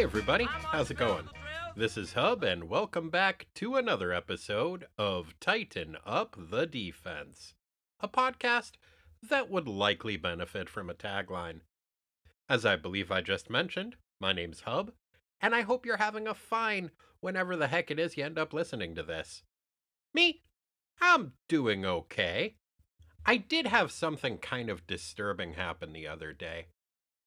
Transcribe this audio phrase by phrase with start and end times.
[0.00, 1.28] Hey everybody, how's it going?
[1.76, 7.52] This is Hub, and welcome back to another episode of Tighten Up the Defense,
[8.00, 8.76] a podcast
[9.22, 11.60] that would likely benefit from a tagline.
[12.48, 14.92] As I believe I just mentioned, my name's Hub,
[15.38, 18.54] and I hope you're having a fine whenever the heck it is you end up
[18.54, 19.42] listening to this.
[20.14, 20.40] Me,
[21.02, 22.54] I'm doing okay.
[23.26, 26.68] I did have something kind of disturbing happen the other day.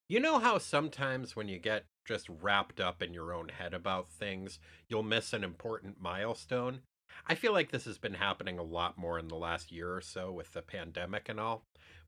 [0.10, 4.12] You know how sometimes when you get just wrapped up in your own head about
[4.12, 6.82] things, you'll miss an important milestone?
[7.28, 10.02] I feel like this has been happening a lot more in the last year or
[10.02, 11.66] so with the pandemic and all.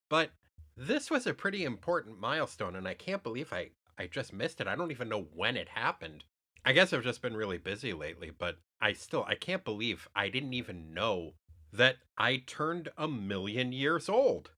[0.09, 0.31] But
[0.76, 4.68] this was a pretty important milestone, and I can't believe I, I just missed it.
[4.68, 6.26] I don't even know when it happened.
[6.66, 10.30] I guess I've just been really busy lately, but I still I can't believe I
[10.30, 11.34] didn't even know
[11.71, 14.51] that I turned a million years old.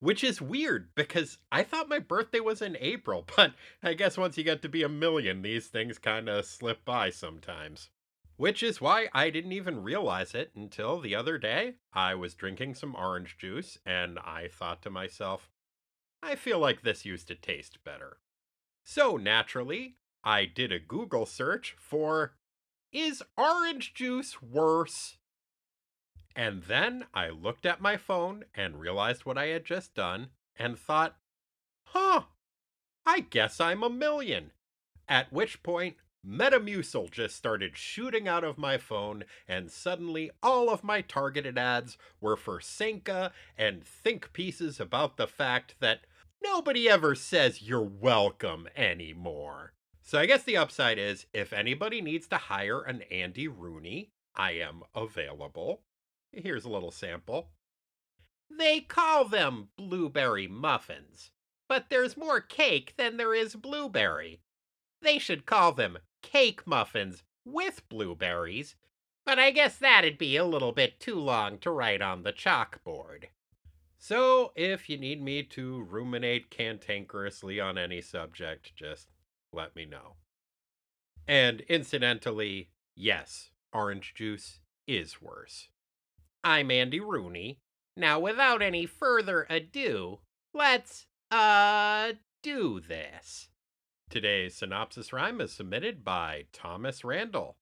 [0.00, 4.36] Which is weird because I thought my birthday was in April, but I guess once
[4.36, 7.90] you get to be a million, these things kind of slip by sometimes.
[8.36, 11.76] Which is why I didn't even realize it until the other day.
[11.94, 15.48] I was drinking some orange juice and I thought to myself,
[16.22, 18.18] I feel like this used to taste better.
[18.84, 22.34] So naturally, I did a Google search for
[22.92, 25.16] Is orange juice worse?
[26.36, 30.78] And then I looked at my phone and realized what I had just done and
[30.78, 31.16] thought,
[31.84, 32.24] huh,
[33.06, 34.52] I guess I'm a million.
[35.08, 40.84] At which point, Metamucil just started shooting out of my phone, and suddenly all of
[40.84, 46.00] my targeted ads were for Senka and think pieces about the fact that
[46.42, 49.72] nobody ever says you're welcome anymore.
[50.02, 54.52] So I guess the upside is if anybody needs to hire an Andy Rooney, I
[54.52, 55.80] am available.
[56.32, 57.50] Here's a little sample.
[58.50, 61.32] They call them blueberry muffins,
[61.68, 64.40] but there's more cake than there is blueberry.
[65.02, 68.76] They should call them cake muffins with blueberries,
[69.24, 73.26] but I guess that'd be a little bit too long to write on the chalkboard.
[73.98, 79.08] So, if you need me to ruminate cantankerously on any subject, just
[79.52, 80.16] let me know.
[81.26, 85.68] And incidentally, yes, orange juice is worse.
[86.46, 87.58] I'm Andy Rooney.
[87.96, 90.20] Now, without any further ado,
[90.54, 93.48] let's, uh, do this.
[94.10, 97.56] Today's synopsis rhyme is submitted by Thomas Randall.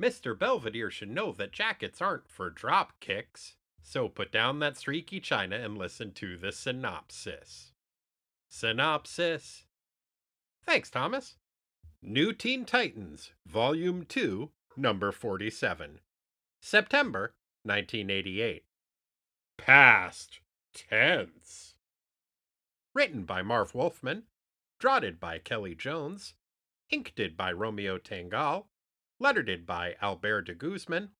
[0.00, 0.36] Mr.
[0.38, 5.56] Belvedere should know that jackets aren't for drop kicks, so put down that streaky china
[5.56, 7.72] and listen to the synopsis.
[8.48, 9.64] Synopsis.
[10.64, 11.36] Thanks, Thomas.
[12.00, 16.00] New Teen Titans, Volume 2, Number 47.
[16.62, 17.34] September
[17.66, 18.64] 1988.
[19.58, 20.40] Past
[20.74, 21.74] tense.
[22.94, 24.24] Written by Marv Wolfman,
[24.78, 26.34] draughted by Kelly Jones,
[26.90, 28.66] inked by Romeo Tangal,
[29.18, 31.10] lettered by Albert de Guzman,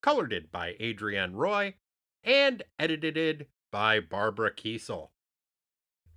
[0.00, 1.74] colored by Adrienne Roy,
[2.22, 5.10] and edited by Barbara Kesel.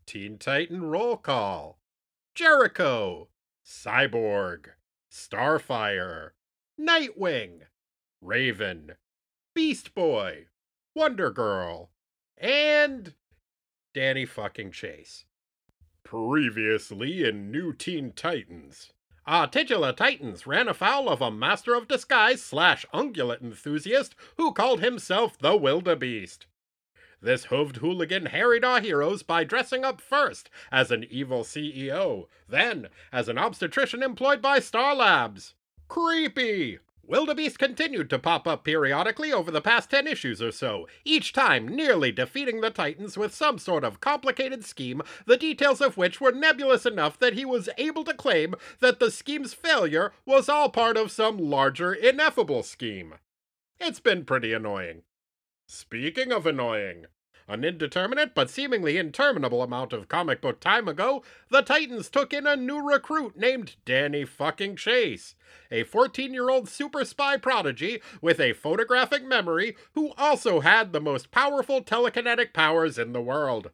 [0.06, 1.80] Teen Titan Roll Call
[2.34, 3.30] Jericho,
[3.66, 4.68] Cyborg,
[5.12, 6.32] Starfire,
[6.80, 7.62] Nightwing,
[8.22, 8.96] Raven,
[9.58, 10.46] Beast Boy,
[10.94, 11.90] Wonder Girl,
[12.38, 13.16] and
[13.92, 15.26] Danny fucking Chase.
[16.04, 18.94] Previously in New Teen Titans.
[19.26, 24.80] Our titular Titans ran afoul of a master of disguise slash ungulate enthusiast who called
[24.80, 26.46] himself the Wildebeest.
[27.20, 32.90] This hooved hooligan harried our heroes by dressing up first as an evil CEO, then
[33.12, 35.56] as an obstetrician employed by Star Labs.
[35.88, 36.78] Creepy!
[37.08, 41.66] Wildebeest continued to pop up periodically over the past 10 issues or so, each time
[41.66, 46.34] nearly defeating the Titans with some sort of complicated scheme, the details of which were
[46.34, 50.98] nebulous enough that he was able to claim that the scheme's failure was all part
[50.98, 53.16] of some larger, ineffable scheme.
[53.80, 55.04] It's been pretty annoying.
[55.66, 57.06] Speaking of annoying,
[57.48, 62.46] an indeterminate but seemingly interminable amount of comic book time ago, the Titans took in
[62.46, 65.36] a new recruit named Danny fucking Chase,
[65.72, 71.02] a 14 year old super spy prodigy with a photographic memory who also had the
[71.02, 73.72] most powerful telekinetic powers in the world.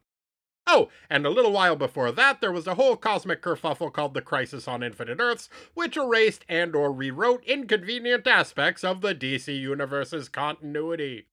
[0.66, 4.22] Oh, and a little while before that, there was a whole cosmic kerfuffle called the
[4.22, 10.28] Crisis on Infinite Earths, which erased and or rewrote inconvenient aspects of the DC Universe's
[10.30, 11.26] continuity.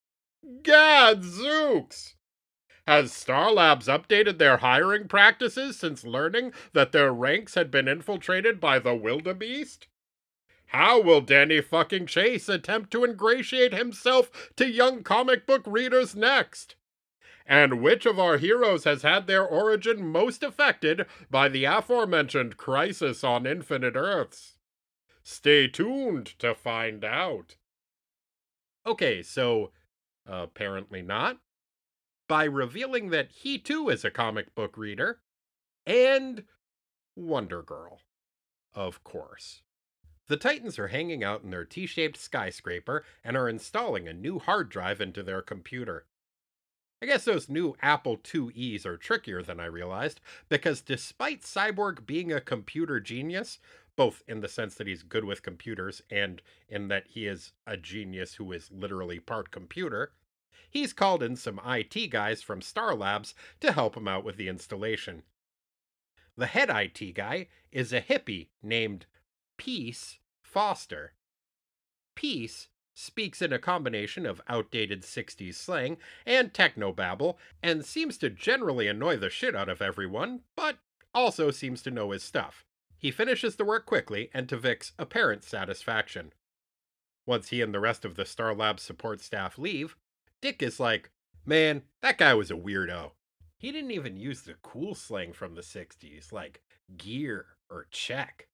[0.64, 2.16] Gadzooks!
[2.92, 8.60] Has Star Labs updated their hiring practices since learning that their ranks had been infiltrated
[8.60, 9.88] by the wildebeest?
[10.66, 16.76] How will Danny fucking Chase attempt to ingratiate himself to young comic book readers next?
[17.46, 23.24] And which of our heroes has had their origin most affected by the aforementioned crisis
[23.24, 24.58] on Infinite Earths?
[25.24, 27.56] Stay tuned to find out.
[28.86, 29.72] Okay, so
[30.26, 31.38] apparently not.
[32.32, 35.20] By revealing that he too is a comic book reader
[35.86, 36.46] and
[37.14, 38.00] Wonder Girl,
[38.74, 39.64] of course.
[40.30, 44.40] The Titans are hanging out in their T shaped skyscraper and are installing a new
[44.40, 46.06] hard drive into their computer.
[47.02, 52.32] I guess those new Apple IIe's are trickier than I realized, because despite Cyborg being
[52.32, 53.60] a computer genius,
[53.98, 57.76] both in the sense that he's good with computers and in that he is a
[57.76, 60.14] genius who is literally part computer,
[60.72, 64.48] he's called in some IT guys from Star Labs to help him out with the
[64.48, 65.22] installation.
[66.36, 69.06] The head IT guy is a hippie named
[69.58, 71.14] Peace Foster.
[72.16, 78.88] Peace speaks in a combination of outdated 60s slang and technobabble, and seems to generally
[78.88, 80.78] annoy the shit out of everyone, but
[81.14, 82.66] also seems to know his stuff.
[82.98, 86.34] He finishes the work quickly and to Vic's apparent satisfaction.
[87.26, 89.96] Once he and the rest of the Star Labs support staff leave,
[90.42, 91.12] Dick is like,
[91.46, 93.12] Man, that guy was a weirdo.
[93.58, 96.62] He didn't even use the cool slang from the 60s, like
[96.98, 98.48] gear or check.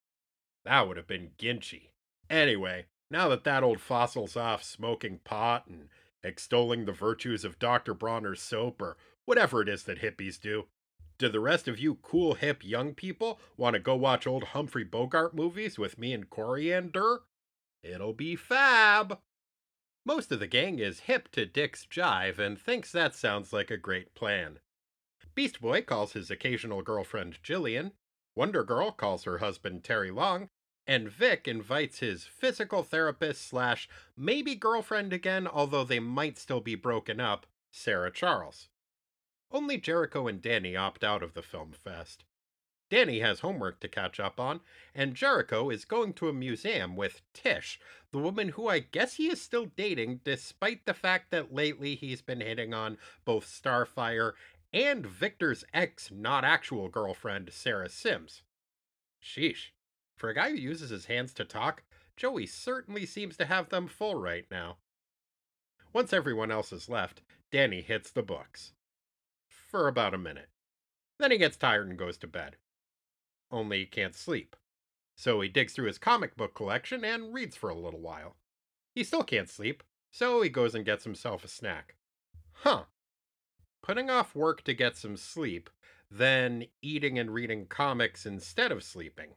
[0.66, 1.92] That would have been Ginchy.
[2.30, 5.88] Anyway, now that that old fossil's off smoking pot and
[6.24, 7.94] extolling the virtues of Dr.
[7.94, 10.66] Bronner's soap or whatever it is that hippies do,
[11.18, 14.84] do the rest of you cool hip young people want to go watch old Humphrey
[14.84, 17.22] Bogart movies with me and Coriander?
[17.82, 19.20] It'll be fab!
[20.08, 23.76] Most of the gang is hip to Dick's jive and thinks that sounds like a
[23.76, 24.60] great plan.
[25.36, 27.92] Beast Boy calls his occasional girlfriend Jillian,
[28.34, 30.48] Wonder Girl calls her husband Terry Long,
[30.86, 36.76] and Vic invites his physical therapist slash maybe girlfriend again, although they might still be
[36.76, 38.70] broken up, Sarah Charles.
[39.52, 42.24] Only Jericho and Danny opt out of the film fest.
[42.90, 44.62] Danny has homework to catch up on,
[44.96, 47.80] and Jericho is going to a museum with Tish,
[48.12, 52.22] the woman who I guess he is still dating, despite the fact that lately he's
[52.22, 54.34] been hitting on both Starfire
[54.72, 58.44] and Victor's ex not actual girlfriend, Sarah Simms.
[59.22, 59.72] Sheesh.
[60.16, 61.84] For a guy who uses his hands to talk,
[62.16, 64.78] Joey certainly seems to have them full right now.
[65.94, 68.74] Once everyone else is left, Danny hits the books.
[69.48, 70.50] For about a minute.
[71.20, 72.56] Then he gets tired and goes to bed.
[73.52, 74.56] Only he can't sleep.
[75.16, 78.36] So he digs through his comic book collection and reads for a little while.
[78.94, 81.96] He still can't sleep, so he goes and gets himself a snack.
[82.54, 82.84] Huh.
[83.82, 85.70] Putting off work to get some sleep,
[86.10, 89.36] then eating and reading comics instead of sleeping.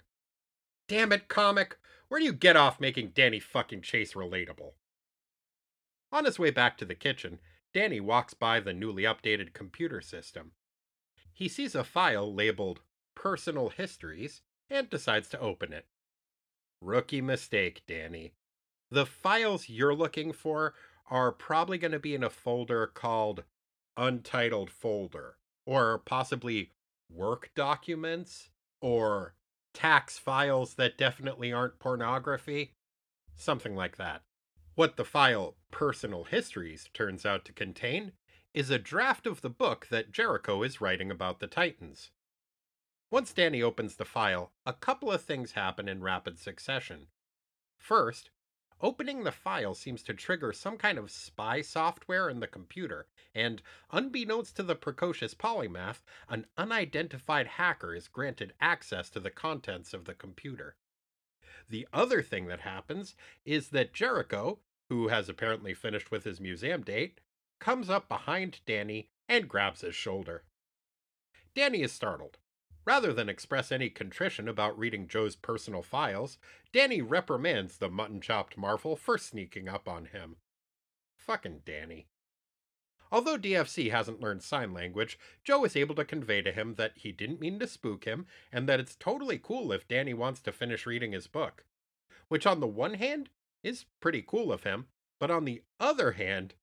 [0.88, 1.78] Damn it, comic!
[2.08, 4.72] Where do you get off making Danny fucking Chase relatable?
[6.12, 7.38] On his way back to the kitchen,
[7.72, 10.52] Danny walks by the newly updated computer system.
[11.32, 12.80] He sees a file labeled
[13.20, 14.40] Personal Histories
[14.70, 15.84] and decides to open it.
[16.80, 18.32] Rookie mistake, Danny.
[18.90, 20.72] The files you're looking for
[21.10, 23.44] are probably going to be in a folder called
[23.94, 25.36] Untitled Folder,
[25.66, 26.70] or possibly
[27.10, 28.48] Work Documents,
[28.80, 29.34] or
[29.74, 32.72] tax files that definitely aren't pornography.
[33.36, 34.22] Something like that.
[34.76, 38.12] What the file Personal Histories turns out to contain
[38.54, 42.12] is a draft of the book that Jericho is writing about the Titans.
[43.10, 47.08] Once Danny opens the file, a couple of things happen in rapid succession.
[47.76, 48.30] First,
[48.82, 53.60] Opening the file seems to trigger some kind of spy software in the computer, and
[53.90, 60.06] unbeknownst to the precocious polymath, an unidentified hacker is granted access to the contents of
[60.06, 60.76] the computer.
[61.68, 63.14] The other thing that happens
[63.44, 67.20] is that Jericho, who has apparently finished with his museum date,
[67.58, 70.44] comes up behind Danny and grabs his shoulder.
[71.54, 72.38] Danny is startled.
[72.84, 76.38] Rather than express any contrition about reading Joe's personal files,
[76.72, 80.36] Danny reprimands the mutton chopped Marvel for sneaking up on him.
[81.16, 82.06] Fucking Danny.
[83.12, 87.12] Although DFC hasn't learned sign language, Joe is able to convey to him that he
[87.12, 90.86] didn't mean to spook him and that it's totally cool if Danny wants to finish
[90.86, 91.64] reading his book.
[92.28, 93.28] Which, on the one hand,
[93.62, 94.86] is pretty cool of him,
[95.18, 96.54] but on the other hand,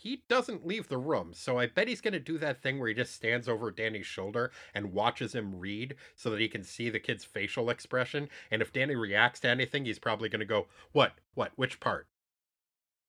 [0.00, 2.88] he doesn't leave the room, so I bet he's going to do that thing where
[2.88, 6.88] he just stands over Danny's shoulder and watches him read so that he can see
[6.88, 8.28] the kid's facial expression.
[8.48, 11.14] And if Danny reacts to anything, he's probably going to go, What?
[11.34, 11.50] What?
[11.56, 12.06] Which part?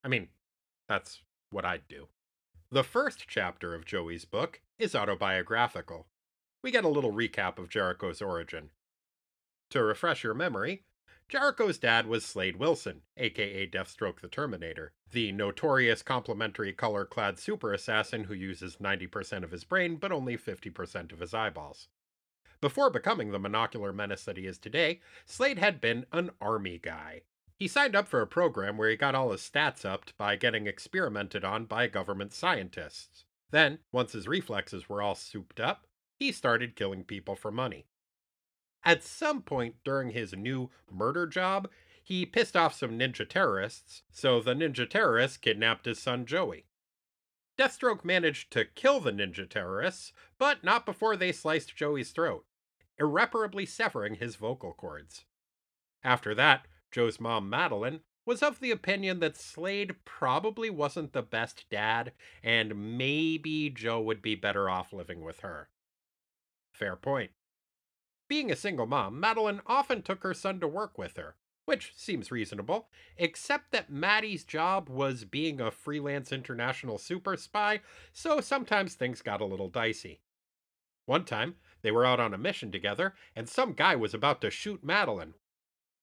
[0.03, 0.29] I mean,
[0.87, 2.07] that's what I'd do.
[2.71, 6.07] The first chapter of Joey's book is autobiographical.
[6.63, 8.71] We get a little recap of Jericho's origin.
[9.69, 10.85] To refresh your memory,
[11.29, 17.71] Jericho's dad was Slade Wilson, aka Deathstroke the Terminator, the notorious complementary color clad super
[17.71, 21.87] assassin who uses 90% of his brain but only 50% of his eyeballs.
[22.61, 27.21] Before becoming the monocular menace that he is today, Slade had been an army guy.
[27.59, 30.65] He signed up for a program where he got all his stats upped by getting
[30.65, 33.25] experimented on by government scientists.
[33.51, 35.85] Then, once his reflexes were all souped up,
[36.17, 37.85] he started killing people for money.
[38.83, 41.69] At some point during his new murder job,
[42.01, 46.65] he pissed off some ninja terrorists, so the ninja terrorists kidnapped his son Joey.
[47.57, 52.45] Deathstroke managed to kill the ninja terrorists, but not before they sliced Joey's throat,
[52.97, 55.25] irreparably severing his vocal cords.
[56.03, 61.65] After that, Joe's mom, Madeline, was of the opinion that Slade probably wasn't the best
[61.69, 65.69] dad, and maybe Joe would be better off living with her.
[66.71, 67.31] Fair point.
[68.29, 72.31] Being a single mom, Madeline often took her son to work with her, which seems
[72.31, 77.81] reasonable, except that Maddie's job was being a freelance international super spy,
[78.13, 80.21] so sometimes things got a little dicey.
[81.05, 84.51] One time, they were out on a mission together, and some guy was about to
[84.51, 85.33] shoot Madeline.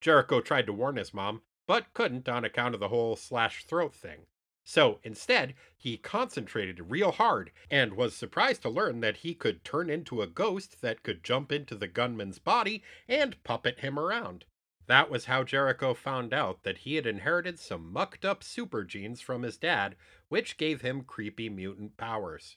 [0.00, 3.95] Jericho tried to warn his mom, but couldn't on account of the whole slash throat
[3.95, 4.26] thing.
[4.68, 9.88] So instead, he concentrated real hard and was surprised to learn that he could turn
[9.88, 14.44] into a ghost that could jump into the gunman's body and puppet him around.
[14.88, 19.20] That was how Jericho found out that he had inherited some mucked up super genes
[19.20, 19.94] from his dad,
[20.28, 22.56] which gave him creepy mutant powers.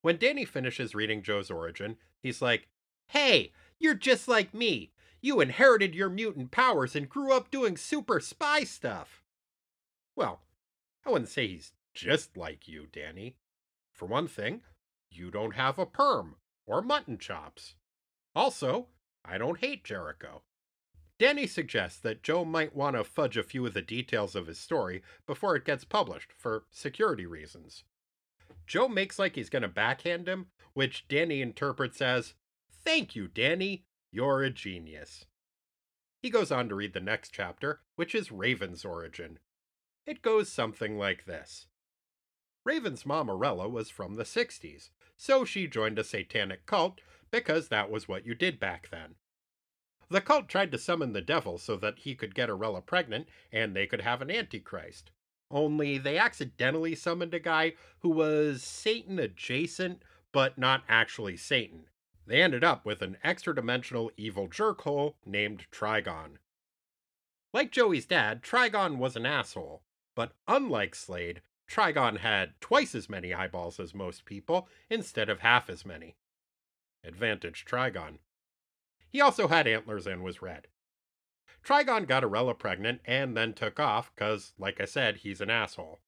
[0.00, 2.68] When Danny finishes reading Joe's origin, he's like,
[3.08, 4.92] Hey, you're just like me.
[5.20, 9.22] You inherited your mutant powers and grew up doing super spy stuff.
[10.16, 10.40] Well,
[11.04, 13.36] I wouldn't say he's just like you, Danny.
[13.92, 14.62] For one thing,
[15.10, 17.74] you don't have a perm or mutton chops.
[18.34, 18.88] Also,
[19.24, 20.42] I don't hate Jericho.
[21.18, 24.58] Danny suggests that Joe might want to fudge a few of the details of his
[24.58, 27.84] story before it gets published for security reasons.
[28.66, 32.34] Joe makes like he's going to backhand him, which Danny interprets as,
[32.84, 35.26] Thank you, Danny, you're a genius.
[36.22, 39.38] He goes on to read the next chapter, which is Raven's origin.
[40.06, 41.66] It goes something like this
[42.64, 47.90] Raven's mom, Arella, was from the 60s, so she joined a satanic cult because that
[47.90, 49.14] was what you did back then.
[50.08, 53.74] The cult tried to summon the devil so that he could get Arella pregnant and
[53.74, 55.10] they could have an antichrist.
[55.50, 60.02] Only they accidentally summoned a guy who was Satan adjacent,
[60.32, 61.86] but not actually Satan.
[62.26, 66.38] They ended up with an extra dimensional evil jerkhole named Trigon.
[67.52, 69.82] Like Joey's dad, Trigon was an asshole,
[70.14, 75.70] but unlike Slade, Trigon had twice as many eyeballs as most people instead of half
[75.70, 76.16] as many.
[77.04, 78.18] Advantage Trigon.
[79.08, 80.66] He also had antlers and was red.
[81.64, 86.00] Trigon got Arella pregnant and then took off because, like I said, he's an asshole.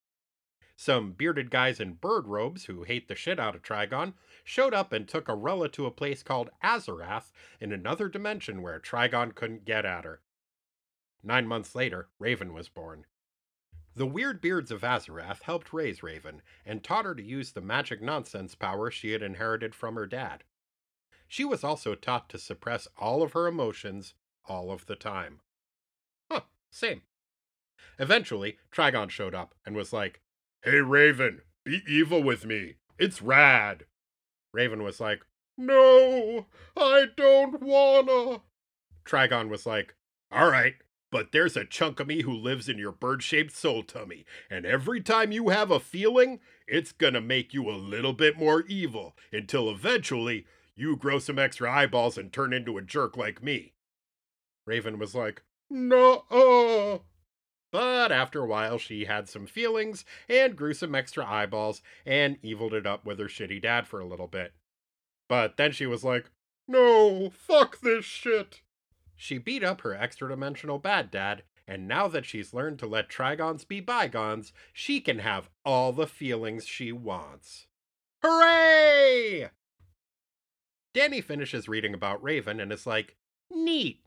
[0.76, 4.92] Some bearded guys in bird robes who hate the shit out of Trigon showed up
[4.92, 7.30] and took Arella to a place called Azarath
[7.60, 10.22] in another dimension where Trigon couldn't get at her.
[11.22, 13.06] Nine months later, Raven was born.
[13.94, 18.00] The weird beards of Azarath helped raise Raven and taught her to use the magic
[18.00, 20.44] nonsense power she had inherited from her dad.
[21.28, 24.14] She was also taught to suppress all of her emotions
[24.46, 25.40] all of the time.
[26.30, 27.02] Huh, same.
[27.98, 30.20] Eventually, Trigon showed up and was like,
[30.62, 32.76] Hey Raven, be evil with me.
[32.98, 33.84] It's rad.
[34.52, 35.24] Raven was like,
[35.58, 36.46] No,
[36.76, 38.42] I don't wanna.
[39.04, 39.94] Trigon was like,
[40.30, 40.74] All right,
[41.12, 44.64] but there's a chunk of me who lives in your bird shaped soul tummy, and
[44.64, 49.14] every time you have a feeling, it's gonna make you a little bit more evil
[49.30, 53.74] until eventually you grow some extra eyeballs and turn into a jerk like me.
[54.66, 57.02] Raven was like, No.
[57.70, 62.74] But after a while, she had some feelings and grew some extra eyeballs and eviled
[62.74, 64.54] it up with her shitty dad for a little bit.
[65.28, 66.30] But then she was like,
[66.66, 68.62] No, fuck this shit.
[69.22, 73.08] She beat up her extra dimensional bad dad, and now that she's learned to let
[73.08, 77.68] Trigons be bygones, she can have all the feelings she wants.
[78.24, 79.50] Hooray!
[80.92, 83.14] Danny finishes reading about Raven and is like,
[83.48, 84.00] Neat.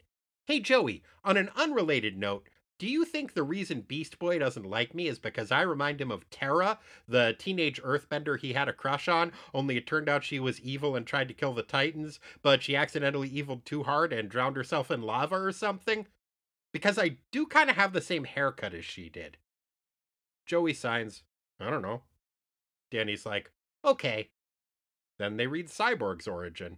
[0.44, 4.94] Hey, Joey, on an unrelated note, do you think the reason Beast Boy doesn't like
[4.94, 9.08] me is because I remind him of Terra, the teenage earthbender he had a crush
[9.08, 12.62] on, only it turned out she was evil and tried to kill the Titans, but
[12.62, 16.08] she accidentally eviled too hard and drowned herself in lava or something?
[16.74, 19.38] Because I do kind of have the same haircut as she did.
[20.46, 21.24] Joey signs,
[21.60, 22.02] I don't know.
[22.92, 23.52] Danny's like,
[23.86, 24.30] okay.
[25.18, 26.78] Then they read Cyborg's origin.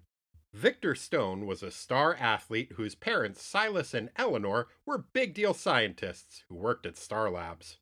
[0.54, 6.44] Victor Stone was a star athlete whose parents, Silas and Eleanor, were big deal scientists
[6.50, 7.77] who worked at Star Labs.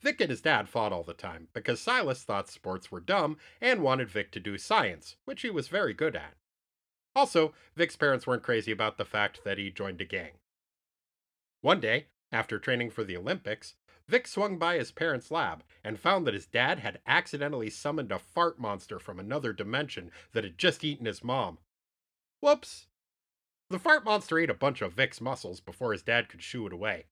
[0.00, 3.82] Vic and his dad fought all the time because Silas thought sports were dumb and
[3.82, 6.34] wanted Vic to do science, which he was very good at.
[7.14, 10.32] Also, Vic's parents weren't crazy about the fact that he joined a gang.
[11.60, 13.76] One day, after training for the Olympics,
[14.06, 18.18] Vic swung by his parents' lab and found that his dad had accidentally summoned a
[18.18, 21.58] fart monster from another dimension that had just eaten his mom.
[22.44, 22.88] Whoops!
[23.70, 26.74] The fart monster ate a bunch of Vic's muscles before his dad could shoo it
[26.74, 27.06] away.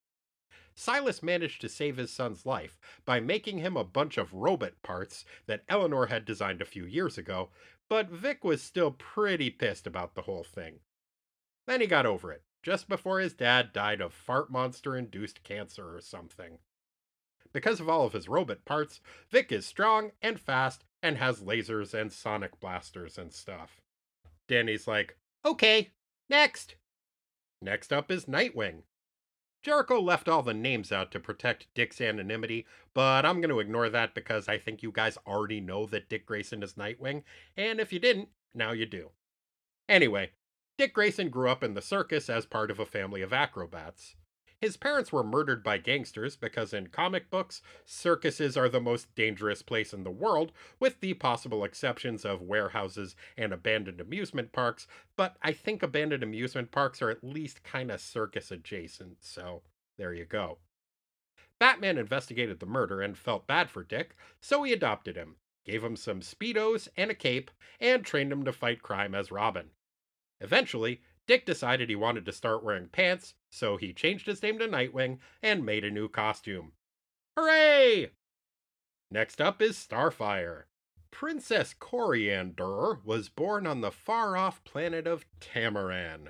[0.75, 5.25] Silas managed to save his son's life by making him a bunch of robot parts
[5.47, 7.49] that Eleanor had designed a few years ago,
[7.89, 10.81] but Vic was still pretty pissed about the whole thing.
[11.65, 15.97] Then he got over it, just before his dad died of fart monster induced cancer
[15.97, 16.59] or something.
[17.51, 21.95] Because of all of his robot parts, Vic is strong and fast and has lasers
[21.95, 23.81] and sonic blasters and stuff.
[24.47, 25.91] Danny's like, okay,
[26.29, 26.75] next.
[27.61, 28.83] Next up is Nightwing.
[29.61, 33.89] Jericho left all the names out to protect Dick's anonymity, but I'm going to ignore
[33.89, 37.23] that because I think you guys already know that Dick Grayson is Nightwing,
[37.55, 39.11] and if you didn't, now you do.
[39.87, 40.31] Anyway,
[40.77, 44.15] Dick Grayson grew up in the circus as part of a family of acrobats.
[44.63, 49.61] His parents were murdered by gangsters because in comic books, circuses are the most dangerous
[49.61, 55.35] place in the world, with the possible exceptions of warehouses and abandoned amusement parks, but
[55.41, 59.63] I think abandoned amusement parks are at least kind of circus adjacent, so
[59.97, 60.59] there you go.
[61.59, 65.97] Batman investigated the murder and felt bad for Dick, so he adopted him, gave him
[65.97, 67.51] some Speedos and a cape,
[67.81, 69.71] and trained him to fight crime as Robin.
[70.39, 74.67] Eventually, Dick decided he wanted to start wearing pants, so he changed his name to
[74.67, 76.71] Nightwing and made a new costume.
[77.37, 78.09] Hooray!
[79.11, 80.63] Next up is Starfire.
[81.11, 86.29] Princess Coriander was born on the far off planet of Tamaran.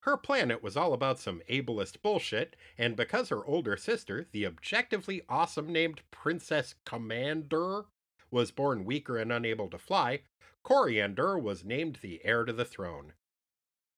[0.00, 5.20] Her planet was all about some ableist bullshit, and because her older sister, the objectively
[5.28, 7.84] awesome named Princess Commander,
[8.30, 10.22] was born weaker and unable to fly,
[10.62, 13.12] Coriander was named the heir to the throne.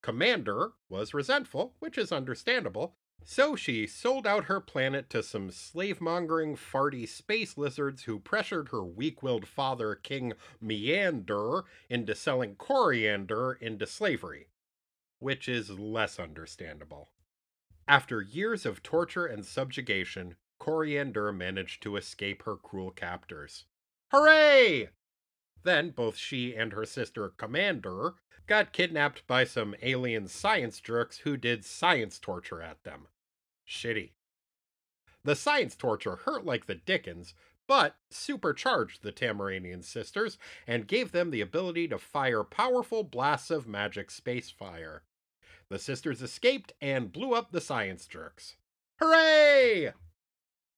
[0.09, 6.01] Commander was resentful, which is understandable, so she sold out her planet to some slave
[6.01, 13.53] mongering, farty space lizards who pressured her weak willed father, King Meander, into selling coriander
[13.61, 14.49] into slavery,
[15.19, 17.11] which is less understandable.
[17.87, 23.67] After years of torture and subjugation, Coriander managed to escape her cruel captors.
[24.11, 24.89] Hooray!
[25.65, 28.15] Then both she and her sister Commander
[28.49, 33.07] got kidnapped by some alien science jerks who did science torture at them.
[33.69, 34.13] Shitty.
[35.23, 37.35] The science torture hurt like the Dickens,
[37.67, 43.69] but supercharged the Tamaranian sisters and gave them the ability to fire powerful blasts of
[43.69, 45.03] magic space fire.
[45.69, 48.57] The sisters escaped and blew up the science jerks.
[48.99, 49.93] Hooray!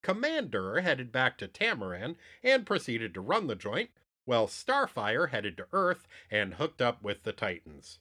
[0.03, 3.91] Commander headed back to Tamaran and proceeded to run the joint,
[4.27, 7.99] well, Starfire headed to Earth and hooked up with the Titans.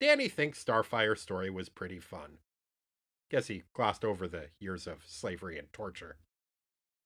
[0.00, 2.38] Danny thinks Starfire's story was pretty fun.
[3.30, 6.16] Guess he glossed over the years of slavery and torture.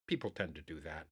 [0.07, 1.07] People tend to do that.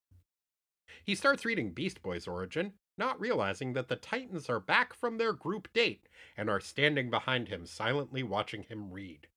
[1.05, 5.33] He starts reading Beast Boy's origin, not realizing that the Titans are back from their
[5.33, 9.29] group date and are standing behind him, silently watching him read.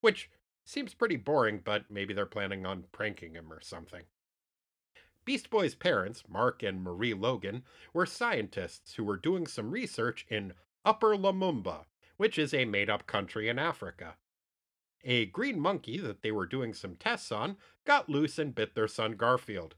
[0.00, 0.30] Which
[0.64, 4.04] seems pretty boring, but maybe they're planning on pranking him or something.
[5.30, 7.62] Beast Boy's parents, Mark and Marie Logan,
[7.92, 11.84] were scientists who were doing some research in Upper Lumumba,
[12.16, 14.16] which is a made up country in Africa.
[15.04, 18.88] A green monkey that they were doing some tests on got loose and bit their
[18.88, 19.76] son Garfield.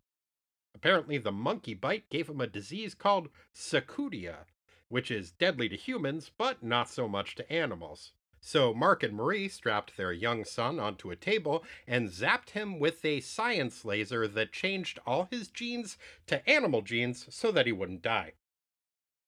[0.75, 4.47] Apparently, the monkey bite gave him a disease called Sakutia,
[4.89, 8.15] which is deadly to humans but not so much to animals.
[8.45, 13.05] So Mark and Marie strapped their young son onto a table and zapped him with
[13.05, 18.03] a science laser that changed all his genes to animal genes so that he wouldn't
[18.03, 18.33] die.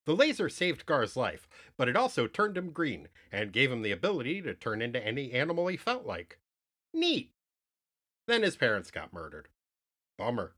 [0.04, 3.92] The laser saved Gar's life, but it also turned him green and gave him the
[3.92, 6.40] ability to turn into any animal he felt like.
[6.92, 7.32] Neat!
[8.26, 9.48] Then his parents got murdered.
[10.18, 10.56] Bummer.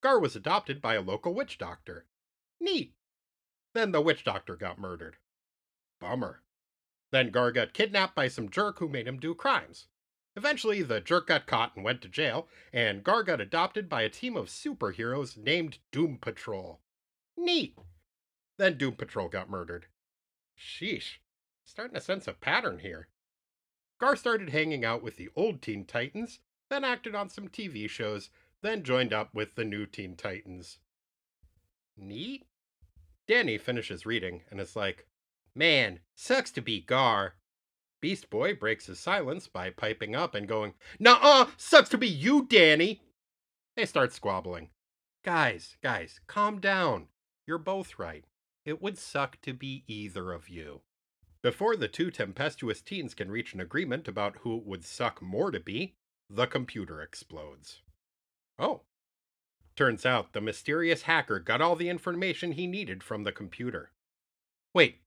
[0.00, 2.06] Gar was adopted by a local witch doctor.
[2.58, 2.94] Neat!
[3.74, 5.18] Then the witch doctor got murdered.
[6.00, 6.43] Bummer.
[7.14, 9.86] Then Gar got kidnapped by some jerk who made him do crimes.
[10.34, 14.08] Eventually, the jerk got caught and went to jail, and Gar got adopted by a
[14.08, 16.80] team of superheroes named Doom Patrol.
[17.36, 17.78] Neat!
[18.56, 19.86] Then Doom Patrol got murdered.
[20.58, 21.18] Sheesh,
[21.64, 23.06] starting to sense a pattern here.
[24.00, 28.30] Gar started hanging out with the old Teen Titans, then acted on some TV shows,
[28.60, 30.78] then joined up with the new Teen Titans.
[31.96, 32.44] Neat?
[33.28, 35.06] Danny finishes reading and is like,
[35.54, 37.34] Man, sucks to be Gar.
[38.00, 42.44] Beast Boy breaks his silence by piping up and going, Nuh-uh, sucks to be you,
[42.44, 43.02] Danny.
[43.76, 44.70] They start squabbling.
[45.24, 47.06] Guys, guys, calm down.
[47.46, 48.24] You're both right.
[48.64, 50.82] It would suck to be either of you.
[51.42, 55.50] Before the two tempestuous teens can reach an agreement about who it would suck more
[55.50, 55.94] to be,
[56.28, 57.82] the computer explodes.
[58.58, 58.82] Oh.
[59.76, 63.92] Turns out the mysterious hacker got all the information he needed from the computer.
[64.72, 65.00] Wait,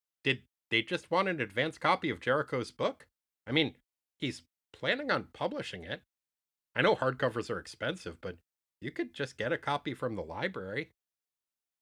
[0.70, 3.08] they just want an advance copy of Jericho's book?
[3.46, 3.76] I mean,
[4.18, 6.02] he's planning on publishing it.
[6.76, 8.38] I know hardcovers are expensive, but
[8.82, 10.92] you could just get a copy from the library.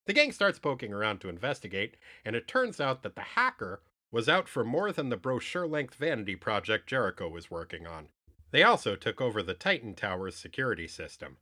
[0.06, 4.30] The gang starts poking around to investigate, and it turns out that the hacker was
[4.30, 8.10] out for more than the brochure length vanity project Jericho was working on.
[8.52, 11.38] They also took over the Titan Tower's security system.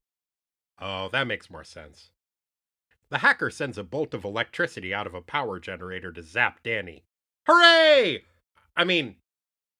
[0.79, 2.09] Oh, that makes more sense.
[3.09, 7.03] The hacker sends a bolt of electricity out of a power generator to zap Danny.
[7.45, 8.23] Hooray!
[8.75, 9.17] I mean,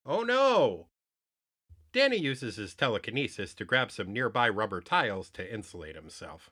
[0.06, 0.88] oh no!
[1.93, 6.49] Danny uses his telekinesis to grab some nearby rubber tiles to insulate himself.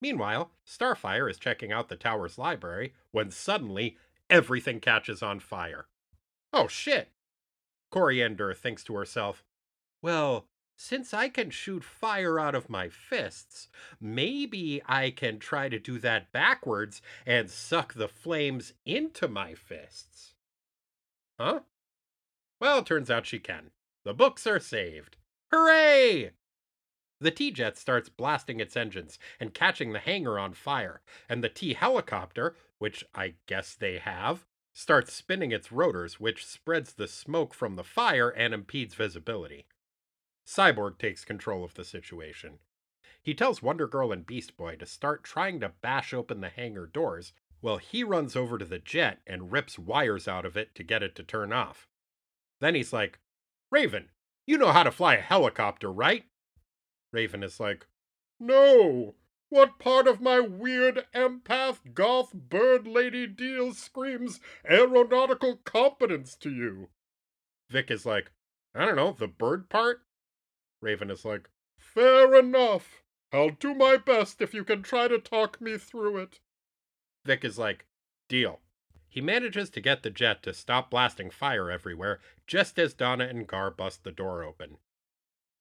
[0.00, 3.96] Meanwhile, Starfire is checking out the tower's library when suddenly
[4.30, 5.88] everything catches on fire.
[6.52, 7.10] Oh shit!
[7.90, 9.44] Coriander thinks to herself,
[10.00, 10.46] Well,
[10.80, 13.68] since I can shoot fire out of my fists,
[14.00, 20.34] maybe I can try to do that backwards and suck the flames into my fists.
[21.38, 21.60] Huh?
[22.60, 23.72] Well, turns out she can.
[24.04, 25.16] The books are saved.
[25.50, 26.30] Hooray!
[27.20, 31.48] The T jet starts blasting its engines and catching the hangar on fire, and the
[31.48, 37.52] T helicopter, which I guess they have, starts spinning its rotors, which spreads the smoke
[37.52, 39.66] from the fire and impedes visibility.
[40.48, 42.58] Cyborg takes control of the situation.
[43.22, 46.86] He tells Wonder Girl and Beast Boy to start trying to bash open the hangar
[46.86, 50.82] doors while he runs over to the jet and rips wires out of it to
[50.82, 51.86] get it to turn off.
[52.60, 53.18] Then he's like,
[53.70, 54.08] Raven,
[54.46, 56.24] you know how to fly a helicopter, right?
[57.12, 57.86] Raven is like,
[58.40, 59.16] No!
[59.50, 66.88] What part of my weird empath goth bird lady deal screams aeronautical competence to you?
[67.68, 68.30] Vic is like,
[68.74, 70.06] I don't know, the bird part?
[70.80, 73.02] Raven is like, Fair enough.
[73.32, 76.40] I'll do my best if you can try to talk me through it.
[77.24, 77.86] Vic is like,
[78.28, 78.60] Deal.
[79.08, 83.46] He manages to get the jet to stop blasting fire everywhere just as Donna and
[83.46, 84.78] Gar bust the door open.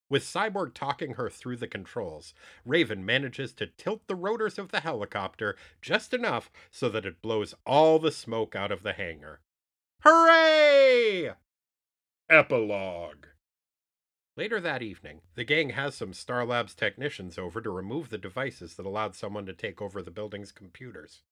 [0.09, 2.33] With Cyborg talking her through the controls,
[2.65, 7.55] Raven manages to tilt the rotors of the helicopter just enough so that it blows
[7.65, 9.41] all the smoke out of the hangar.
[10.03, 11.31] Hooray!
[12.29, 13.25] Epilogue
[14.37, 18.75] Later that evening, the gang has some Star Labs technicians over to remove the devices
[18.75, 21.23] that allowed someone to take over the building's computers.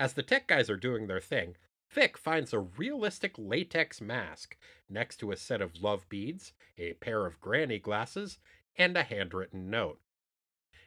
[0.00, 1.54] As the tech guys are doing their thing,
[1.88, 4.56] Vic finds a realistic latex mask
[4.90, 8.38] next to a set of love beads, a pair of granny glasses,
[8.74, 10.00] and a handwritten note.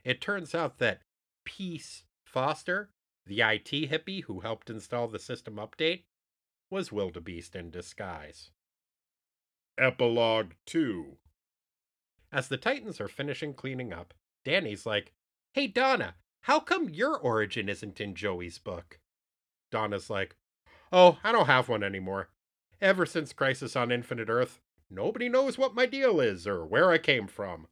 [0.03, 1.01] It turns out that
[1.45, 2.89] Peace Foster,
[3.25, 6.03] the IT hippie who helped install the system update,
[6.69, 8.51] was Wildebeest in disguise.
[9.77, 11.17] Epilogue 2
[12.31, 14.13] As the Titans are finishing cleaning up,
[14.45, 15.13] Danny's like,
[15.53, 18.99] Hey Donna, how come your origin isn't in Joey's book?
[19.69, 20.35] Donna's like,
[20.91, 22.29] Oh, I don't have one anymore.
[22.81, 26.97] Ever since Crisis on Infinite Earth, nobody knows what my deal is or where I
[26.97, 27.67] came from.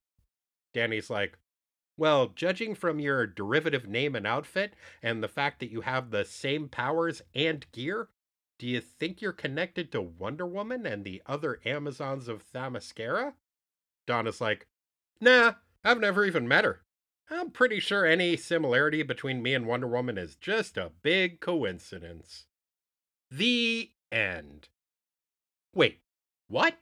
[0.74, 1.38] Danny's like,
[2.00, 6.24] well, judging from your derivative name and outfit, and the fact that you have the
[6.24, 8.08] same powers and gear,
[8.58, 13.34] do you think you're connected to Wonder Woman and the other Amazons of Themyscira?
[14.10, 14.66] Donna's like,
[15.22, 16.82] nah, I've never even met her.
[17.30, 22.48] I'm pretty sure any similarity between me and Wonder Woman is just a big coincidence.
[23.30, 24.70] The end.
[25.76, 26.00] Wait,
[26.48, 26.80] what?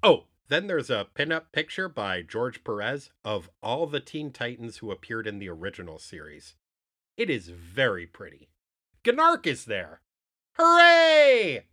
[0.00, 4.92] Oh, then there's a pinup picture by George Perez of all the Teen Titans who
[4.92, 6.54] appeared in the original series.
[7.16, 8.48] It is very pretty.
[9.04, 10.02] Gnarrk is there.
[10.56, 11.64] Hooray!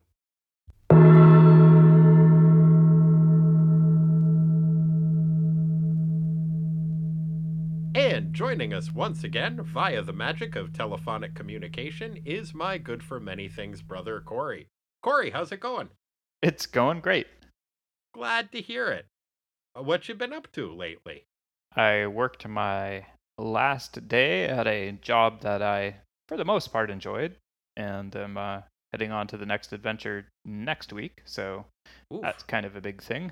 [8.12, 13.22] And joining us once again via the magic of telephonic communication is my good for
[13.22, 14.68] many things brother, Corey.
[15.02, 15.92] Corey, how's it going?
[16.42, 17.28] It's going great.
[18.14, 19.06] Glad to hear it.
[19.78, 21.24] Uh, What you been up to lately?
[21.74, 23.06] I worked my
[23.38, 27.38] last day at a job that I, for the most part, enjoyed,
[27.78, 31.22] and am uh, heading on to the next adventure next week.
[31.24, 31.64] So
[32.14, 33.32] Oof, that's kind of a big thing.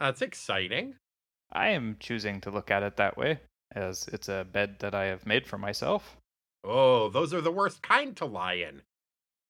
[0.00, 0.96] that's exciting.
[1.52, 3.38] I am choosing to look at it that way,
[3.74, 6.16] as it's a bed that I have made for myself.
[6.64, 8.82] Oh, those are the worst kind to lie in.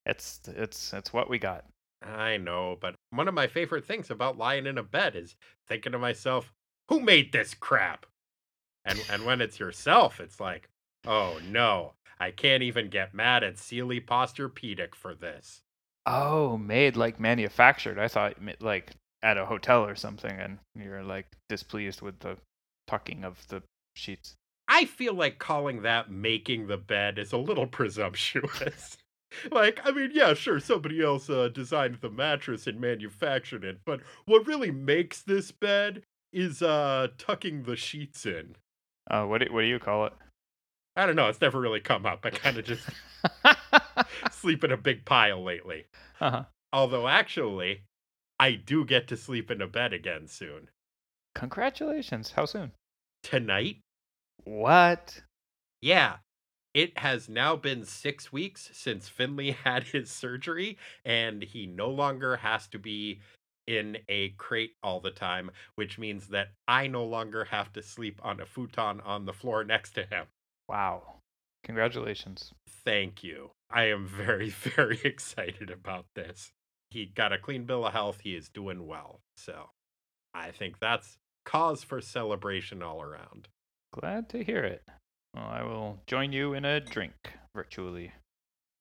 [0.05, 1.65] It's it's it's what we got.
[2.01, 5.35] I know, but one of my favorite things about lying in a bed is
[5.67, 6.51] thinking to myself,
[6.89, 8.05] who made this crap?
[8.83, 10.69] And and when it's yourself, it's like,
[11.05, 15.61] oh no, I can't even get mad at Sealy Posturepedic for this.
[16.05, 17.97] Oh, made like manufactured.
[17.97, 22.37] I thought like at a hotel or something, and you're like displeased with the
[22.87, 24.35] tucking of the sheets.
[24.67, 28.97] I feel like calling that making the bed is a little presumptuous.
[29.51, 34.01] like, I mean, yeah, sure, somebody else uh, designed the mattress and manufactured it, but
[34.25, 38.55] what really makes this bed is uh tucking the sheets in.
[39.09, 40.13] Uh, what do, what do you call it?
[40.95, 42.25] I don't know, it's never really come up.
[42.25, 42.87] I kind of just
[44.31, 45.85] sleep in a big pile lately.
[46.19, 46.43] uh-huh.
[46.71, 47.83] Although actually,
[48.39, 50.69] I do get to sleep in a bed again soon.
[51.35, 52.31] Congratulations.
[52.31, 52.71] How soon?
[53.23, 53.77] Tonight?
[54.45, 55.21] What?
[55.81, 56.17] Yeah.
[56.73, 62.37] It has now been six weeks since Finley had his surgery, and he no longer
[62.37, 63.19] has to be
[63.67, 68.19] in a crate all the time, which means that I no longer have to sleep
[68.23, 70.25] on a futon on the floor next to him.
[70.67, 71.19] Wow.
[71.63, 72.51] Congratulations.
[72.67, 73.51] Thank you.
[73.71, 76.51] I am very, very excited about this.
[76.89, 78.19] He got a clean bill of health.
[78.23, 79.19] He is doing well.
[79.37, 79.69] So
[80.33, 83.47] I think that's cause for celebration all around.
[83.93, 84.81] Glad to hear it.
[85.35, 87.13] Well, I will join you in a drink
[87.55, 88.11] virtually.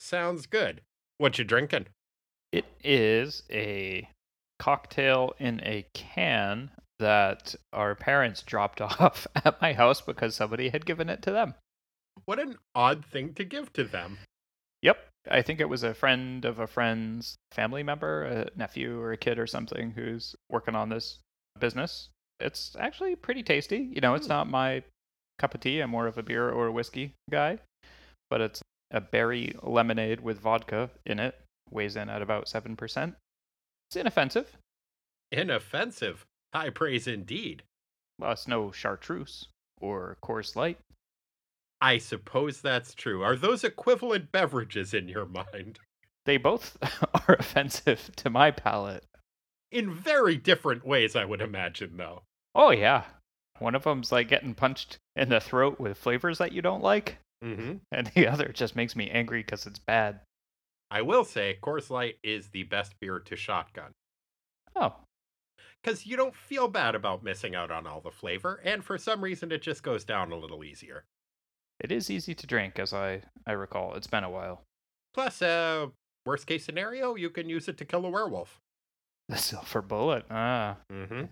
[0.01, 0.81] Sounds good.
[1.18, 1.87] What you drinking?
[2.51, 4.09] It is a
[4.59, 10.87] cocktail in a can that our parents dropped off at my house because somebody had
[10.87, 11.55] given it to them.
[12.25, 14.18] What an odd thing to give to them.
[14.83, 14.98] Yep.
[15.31, 19.16] I think it was a friend of a friend's family member, a nephew or a
[19.16, 21.18] kid or something who's working on this
[21.61, 22.09] business.
[22.40, 23.90] It's actually pretty tasty.
[23.94, 24.33] You know, it's Hmm.
[24.33, 24.83] not my
[25.38, 25.81] cup of tea.
[25.81, 27.59] I'm more of a beer or a whiskey guy,
[28.31, 31.38] but it's a berry lemonade with vodka in it.
[31.71, 33.14] Weighs in at about 7%.
[33.88, 34.57] It's inoffensive.
[35.33, 36.25] Inoffensive.
[36.55, 37.62] High praise indeed.
[38.18, 39.49] Well, it's no chartreuse
[39.81, 40.79] or Coors Light.
[41.81, 43.23] I suppose that's true.
[43.23, 45.81] Are those equivalent beverages in your mind?
[46.27, 46.77] They both
[47.29, 49.05] are offensive to my palate.
[49.73, 52.23] In very different ways, I would imagine, though.
[52.55, 53.05] Oh, yeah.
[53.62, 57.18] One of them's like getting punched in the throat with flavors that you don't like,
[57.44, 57.75] Mm-hmm.
[57.90, 60.20] and the other just makes me angry because it's bad.
[60.90, 63.92] I will say, Coors Light is the best beer to shotgun.
[64.77, 64.94] Oh,
[65.83, 69.22] Because you don't feel bad about missing out on all the flavor, and for some
[69.25, 71.05] reason, it just goes down a little easier.
[71.81, 73.94] it is easy to drink, as I, I recall.
[73.94, 74.62] It's been a while.
[75.14, 75.87] Plus, uh,
[76.27, 78.61] worst case scenario, you can use it to kill a werewolf.
[79.29, 80.25] The silver bullet.
[80.31, 80.77] Ah.
[80.92, 81.25] Mm-hmm.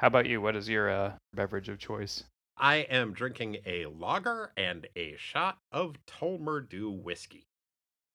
[0.00, 0.40] How about you?
[0.40, 2.22] What is your uh, beverage of choice?
[2.56, 7.46] I am drinking a lager and a shot of Tullamore Dew whiskey.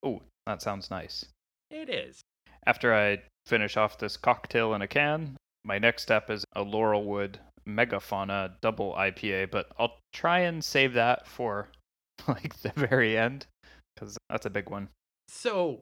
[0.01, 1.25] Oh, that sounds nice.
[1.69, 2.21] It is.
[2.65, 7.35] After I finish off this cocktail in a can, my next step is a Laurelwood
[7.67, 11.69] Megafauna double IPA, but I'll try and save that for
[12.27, 13.45] like the very end
[13.95, 14.89] because that's a big one.
[15.27, 15.81] So,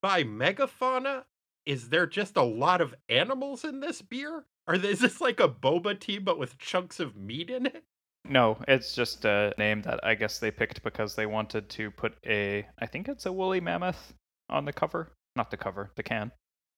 [0.00, 1.24] by megafauna,
[1.64, 4.44] is there just a lot of animals in this beer?
[4.68, 7.84] Are is this like a boba tea but with chunks of meat in it?
[8.28, 12.14] No, it's just a name that I guess they picked because they wanted to put
[12.26, 14.14] a, I think it's a woolly mammoth
[14.50, 15.12] on the cover.
[15.36, 16.32] Not the cover, the can.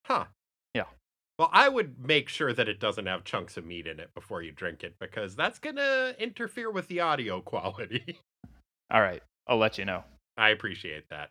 [0.05, 0.27] Huh.
[0.74, 0.85] Yeah.
[1.38, 4.42] Well, I would make sure that it doesn't have chunks of meat in it before
[4.42, 8.18] you drink it because that's going to interfere with the audio quality.
[8.90, 10.05] All right, I'll let you know.
[10.37, 11.31] I appreciate that.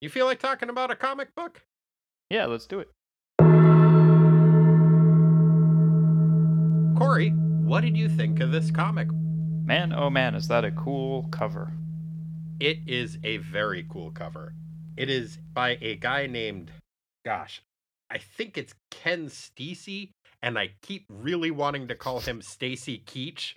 [0.00, 1.62] You feel like talking about a comic book?
[2.30, 2.90] Yeah, let's do it.
[6.96, 9.08] Corey, what did you think of this comic?
[9.64, 11.72] Man, oh man, is that a cool cover.
[12.60, 14.54] It is a very cool cover.
[14.96, 16.70] It is by a guy named,
[17.24, 17.62] gosh,
[18.10, 23.54] I think it's Ken Steacy, and I keep really wanting to call him Stacy Keach,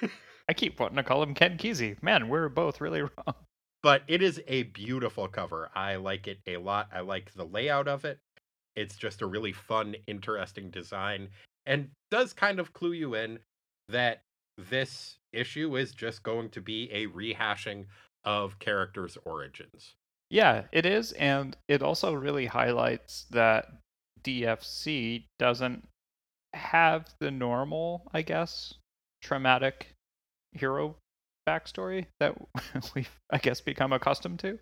[0.48, 2.02] I keep wanting to call him Ken Kesey.
[2.02, 3.34] Man, we're both really wrong.
[3.82, 5.70] but it is a beautiful cover.
[5.74, 6.88] I like it a lot.
[6.92, 8.18] I like the layout of it.
[8.74, 11.28] It's just a really fun, interesting design,
[11.66, 13.38] and does kind of clue you in
[13.88, 14.22] that
[14.58, 17.86] this issue is just going to be a rehashing
[18.24, 19.94] of characters' origins.
[20.30, 23.66] Yeah, it is, and it also really highlights that
[24.22, 25.86] DFC doesn't
[26.54, 28.74] have the normal, I guess,
[29.22, 29.88] traumatic
[30.52, 30.96] hero
[31.48, 32.36] backstory that
[32.94, 34.58] we've, I guess, become accustomed to.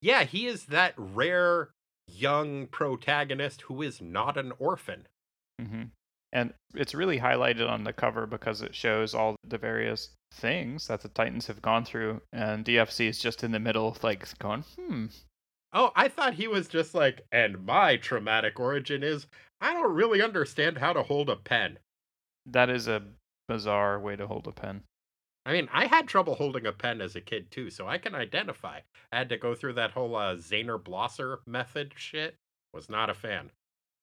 [0.00, 1.70] Yeah, he is that rare
[2.08, 5.06] young protagonist who is not an orphan.
[5.60, 5.84] hmm
[6.32, 11.02] And it's really highlighted on the cover because it shows all the various things that
[11.02, 15.06] the Titans have gone through, and DFC is just in the middle, like going, hmm,
[15.74, 19.26] Oh, I thought he was just like, and my traumatic origin is
[19.60, 21.78] I don't really understand how to hold a pen.
[22.44, 23.02] That is a
[23.48, 24.82] bizarre way to hold a pen.
[25.46, 28.14] I mean, I had trouble holding a pen as a kid too, so I can
[28.14, 28.80] identify.
[29.10, 32.36] I had to go through that whole uh, Zaner Bloser method shit.
[32.74, 33.50] Was not a fan.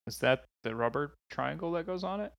[0.10, 2.34] Is that the rubber triangle that goes on it?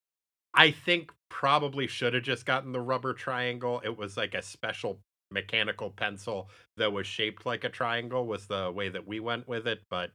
[0.53, 3.81] I think probably should have just gotten the rubber triangle.
[3.85, 4.99] It was like a special
[5.31, 9.69] mechanical pencil that was shaped like a triangle was the way that we went with
[9.69, 10.11] it, but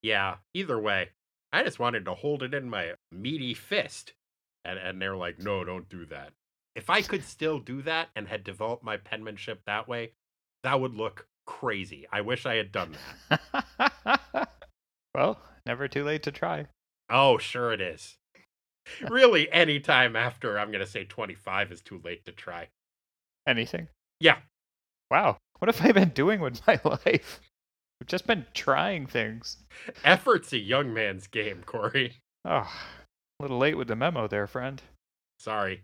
[0.00, 1.10] yeah, either way,
[1.52, 4.12] I just wanted to hold it in my meaty fist.
[4.64, 6.32] And and they're like, "No, don't do that."
[6.76, 10.12] If I could still do that and had developed my penmanship that way,
[10.62, 12.06] that would look crazy.
[12.12, 12.96] I wish I had done
[13.28, 14.48] that.
[15.16, 16.66] well, never too late to try.
[17.12, 18.16] Oh, sure it is.
[19.08, 22.68] really, any time after I'm going to say 25 is too late to try.
[23.46, 23.88] Anything?
[24.18, 24.38] Yeah.
[25.10, 25.36] Wow.
[25.58, 27.40] What have I been doing with my life?
[28.00, 29.58] I've just been trying things.
[30.04, 32.14] Effort's a young man's game, Corey.
[32.46, 32.68] Oh,
[33.38, 34.80] a little late with the memo there, friend.
[35.38, 35.82] Sorry.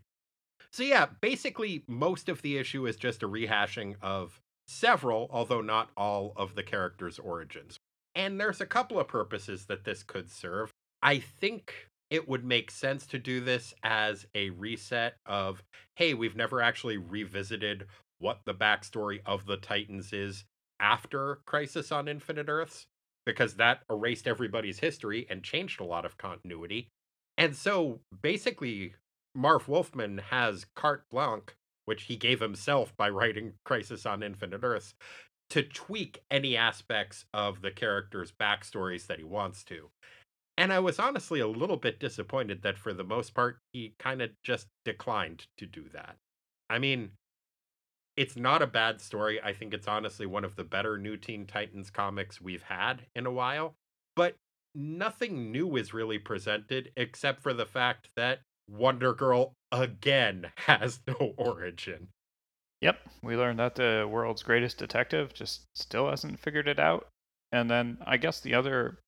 [0.72, 5.90] So, yeah, basically, most of the issue is just a rehashing of several, although not
[5.96, 7.76] all, of the characters' origins.
[8.14, 10.72] And there's a couple of purposes that this could serve.
[11.02, 11.72] I think
[12.10, 15.62] it would make sense to do this as a reset of,
[15.96, 17.86] hey, we've never actually revisited
[18.18, 20.44] what the backstory of the Titans is
[20.80, 22.86] after Crisis on Infinite Earths,
[23.26, 26.88] because that erased everybody's history and changed a lot of continuity.
[27.36, 28.94] And so basically,
[29.34, 31.50] Marv Wolfman has carte blanche,
[31.84, 34.94] which he gave himself by writing Crisis on Infinite Earths,
[35.50, 39.90] to tweak any aspects of the characters' backstories that he wants to.
[40.58, 44.20] And I was honestly a little bit disappointed that for the most part, he kind
[44.20, 46.16] of just declined to do that.
[46.68, 47.12] I mean,
[48.16, 49.40] it's not a bad story.
[49.40, 53.24] I think it's honestly one of the better New Teen Titans comics we've had in
[53.24, 53.76] a while.
[54.16, 54.34] But
[54.74, 61.34] nothing new is really presented except for the fact that Wonder Girl again has no
[61.36, 62.08] origin.
[62.80, 67.06] Yep, we learned that the world's greatest detective just still hasn't figured it out.
[67.52, 68.98] And then I guess the other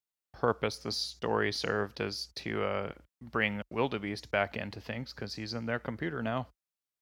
[0.40, 5.66] purpose the story served is to uh, bring Wildebeest back into things because he's in
[5.66, 6.48] their computer now.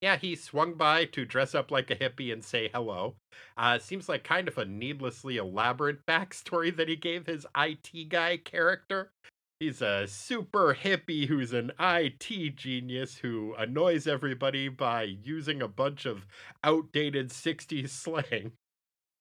[0.01, 3.15] Yeah, he swung by to dress up like a hippie and say hello.
[3.57, 8.37] Uh, seems like kind of a needlessly elaborate backstory that he gave his IT guy
[8.37, 9.11] character.
[9.59, 16.07] He's a super hippie who's an IT genius who annoys everybody by using a bunch
[16.07, 16.27] of
[16.63, 18.53] outdated 60s slang.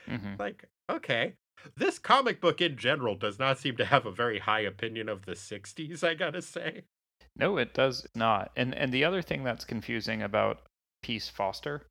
[0.08, 0.34] Mm-hmm.
[0.38, 1.34] Like, okay.
[1.76, 5.26] This comic book in general does not seem to have a very high opinion of
[5.26, 6.84] the 60s, I gotta say.
[7.36, 8.52] No, it does not.
[8.56, 10.62] And and the other thing that's confusing about
[11.04, 11.86] Peace Foster,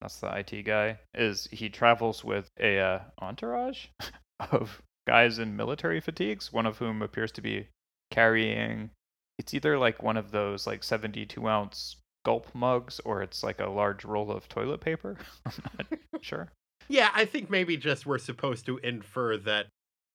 [0.00, 3.86] that's the IT guy, is he travels with a uh, entourage
[4.50, 7.68] of guys in military fatigues, one of whom appears to be
[8.10, 8.90] carrying
[9.38, 13.68] it's either like one of those like 72 ounce gulp mugs or it's like a
[13.68, 15.16] large roll of toilet paper.
[15.46, 16.52] I'm not sure.
[16.88, 19.66] Yeah, I think maybe just we're supposed to infer that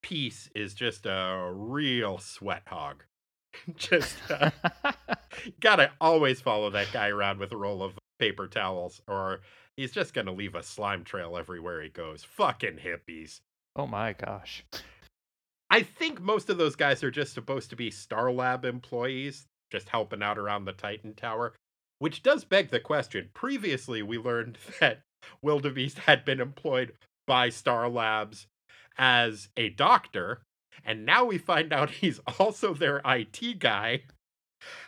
[0.02, 3.04] Peace is just a real sweat hog.
[3.76, 4.52] just uh,
[5.60, 9.42] gotta always follow that guy around with a roll of paper towels, or
[9.76, 12.24] he's just gonna leave a slime trail everywhere he goes.
[12.24, 13.40] Fucking hippies.
[13.76, 14.64] Oh my gosh.
[15.70, 19.90] I think most of those guys are just supposed to be Star Lab employees, just
[19.90, 21.54] helping out around the Titan Tower.
[22.00, 23.30] Which does beg the question.
[23.34, 25.02] Previously, we learned that
[25.42, 26.94] Wildebeest had been employed
[27.28, 28.48] by Star Labs
[28.98, 30.42] as a doctor,
[30.86, 34.04] and now we find out he's also their IT guy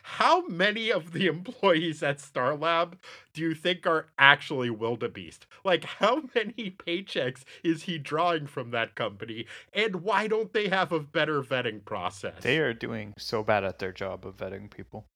[0.02, 2.94] how many of the employees at Starlab
[3.32, 5.46] do you think are actually wildebeest?
[5.64, 9.46] Like, how many paychecks is he drawing from that company?
[9.72, 12.42] And why don't they have a better vetting process?
[12.42, 15.06] They are doing so bad at their job of vetting people.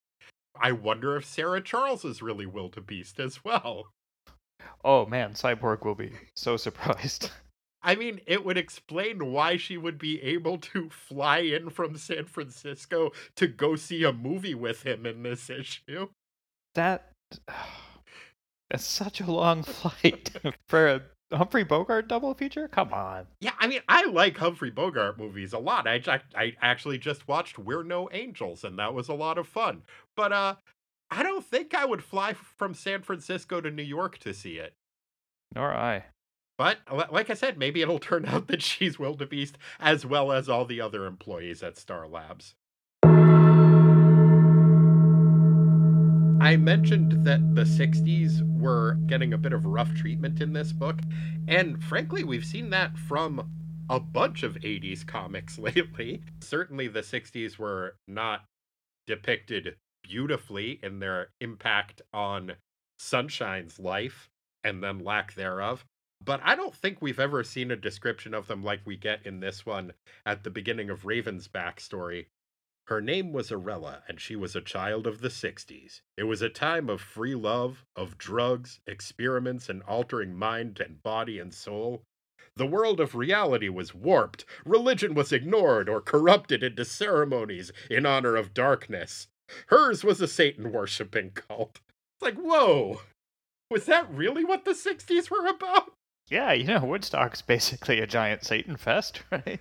[0.58, 3.88] I wonder if Sarah Charles is really wildebeest as well.
[4.84, 7.30] Oh man, Cyborg will be so surprised.
[7.86, 12.24] I mean, it would explain why she would be able to fly in from San
[12.24, 16.08] Francisco to go see a movie with him in this issue.
[16.74, 17.12] That
[18.70, 20.32] it's such a long flight
[20.68, 21.02] for a
[21.32, 22.66] Humphrey Bogart double feature?
[22.66, 23.26] Come on.
[23.40, 25.86] Yeah, I mean, I like Humphrey Bogart movies a lot.
[25.86, 26.00] I
[26.34, 29.82] I actually just watched We're No Angels and that was a lot of fun.
[30.16, 30.54] But uh
[31.10, 34.74] I don't think I would fly from San Francisco to New York to see it.
[35.54, 36.06] Nor I.
[36.58, 36.78] But
[37.12, 40.80] like I said, maybe it'll turn out that she's wildebeest as well as all the
[40.80, 42.54] other employees at Star Labs.
[46.40, 51.00] I mentioned that the 60s were getting a bit of rough treatment in this book,
[51.48, 53.50] and frankly, we've seen that from
[53.90, 56.22] a bunch of 80s comics lately.
[56.40, 58.44] Certainly the 60s were not
[59.06, 59.76] depicted
[60.06, 62.52] beautifully in their impact on
[62.98, 64.28] Sunshine's life
[64.62, 65.84] and then lack thereof.
[66.24, 69.40] But I don't think we've ever seen a description of them like we get in
[69.40, 69.92] this one
[70.24, 72.26] at the beginning of Raven's backstory.
[72.86, 76.00] Her name was Arella, and she was a child of the 60s.
[76.16, 81.38] It was a time of free love, of drugs, experiments, and altering mind and body
[81.38, 82.02] and soul.
[82.54, 84.46] The world of reality was warped.
[84.64, 89.28] Religion was ignored or corrupted into ceremonies in honor of darkness.
[89.68, 91.80] Hers was a Satan worshipping cult.
[92.18, 93.00] It's like, whoa,
[93.70, 95.92] was that really what the 60s were about?
[96.28, 99.60] Yeah, you know, Woodstock's basically a giant Satan fest, right?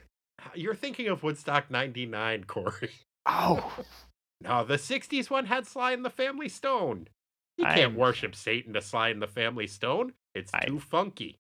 [0.54, 2.92] You're thinking of Woodstock 99, Corey.
[3.26, 3.80] Oh.
[4.42, 7.08] No, the 60s one had Sly and the Family Stone.
[7.58, 10.14] You can't I'm- worship Satan to Sly and the Family Stone.
[10.34, 11.38] It's I- too funky.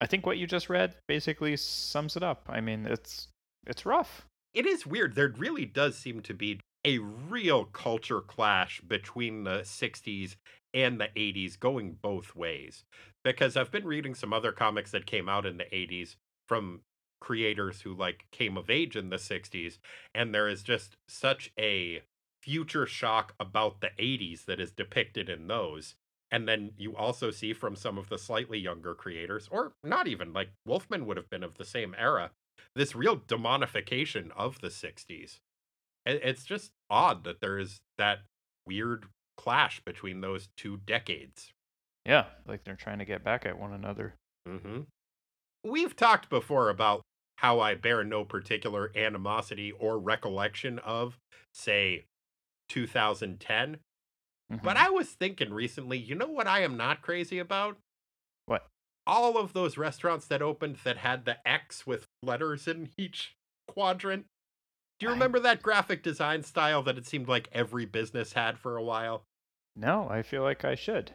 [0.00, 2.46] I think what you just read basically sums it up.
[2.48, 3.26] I mean, it's
[3.66, 4.26] it's rough.
[4.54, 5.16] It is weird.
[5.16, 10.36] There really does seem to be a real culture clash between the 60s
[10.74, 12.84] and the 80s going both ways.
[13.24, 16.16] Because I've been reading some other comics that came out in the 80s
[16.46, 16.80] from
[17.20, 19.78] creators who like came of age in the 60s
[20.14, 22.02] and there is just such a
[22.42, 25.96] future shock about the 80s that is depicted in those
[26.30, 30.32] and then you also see from some of the slightly younger creators or not even
[30.32, 32.30] like wolfman would have been of the same era
[32.76, 35.40] this real demonification of the 60s
[36.06, 38.20] it- it's just odd that there is that
[38.66, 41.52] weird clash between those two decades
[42.04, 44.14] Yeah, like they're trying to get back at one another.
[44.46, 44.82] Mm-hmm.
[45.64, 47.02] We've talked before about
[47.38, 51.18] how I bear no particular animosity or recollection of,
[51.52, 52.06] say,
[52.68, 53.80] 2010.
[54.50, 54.80] But Mhm.
[54.86, 57.78] I was thinking recently, you know what I am not crazy about?
[58.46, 58.66] What?
[59.06, 63.34] All of those restaurants that opened that had the X with letters in each
[63.66, 64.26] quadrant.
[64.98, 68.58] Do you I- remember that graphic design style that it seemed like every business had
[68.58, 69.22] for a while?
[69.76, 71.12] No, I feel like I should.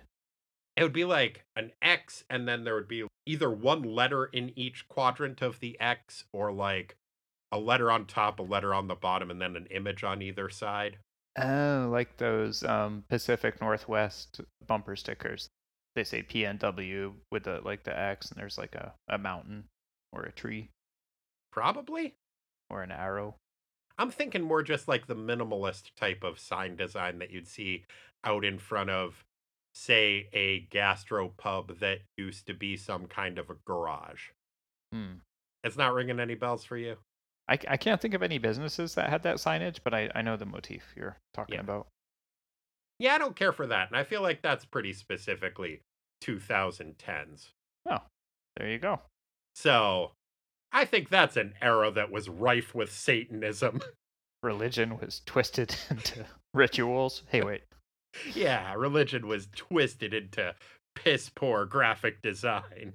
[0.78, 4.58] it would be like an X, and then there would be either one letter in
[4.58, 6.96] each quadrant of the X, or like
[7.52, 10.50] a letter on top, a letter on the bottom, and then an image on either
[10.50, 10.98] side.
[11.38, 15.50] Oh, like those um, Pacific Northwest bumper stickers.
[15.96, 19.66] They say PNW with the like the X, and there's like a, a mountain
[20.12, 20.70] or a tree
[21.52, 22.16] Probably.
[22.70, 23.36] or an arrow.
[23.98, 27.86] I'm thinking more just like the minimalist type of sign design that you'd see
[28.24, 29.24] out in front of,
[29.74, 34.30] say, a gastro pub that used to be some kind of a garage.
[34.92, 35.14] Hmm.
[35.64, 36.98] It's not ringing any bells for you?
[37.48, 40.38] I, I can't think of any businesses that had that signage, but I, I know
[40.38, 41.62] the motif you're talking Yeah.
[41.62, 41.88] about.
[43.00, 43.90] Yeah, I don't care for that.
[43.90, 45.82] And I feel like that's pretty specifically
[46.22, 47.52] 2010s.
[47.86, 48.00] Oh,
[48.58, 49.02] There you go.
[49.56, 50.12] So
[50.74, 53.82] I think that's an era that was rife with Satanism.
[54.44, 57.24] Religion was twisted into rituals.
[57.30, 57.62] Hey, wait.
[58.34, 60.54] yeah, religion was twisted into
[60.96, 62.94] piss poor graphic design.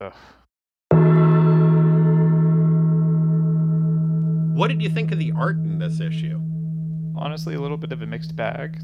[0.00, 0.12] Ugh.
[4.56, 6.40] What did you think of the art in this issue?
[7.18, 8.80] honestly a little bit of a mixed bag.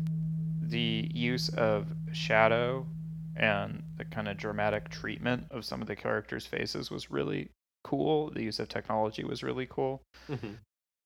[0.60, 2.86] The use of shadow
[3.36, 7.50] and the kind of dramatic treatment of some of the characters' faces was really
[7.84, 8.30] cool.
[8.30, 10.02] The use of technology was really cool.
[10.28, 10.54] Mm-hmm.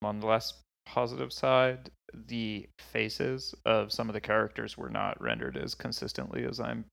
[0.02, 0.54] On the less
[0.86, 6.60] positive side, the faces of some of the characters were not rendered as consistently as
[6.60, 6.86] I'm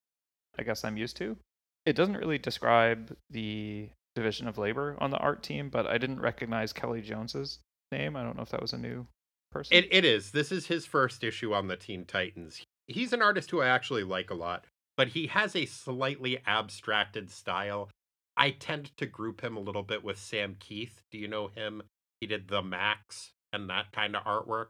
[0.57, 1.38] I guess I'm used to.
[1.86, 6.21] It doesn't really describe the division of labor on the art team, but I didn't
[6.21, 7.59] recognize Kelly Jones's
[7.91, 8.15] name.
[8.15, 9.05] I don't know if that was a new
[9.51, 9.75] person.
[9.75, 10.31] It, it is.
[10.31, 12.63] This is his first issue on the Teen Titans.
[12.88, 14.65] He's an artist who I actually like a lot,
[14.97, 17.89] but he has a slightly abstracted style.
[18.38, 21.01] I tend to group him a little bit with Sam Kieth.
[21.11, 21.83] Do you know him?
[22.19, 24.67] He did The Maxx and that kind of artwork.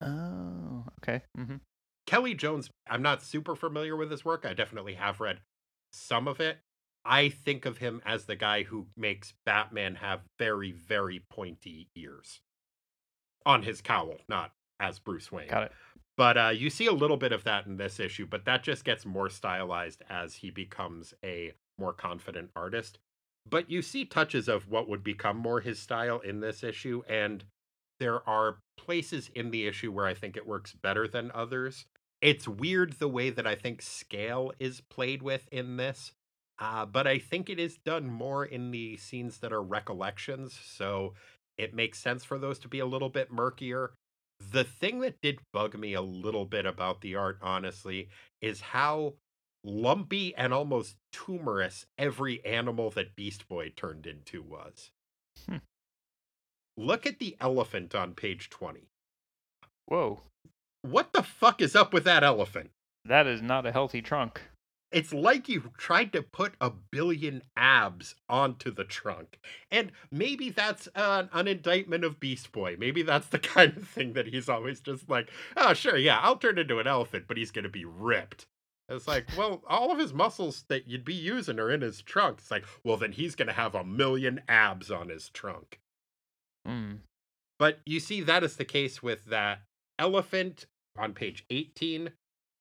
[0.00, 1.22] Oh, okay.
[1.36, 1.56] hmm
[2.06, 4.46] Kelly Jones, I'm not super familiar with his work.
[4.46, 5.40] I definitely have read
[5.92, 6.58] some of it.
[7.04, 12.40] I think of him as the guy who makes Batman have very, very pointy ears
[13.44, 15.48] on his cowl, not as Bruce Wayne.
[15.48, 15.72] Got it.
[16.16, 18.84] But uh, you see a little bit of that in this issue, but that just
[18.84, 22.98] gets more stylized as he becomes a more confident artist.
[23.48, 27.44] But you see touches of what would become more his style in this issue, and
[27.98, 31.86] there are places in the issue where I think it works better than others.
[32.20, 36.12] It's weird the way that I think scale is played with in this,
[36.58, 41.14] uh, but I think it is done more in the scenes that are recollections, so
[41.56, 43.92] it makes sense for those to be a little bit murkier.
[44.52, 48.08] The thing that did bug me a little bit about the art, honestly,
[48.40, 49.14] is how
[49.64, 54.90] lumpy and almost tumorous every animal that Beast Boy turned into was.
[55.48, 55.56] Hmm.
[56.76, 58.88] Look at the elephant on page 20.
[59.86, 60.20] Whoa,
[60.82, 62.70] What the fuck is up with that elephant?
[63.04, 64.42] that is not a healthy trunk.
[64.92, 69.38] It's like you tried to put a billion abs onto the trunk.
[69.70, 72.76] And maybe that's an, an indictment of Beast Boy.
[72.78, 76.36] Maybe that's the kind of thing that he's always just like, oh, sure, yeah, I'll
[76.36, 78.46] turn into an elephant, but he's going to be ripped.
[78.88, 82.38] It's like, well, all of his muscles that you'd be using are in his trunk.
[82.38, 85.78] It's like, well, then he's going to have a million abs on his trunk.
[86.64, 86.94] Hmm.
[87.58, 89.60] But you see, that is the case with that
[89.98, 90.66] elephant
[90.96, 92.10] on page 18.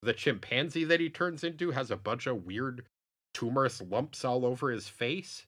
[0.02, 2.86] The chimpanzee that he turns into has a bunch of weird
[3.34, 5.46] tumorous lumps all over his face.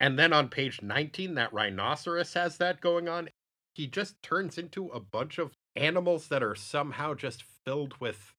[0.00, 3.30] And then on page 19, that rhinoceros has that going on.
[3.74, 8.34] He just turns into a bunch of animals that are somehow just filled with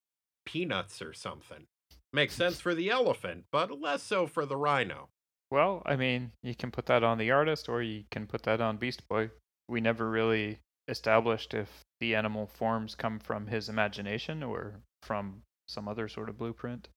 [0.45, 1.67] peanuts or something.
[2.13, 5.09] Makes sense for the elephant, but less so for the rhino.
[5.49, 8.61] Well, I mean, you can put that on the artist or you can put that
[8.61, 9.31] on Beast Boy.
[9.67, 11.69] We never really established if
[11.99, 16.89] the animal forms come from his imagination or from some other sort of blueprint.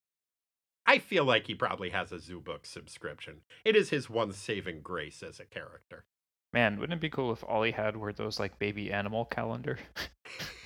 [0.86, 3.40] I feel like he probably has a Zoo Book subscription.
[3.64, 6.04] It is his one saving grace as a character.
[6.52, 9.78] Man, wouldn't it be cool if all he had were those like baby animal calendar?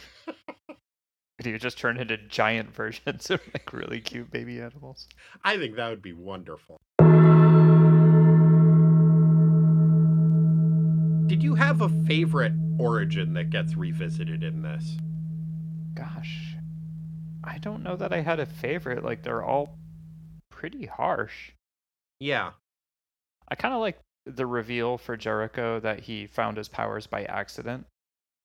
[1.44, 5.06] he would just turn into giant versions of like really cute baby animals.
[5.44, 6.80] I think that would be wonderful.
[11.28, 14.96] Did you have a favorite origin that gets revisited in this?
[15.94, 16.56] Gosh,
[17.44, 19.04] I don't know that I had a favorite.
[19.04, 19.76] Like they're all
[20.50, 21.52] pretty harsh.
[22.18, 22.52] Yeah.
[23.48, 27.86] I kind of like the reveal for Jericho that he found his powers by accident.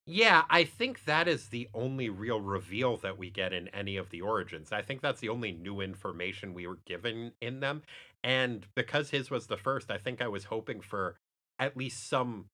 [0.06, 4.10] Yeah, I think that is the only real reveal that we get in any of
[4.10, 4.70] the origins.
[4.70, 7.82] I think that's the only new information we were given in them.
[8.22, 11.16] And because his was the first, I think I was hoping for
[11.58, 12.46] at least some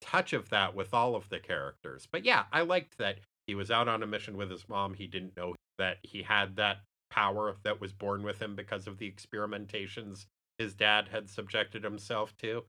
[0.00, 2.06] touch of that with all of the characters.
[2.10, 4.94] But yeah, I liked that he was out on a mission with his mom.
[4.94, 6.78] He didn't know that he had that
[7.10, 10.26] power that was born with him because of the experimentations
[10.58, 12.64] his dad had subjected himself to.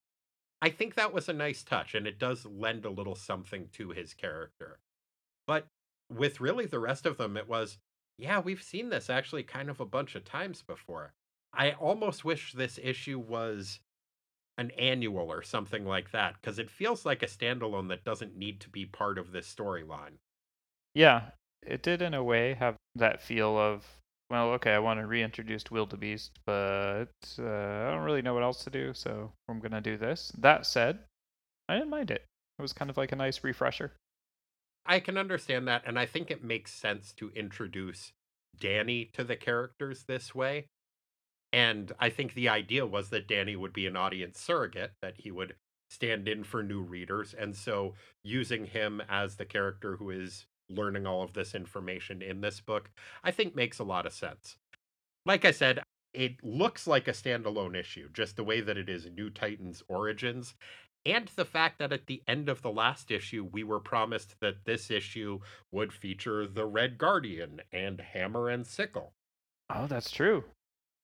[0.62, 3.89] I think that was a nice touch, and it does lend a little something to
[3.89, 4.80] his character.
[5.47, 5.66] But
[6.09, 7.80] with really the rest of them, it was,
[8.18, 11.14] yeah, we've seen this actually kind of a bunch of times before.
[11.53, 13.80] I almost wish this issue was
[14.57, 18.59] an annual or something like that, because it feels like a standalone that doesn't need
[18.62, 20.20] to be part of this storyline.
[20.93, 21.32] Yeah,
[21.64, 23.86] it did in a way have that feel of,
[24.32, 28.64] well, okay, I want to reintroduce Wildebeest, but uh, I don't really know what else
[28.64, 30.32] to do, so I'm going to do this.
[30.38, 31.00] That said,
[31.68, 32.24] I didn't mind it.
[32.58, 33.92] It was kind of like a nice refresher.
[34.86, 38.14] I can understand that, and I think it makes sense to introduce
[38.58, 40.68] Danny to the characters this way.
[41.52, 45.30] And I think the idea was that Danny would be an audience surrogate, that he
[45.30, 45.56] would
[45.90, 47.36] stand in for new readers.
[47.38, 52.41] And so using him as the character who is learning all of this information in
[52.41, 52.89] this book,
[53.24, 54.57] I think makes a lot of sense.
[55.26, 55.82] Like I said,
[56.13, 60.55] it looks like a standalone issue, just the way that it is New Titans Origins.
[61.05, 64.65] And the fact that at the end of the last issue, we were promised that
[64.65, 65.39] this issue
[65.72, 69.13] would feature the Red Guardian and Hammer and Sickle.
[69.74, 70.43] Oh, that's true.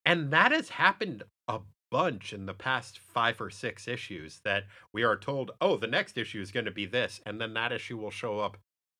[0.05, 5.03] And that has happened a bunch in the past five or six issues that we
[5.03, 7.21] are told, oh, the next issue is going to be this.
[7.25, 8.57] And then that issue will show up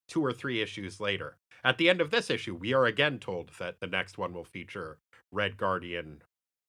[0.08, 1.36] two or three issues later.
[1.64, 4.44] At the end of this issue, we are again told that the next one will
[4.44, 4.98] feature
[5.30, 6.22] Red Guardian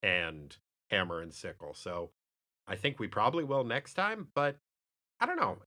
[0.04, 0.56] and
[0.90, 1.74] Hammer and Sickle.
[1.74, 2.10] So
[2.68, 4.58] I think we probably will next time, but
[5.20, 5.60] I don't know.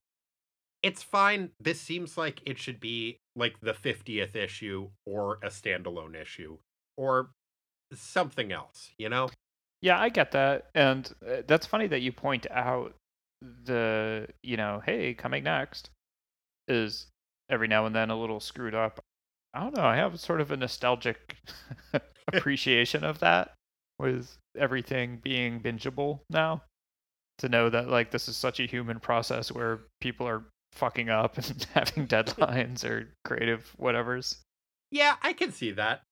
[0.82, 1.50] It's fine.
[1.60, 6.58] This seems like it should be like the 50th issue or a standalone issue
[6.96, 7.30] or
[7.94, 9.28] something else, you know?
[9.80, 10.66] Yeah, I get that.
[10.74, 12.94] And uh, that's funny that you point out
[13.64, 15.90] the, you know, hey, coming next
[16.68, 17.06] is
[17.52, 18.98] every now and then a little screwed up.
[19.54, 19.84] I don't know.
[19.84, 21.36] I have sort of a nostalgic
[22.32, 23.52] appreciation of that
[23.98, 26.62] with everything being bingeable now.
[27.38, 31.36] To know that like this is such a human process where people are fucking up
[31.48, 34.38] and having deadlines or creative whatevers.
[34.90, 36.02] Yeah, I can see that.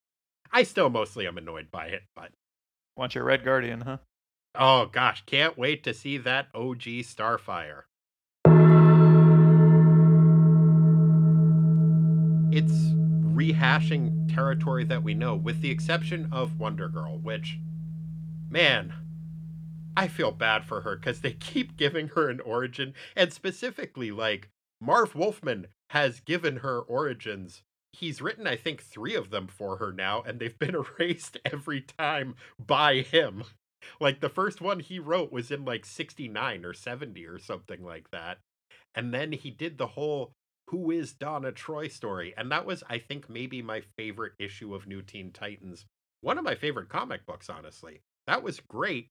[0.52, 2.30] I still mostly am annoyed by it, but
[2.96, 3.98] Want your Red Guardian, huh?
[4.56, 7.82] oh gosh, can't wait to see that OG Starfire.
[12.52, 17.58] It's rehashing territory that we know, with the exception of Wonder Girl, which,
[18.48, 18.92] man,
[19.96, 24.48] I feel bad for her because they keep giving her an origin, and specifically, like,
[24.80, 27.62] Marv Wolfman has given her origins.
[27.92, 31.82] He's written, I think, three of them for her now, and they've been erased every
[31.82, 33.44] time by him.
[34.00, 38.10] Like the first one he wrote was in like 69 or 70 or something like
[38.10, 38.38] that.
[38.94, 40.32] And then he did the whole
[40.70, 42.34] Who is Donna Troy story.
[42.36, 45.86] And that was, I think, maybe my favorite issue of New Teen Titans.
[46.20, 48.00] One of my favorite comic books, honestly.
[48.26, 49.08] That was great.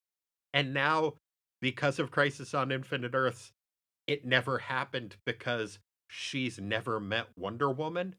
[0.54, 1.16] And now,
[1.62, 3.52] because of Crisis on Infinite Earths,
[4.08, 8.16] it never happened because she's never met Wonder Woman.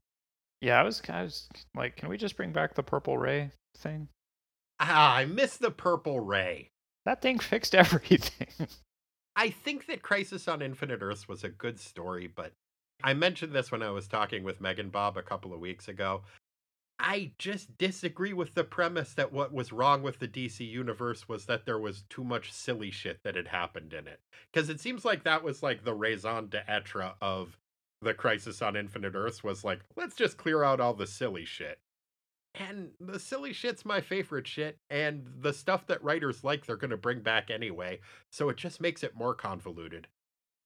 [0.60, 1.34] Yeah, I was kind of
[1.74, 4.08] like, can we just bring back the Purple Ray thing?
[4.78, 6.70] Ah, I miss the Purple Ray.
[7.06, 8.68] That thing fixed everything.
[9.34, 12.52] I think that Crisis on Infinite Earths was a good story, but
[13.02, 16.22] I mentioned this when I was talking with Megan Bob a couple of weeks ago.
[16.98, 21.46] I just disagree with the premise that what was wrong with the DC universe was
[21.46, 24.20] that there was too much silly shit that had happened in it.
[24.52, 27.56] Because it seems like that was like the raison d'etre of
[28.02, 31.78] the Crisis on Infinite Earths was like, let's just clear out all the silly shit.
[32.54, 36.90] And the silly shit's my favorite shit, and the stuff that writers like they're going
[36.90, 40.08] to bring back anyway, so it just makes it more convoluted.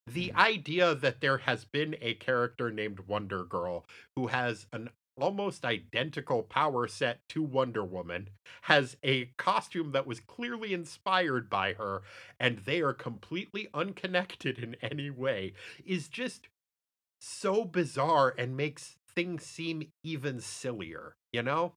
[0.06, 0.38] The mm-hmm.
[0.38, 3.86] idea that there has been a character named Wonder Girl
[4.16, 8.30] who has an almost identical power set to Wonder Woman,
[8.62, 12.02] has a costume that was clearly inspired by her,
[12.40, 15.52] and they are completely unconnected in any way,
[15.84, 16.48] is just
[17.20, 21.74] so bizarre and makes things seem even sillier, you know?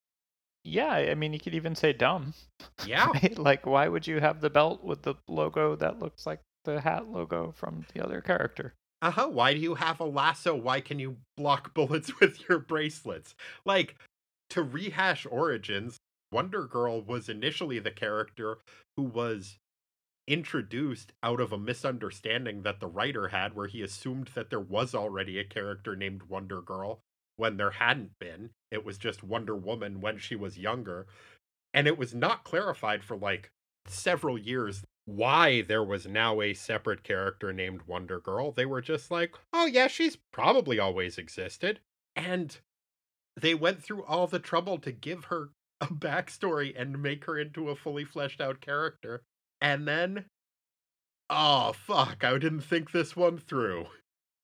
[0.64, 2.34] Yeah, I mean, you could even say dumb.
[2.86, 3.12] Yeah.
[3.36, 7.10] Like, why would you have the belt with the logo that looks like the hat
[7.10, 8.74] logo from the other character?
[9.02, 9.30] Uh huh.
[9.30, 10.54] Why do you have a lasso?
[10.54, 13.34] Why can you block bullets with your bracelets?
[13.66, 13.96] Like,
[14.52, 15.98] to rehash origins,
[16.32, 18.58] Wonder Girl was initially the character
[18.96, 19.58] who was
[20.28, 24.94] introduced out of a misunderstanding that the writer had, where he assumed that there was
[24.94, 27.00] already a character named Wonder Girl
[27.38, 28.50] when there hadn't been.
[28.72, 31.08] It was just Wonder Woman when she was younger.
[31.74, 33.52] And it was not clarified for like
[33.88, 38.52] several years why there was now a separate character named Wonder Girl.
[38.52, 41.80] They were just like, oh, yeah, she's probably always existed.
[42.14, 42.58] And
[43.40, 47.70] they went through all the trouble to give her a backstory and make her into
[47.70, 49.24] a fully fleshed out character.
[49.62, 50.26] And then,
[51.30, 53.88] oh, fuck, I didn't think this one through.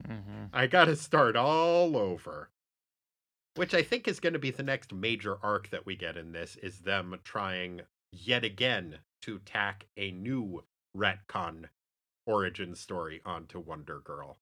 [0.08, 0.46] Mm-hmm.
[0.54, 2.52] I gotta start all over.
[3.56, 6.32] Which I think is going to be the next major arc that we get in
[6.32, 10.64] this is them trying yet again to tack a new
[10.96, 11.66] retcon
[12.26, 14.38] origin story onto Wonder Girl.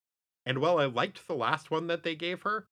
[0.45, 2.67] And while I liked the last one that they gave her,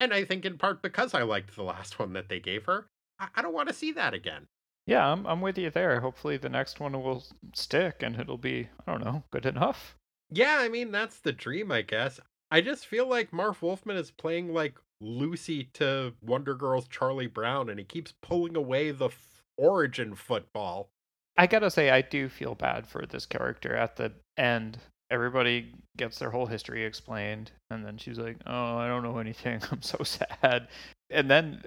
[0.00, 2.86] and I think in part because I liked the last one that they gave her,
[3.18, 4.46] I, I don't want to see that again.
[4.86, 6.00] Yeah, I'm I'm with you there.
[6.00, 9.96] Hopefully the next one will stick and it'll be, I don't know, good enough.
[10.30, 12.20] Yeah, I mean that's the dream, I guess.
[12.50, 17.68] I just feel like Marv Wolfman is playing like Lucy to Wonder Girl's Charlie Brown,
[17.68, 20.90] and he keeps pulling away the f- origin football.
[21.36, 24.78] I gotta say, I do feel bad for this character at the end.
[25.10, 29.60] Everybody gets their whole history explained, and then she's like, "Oh, I don't know anything.
[29.70, 30.68] I'm so sad."
[31.10, 31.62] And then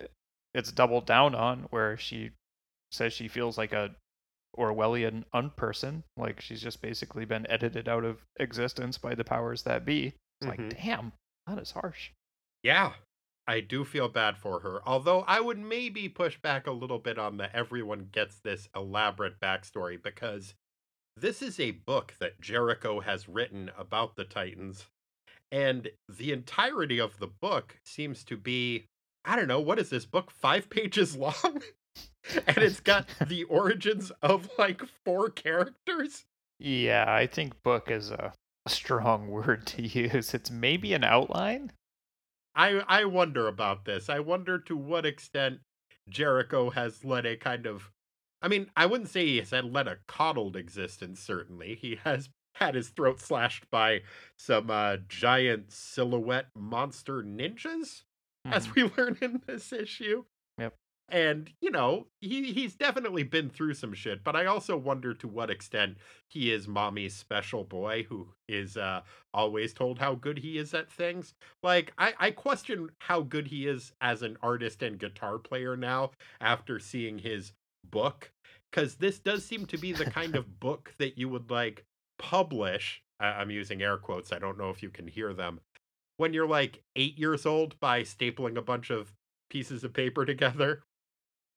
[0.54, 2.32] it's doubled down on where she
[2.92, 3.92] says she feels like a
[4.58, 9.86] Orwellian unperson, like she's just basically been edited out of existence by the powers that
[9.86, 10.14] be.
[10.42, 10.58] It's Mhm.
[10.58, 11.12] like, damn,
[11.46, 12.12] that is harsh.
[12.64, 12.94] Yeah,
[13.48, 14.82] I do feel bad for her.
[14.86, 19.40] Although I would maybe push back a little bit on the everyone gets this elaborate
[19.40, 20.54] backstory because
[21.16, 24.88] this is a book that Jericho has written about the Titans.
[25.52, 28.86] And the entirety of the book seems to be,
[29.24, 30.30] I don't know, what is this book?
[30.30, 31.62] Five pages long?
[32.46, 36.26] and it's got the origins of like four characters.
[36.60, 38.34] Yeah, I think book is a
[38.68, 40.34] strong word to use.
[40.34, 41.72] It's maybe an outline.
[42.58, 44.10] I I wonder about this.
[44.10, 45.62] I wonder to what extent
[46.10, 47.92] Jericho has led a kind of
[48.42, 51.76] I mean, I wouldn't say he has led a coddled existence, certainly.
[51.76, 54.02] He has had his throat slashed by
[54.38, 58.04] some uh, giant silhouette monster ninjas,
[58.52, 58.76] as Mhm.
[58.76, 60.26] we learn in this issue.
[61.10, 65.28] And, you know, he he's definitely been through some shit, but I also wonder to
[65.28, 69.04] what extent he is mommy's special boy who is uh
[69.34, 71.34] always told how good he is at things.
[71.64, 76.12] Like I I question how good he is as an artist and guitar player now
[76.42, 77.54] after seeing his
[77.90, 78.34] book
[78.74, 81.86] cuz this does seem to be the kind of book that you would like
[82.20, 83.02] publish.
[83.22, 84.34] I- I'm using air quotes.
[84.34, 85.62] I don't know if you can hear them.
[86.18, 89.14] When you're like 8 years old by stapling a bunch of
[89.50, 90.84] pieces of paper together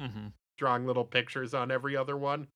[0.00, 0.28] hmm
[0.60, 2.46] drawing little pictures on every other one.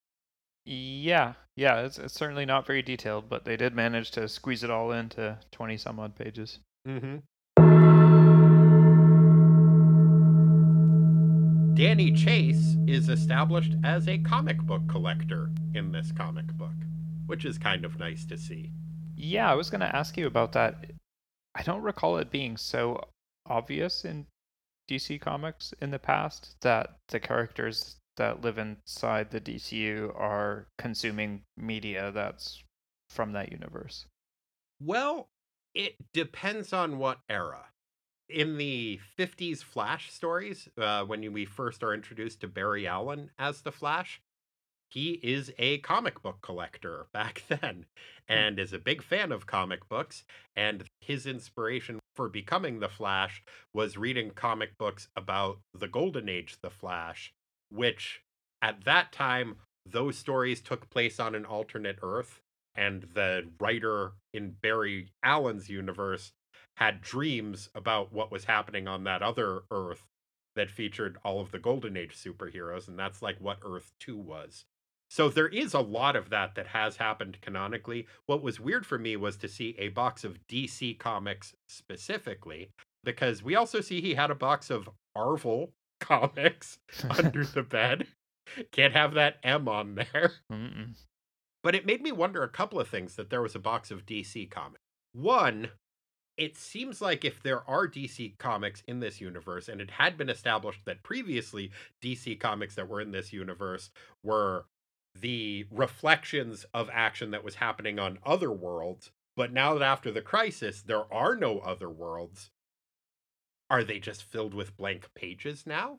[0.67, 4.71] Yeah, yeah, it's, it's certainly not very detailed, but they did manage to squeeze it
[4.71, 6.59] all into 20 some odd pages.
[6.87, 7.17] Mm-hmm.
[11.75, 16.77] Danny Chase is established as a comic book collector in this comic book,
[17.27, 18.71] which is kind of nice to see.
[19.17, 20.93] Yeah, I was going to ask you about that.
[21.55, 23.03] I don't recall it being so
[23.47, 24.27] obvious in
[24.89, 31.43] DC Comics in the past that the characters that live inside the DCU are consuming
[31.57, 32.63] media that's
[33.11, 34.07] from that universe.
[34.81, 35.29] Well,
[35.75, 37.67] it depends on what era.
[38.29, 43.63] In the 50s Flash stories, uh, when we first are introduced to Barry Allen as
[43.63, 44.21] the Flash,
[44.95, 47.85] he is a comic book collector back then
[48.29, 48.33] hmm.
[48.33, 50.25] and is a big fan of comic books.
[50.55, 53.43] And his inspiration for becoming the Flash
[53.75, 57.33] was reading comic books about the Golden Age, the Flash,
[57.71, 58.23] which
[58.63, 62.41] at that time, those stories took place on an alternate Earth.
[62.77, 66.33] And the writer in Barry Allen's universe
[66.77, 70.05] had dreams about what was happening on that other Earth
[70.57, 72.87] that featured all of the Golden Age superheroes.
[72.87, 74.65] And that's like what Earth 2 was.
[75.15, 78.09] So there is a lot of that that has happened canonically.
[78.27, 82.71] What was weird for me was to see a box of DC comics specifically,
[83.05, 88.09] because we also see he had a box of Marvel comics under the bed.
[88.73, 90.33] Can't have that M on there.
[90.53, 90.97] Mm-mm.
[91.63, 94.07] But it made me wonder a couple of things that there was a box of
[94.07, 94.83] DC comics.
[95.13, 95.69] One,
[96.37, 100.29] it seems like if there are DC comics in this universe, and it had been
[100.29, 101.71] established that previously
[102.03, 103.91] DC comics that were in this universe
[104.25, 104.67] were
[105.19, 109.11] the reflections of action that was happening on other worlds.
[109.37, 112.51] But now that after the crisis, there are no other worlds,
[113.71, 115.99] are they just filled with blank pages now?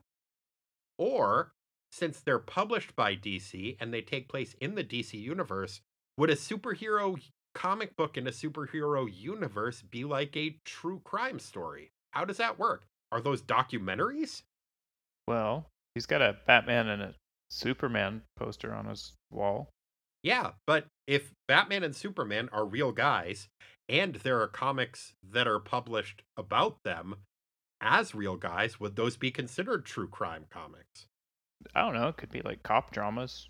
[0.97, 1.51] Or,
[1.91, 5.81] since they're published by DC and they take place in the DC universe,
[6.17, 7.21] would a superhero
[7.53, 11.91] comic book in a superhero universe be like a true crime story?
[12.11, 12.87] How does that work?
[13.11, 14.43] Are those documentaries?
[15.27, 17.15] Well, he's got a Batman and a
[17.49, 19.69] Superman poster on his wall.
[20.23, 23.47] Yeah, but if Batman and Superman are real guys
[23.87, 27.15] and there are comics that are published about them
[27.79, 31.05] as real guys, would those be considered true crime comics?
[31.75, 32.07] I don't know.
[32.07, 33.49] It could be like cop dramas,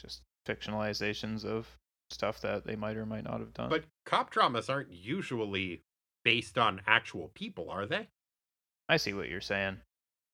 [0.00, 1.76] just fictionalizations of
[2.10, 3.68] stuff that they might or might not have done.
[3.68, 5.82] But cop dramas aren't usually
[6.24, 8.08] based on actual people, are they?
[8.88, 9.78] I see what you're saying.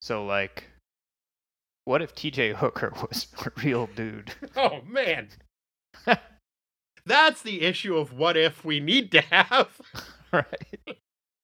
[0.01, 0.65] So, like,
[1.85, 4.33] what if TJ Hooker was a real dude?
[4.57, 5.29] Oh, man.
[7.07, 9.81] That's the issue of what if we need to have.
[10.33, 10.99] right.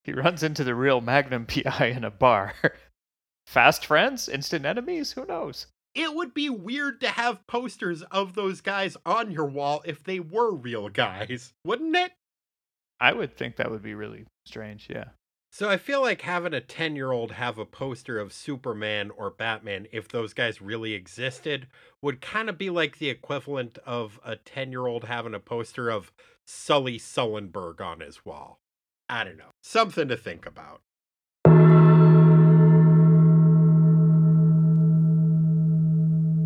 [0.04, 2.54] He runs into the real Magnum PI in a bar.
[3.46, 4.28] Fast friends?
[4.28, 5.12] Instant enemies?
[5.12, 5.66] Who knows?
[5.94, 10.20] It would be weird to have posters of those guys on your wall if they
[10.20, 12.12] were real guys, wouldn't it?
[13.00, 15.06] I would think that would be really strange, yeah.
[15.50, 19.30] So I feel like having a 10 year old have a poster of Superman or
[19.30, 21.66] Batman, if those guys really existed,
[22.02, 25.88] would kind of be like the equivalent of a 10 year old having a poster
[25.88, 26.12] of
[26.44, 28.60] Sully Sullenberg on his wall.
[29.08, 29.50] I don't know.
[29.62, 30.82] Something to think about.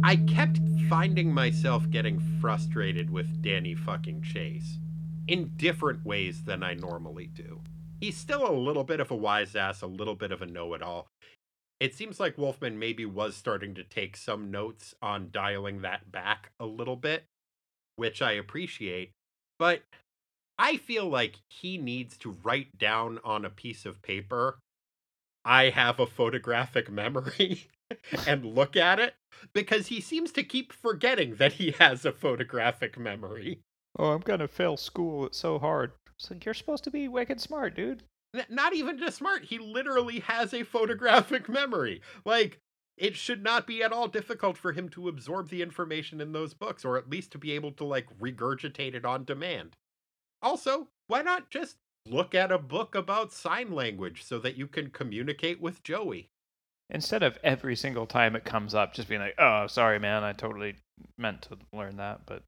[0.05, 4.79] I kept finding myself getting frustrated with Danny fucking Chase
[5.27, 7.61] in different ways than I normally do.
[8.03, 10.75] He's still a little bit of a wise ass, a little bit of a know
[10.75, 11.07] it all.
[11.79, 16.51] It seems like Wolfman maybe was starting to take some notes on dialing that back
[16.59, 17.23] a little bit,
[17.95, 19.13] which I appreciate.
[19.57, 19.83] But
[20.59, 24.59] I feel like he needs to write down on a piece of paper,
[25.45, 27.69] I have a photographic memory,
[28.27, 29.15] and look at it
[29.55, 33.61] because he seems to keep forgetting that he has a photographic memory.
[33.97, 35.25] Oh, I'm gonna fail school.
[35.27, 35.93] It's so hard.
[36.23, 38.05] It's like you're supposed to be wicked smart, dude.
[38.49, 42.01] Not even just smart, he literally has a photographic memory.
[42.25, 42.61] Like,
[42.97, 46.55] it should not be at all difficult for him to absorb the information in those
[46.55, 49.75] books, or at least to be able to, like, regurgitate it on demand.
[50.41, 54.91] Also, why not just look at a book about sign language so that you can
[54.91, 56.29] communicate with Joey?
[56.89, 60.35] Instead of every single time it comes up, just being like, "Oh, sorry, man, I
[60.35, 60.77] totally
[61.19, 62.45] meant to learn that, but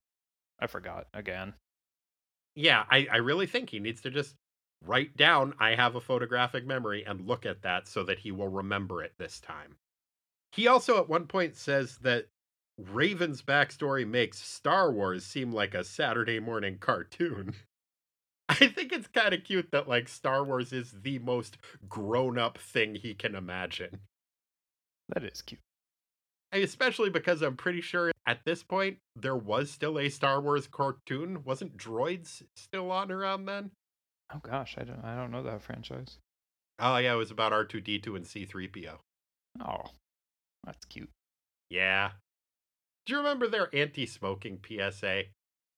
[0.60, 1.54] I forgot again."
[2.54, 4.36] Yeah, I, I really think he needs to just
[4.84, 8.48] write down, I have a photographic memory, and look at that so that he will
[8.48, 9.76] remember it this time.
[10.52, 12.26] He also at one point says that
[12.78, 17.54] Raven's backstory makes Star Wars seem like a Saturday morning cartoon.
[18.48, 21.56] I think it's kind of cute that like Star Wars is the most
[21.88, 24.00] grown up thing he can imagine.
[25.08, 25.60] That is cute.
[26.54, 31.42] Especially because I'm pretty sure at this point there was still a Star Wars cartoon.
[31.44, 33.72] Wasn't Droids still on around then?
[34.32, 36.18] Oh gosh, I don't I don't know that franchise.
[36.78, 38.96] Oh yeah, it was about R2D2 and C3PO.
[39.60, 39.90] Oh,
[40.64, 41.10] That's cute.
[41.70, 42.12] Yeah.
[43.06, 45.24] Do you remember their anti smoking PSA?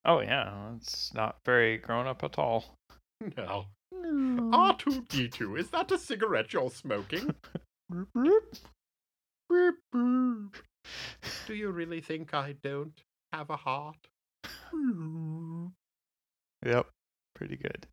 [0.05, 2.75] Oh yeah, it's not very grown up at all.
[3.39, 3.65] No.
[3.95, 7.35] R2D2, is that a cigarette you're smoking?
[11.47, 14.09] Do you really think I don't have a heart?
[16.65, 16.89] Yep,
[17.35, 17.87] pretty good.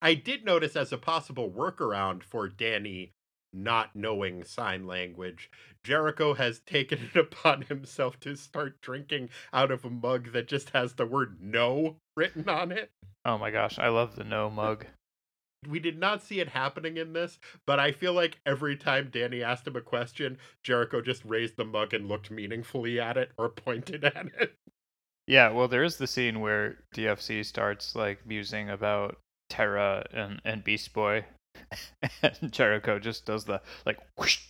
[0.00, 3.12] I did notice as a possible workaround for Danny
[3.52, 5.50] not knowing sign language,
[5.84, 10.70] Jericho has taken it upon himself to start drinking out of a mug that just
[10.70, 12.90] has the word no written on it.
[13.24, 14.86] Oh my gosh, I love the no mug.
[15.68, 19.42] We did not see it happening in this, but I feel like every time Danny
[19.42, 23.48] asked him a question, Jericho just raised the mug and looked meaningfully at it or
[23.48, 24.54] pointed at it.
[25.26, 29.18] Yeah, well, there is the scene where DFC starts like musing about
[29.50, 31.24] Terra and, and Beast Boy,
[32.22, 34.40] and Jericho just does the like whoosh,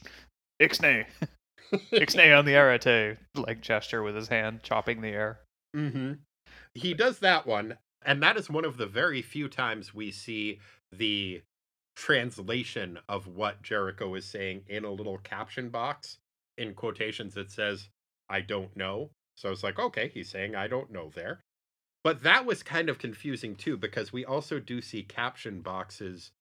[0.63, 1.05] Ixnay,
[1.93, 5.41] Ixnay on the arate like gesture with his hand chopping the air.
[5.77, 6.15] Mm-hmm.
[6.75, 10.59] He does that one, and that is one of the very few times we see
[10.93, 11.43] the
[11.97, 16.19] translation of what Jericho is saying in a little caption box
[16.57, 17.89] in quotations that says,
[18.29, 19.11] I don't know.
[19.37, 21.41] So it's like, okay, he's saying I don't know there.
[22.05, 26.33] But that was kind of confusing too, because we also do see caption boxes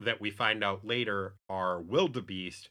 [0.00, 2.68] that we find out later are wildebeest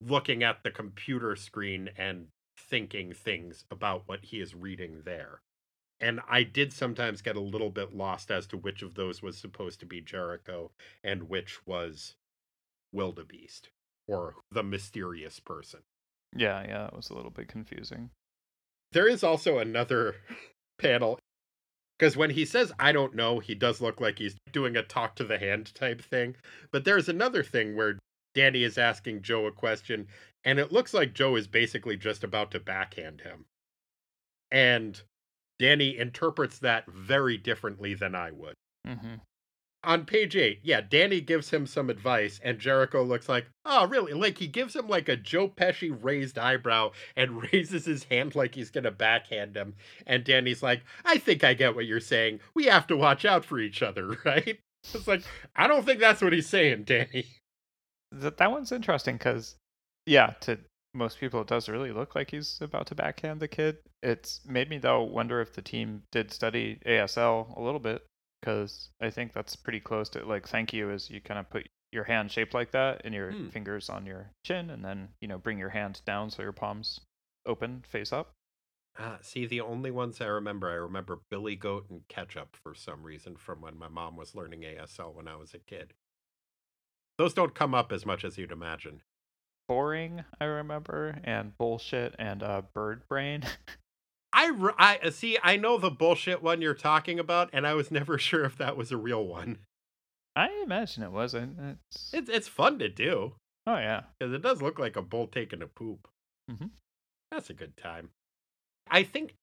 [0.00, 2.26] looking at the computer screen and
[2.58, 5.40] thinking things about what he is reading there.
[6.02, 9.38] And I did sometimes get a little bit lost as to which of those was
[9.38, 10.72] supposed to be Jericho
[11.04, 12.16] and which was
[12.92, 13.70] wildebeest
[14.08, 15.80] or the mysterious person.
[16.36, 18.10] Yeah, yeah, that was a little bit confusing.
[18.90, 20.16] There is also another
[20.78, 21.18] panel
[21.98, 25.14] because when he says I don't know, he does look like he's doing a talk
[25.16, 26.34] to the hand type thing.
[26.72, 27.98] But there's another thing where
[28.34, 30.08] Danny is asking Joe a question,
[30.44, 33.44] and it looks like Joe is basically just about to backhand him.
[34.50, 35.00] And
[35.62, 38.56] Danny interprets that very differently than I would.
[38.84, 39.14] Mm-hmm.
[39.84, 44.12] On page eight, yeah, Danny gives him some advice, and Jericho looks like, oh, really?
[44.12, 48.56] Like he gives him like a Joe Pesci raised eyebrow and raises his hand like
[48.56, 49.74] he's gonna backhand him.
[50.04, 52.40] And Danny's like, I think I get what you're saying.
[52.54, 54.58] We have to watch out for each other, right?
[54.92, 55.22] It's like,
[55.54, 57.26] I don't think that's what he's saying, Danny.
[58.10, 59.54] That that one's interesting because,
[60.06, 60.58] yeah, to
[60.94, 63.78] most people it does really look like he's about to backhand the kid.
[64.02, 68.04] It's made me though wonder if the team did study ASL a little bit
[68.40, 71.68] because I think that's pretty close to like thank you is you kind of put
[71.92, 73.48] your hand shaped like that and your Hmm.
[73.48, 77.00] fingers on your chin and then you know bring your hand down so your palms
[77.46, 78.32] open face up.
[78.98, 83.02] Uh, see, the only ones I remember, I remember Billy Goat and Ketchup for some
[83.02, 85.94] reason from when my mom was learning ASL when I was a kid.
[87.16, 89.00] Those don't come up as much as you'd imagine.
[89.68, 93.42] Boring, I remember, and bullshit and uh, bird brain.
[94.32, 95.38] I, I uh, see.
[95.42, 98.76] I know the bullshit one you're talking about, and I was never sure if that
[98.76, 99.58] was a real one.
[100.34, 101.58] I imagine it wasn't.
[101.60, 103.34] It's, It's it's fun to do
[103.66, 104.04] oh yeah.
[104.18, 106.08] because it does look like a bull taking a poop.
[106.50, 106.70] Mhm.
[107.30, 108.10] That's a good time.
[108.90, 109.34] I think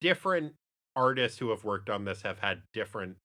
[0.00, 0.54] different
[0.96, 3.16] artists who have worked on this have had different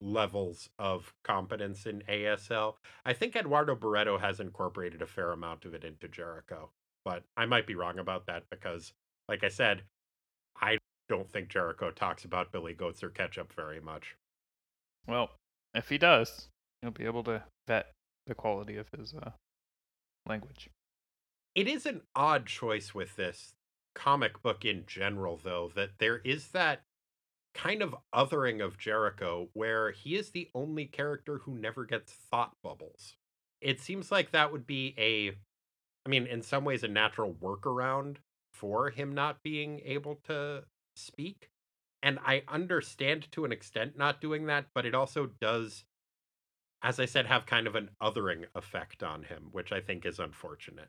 [0.00, 2.74] levels of competence in ASL.
[3.04, 6.70] I think Eduardo Barreto has incorporated a fair amount of it into Jericho,
[7.04, 8.92] but I might be wrong about that because,
[9.28, 9.82] like I said,
[10.60, 10.78] I
[11.08, 14.16] don't think Jericho talks about Billy Goats or Ketchup very much.
[15.06, 15.30] Well,
[15.74, 16.48] if he does,
[16.82, 17.92] he'll be able to vet
[18.26, 19.30] the quality of his uh,
[20.26, 20.68] language.
[21.54, 23.54] It is an odd choice with this
[23.94, 26.82] comic book in general, though, that there is that
[27.56, 32.52] kind of othering of Jericho where he is the only character who never gets thought
[32.62, 33.14] bubbles.
[33.60, 35.30] It seems like that would be a,
[36.06, 38.18] I mean, in some ways, a natural workaround
[38.52, 41.48] for him not being able to speak.
[42.02, 45.84] And I understand to an extent not doing that, but it also does,
[46.82, 50.18] as I said, have kind of an othering effect on him, which I think is
[50.18, 50.88] unfortunate.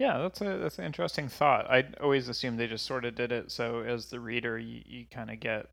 [0.00, 1.70] Yeah, that's a that's an interesting thought.
[1.70, 5.06] I always assumed they just sort of did it so as the reader you, you
[5.08, 5.66] kind of get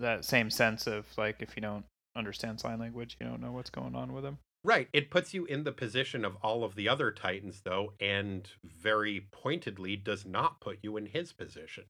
[0.00, 1.84] that same sense of like if you don't
[2.16, 4.38] understand sign language, you don't know what's going on with them.
[4.64, 4.88] Right.
[4.92, 9.28] It puts you in the position of all of the other Titans, though, and very
[9.30, 11.84] pointedly does not put you in his position,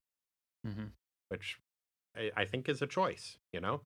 [0.67, 0.85] Mm-hmm.
[1.29, 1.57] which
[2.15, 3.81] I, I think is a choice, you know?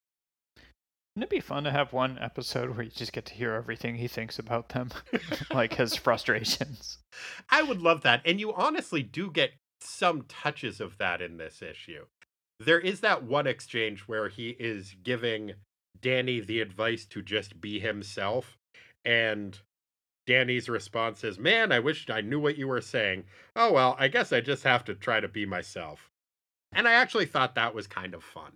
[1.15, 3.95] Wouldn't it be fun to have one episode where you just get to hear everything
[3.95, 4.89] he thinks about them,
[5.53, 6.97] like his frustrations?
[7.49, 8.22] I would love that.
[8.26, 12.05] And you honestly do get some touches of that in this issue.
[12.62, 15.53] There is that one exchange where he is giving
[15.99, 18.59] Danny the advice to just be himself,
[19.03, 19.59] and
[20.28, 23.24] Danny's response is, Man, I wish I knew what you were saying.
[23.55, 26.12] Oh, well, I guess I just have to try to be myself.
[26.72, 28.51] And I actually thought that was kind of fun.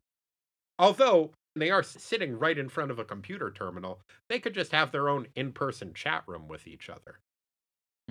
[0.78, 4.92] Although they are sitting right in front of a computer terminal, they could just have
[4.92, 7.18] their own in person chat room with each other.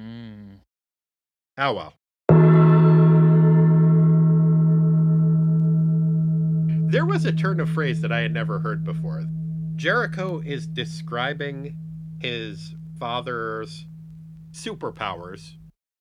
[0.01, 0.59] Mm.
[1.57, 1.95] Oh well.
[6.95, 9.24] There was a turn of phrase that I had never heard before.
[9.74, 11.76] Jericho is describing
[12.20, 13.84] his father's
[14.53, 15.55] superpowers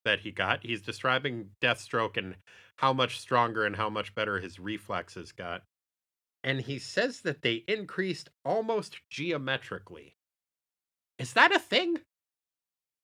[0.05, 0.63] that he got.
[0.63, 2.35] He's describing Deathstroke and
[2.75, 5.63] how much stronger and how much better his reflexes got.
[6.43, 10.13] And he says that they increased almost geometrically.
[11.17, 12.01] Is that a thing?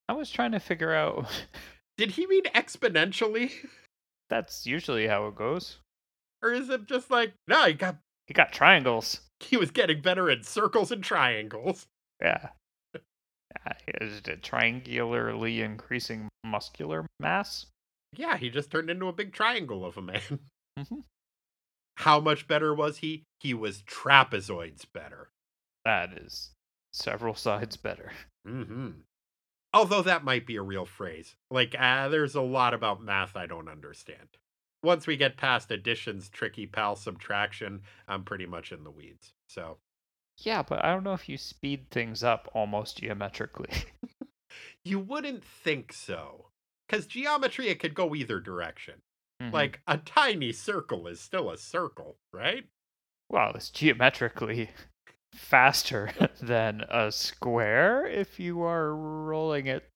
[0.08, 1.26] I was trying to figure out.
[1.98, 3.50] Did he mean exponentially?
[4.30, 5.78] That's usually how it goes.
[6.42, 9.20] Or is it just like, no, he got He got triangles.
[9.40, 11.86] he was getting better at circles and triangles.
[12.20, 12.48] Yeah.
[12.94, 17.66] yeah is it triangularly increasing muscular mass?
[18.16, 20.20] Yeah, he just turned into a big triangle of a man.
[20.78, 21.00] Mm-hmm.
[21.96, 23.24] How much better was he?
[23.40, 25.28] He was trapezoids better.
[25.84, 26.52] That is
[26.92, 28.12] several sides better.
[28.46, 28.90] Mm-hmm.
[29.74, 31.34] Although that might be a real phrase.
[31.50, 34.28] Like, ah, there's a lot about math I don't understand.
[34.82, 39.32] Once we get past addition's tricky pal subtraction, I'm pretty much in the weeds.
[39.48, 39.78] So,
[40.38, 43.70] Yeah, but I don't know if you speed things up almost geometrically.
[44.84, 46.46] you wouldn't think so.
[46.88, 49.02] Because geometry, it could go either direction.
[49.42, 49.52] Mhm.
[49.52, 52.64] Like, a tiny circle is still a circle, right?
[53.28, 54.70] well, it's geometrically
[55.34, 56.10] faster
[56.42, 59.88] than a square if you are rolling it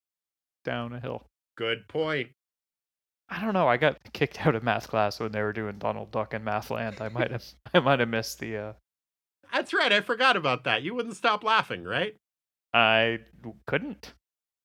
[0.64, 1.26] down a hill.
[1.57, 2.30] Good point.
[3.35, 3.66] I don't know.
[3.66, 7.01] I got kicked out of math class when they were doing Donald Duck and Mathland.
[7.01, 8.72] I might have I might have missed the uh
[9.53, 10.82] That's right, I forgot about that.
[10.82, 12.14] You wouldn't stop laughing, right?
[12.72, 13.20] I
[13.66, 14.14] couldn't.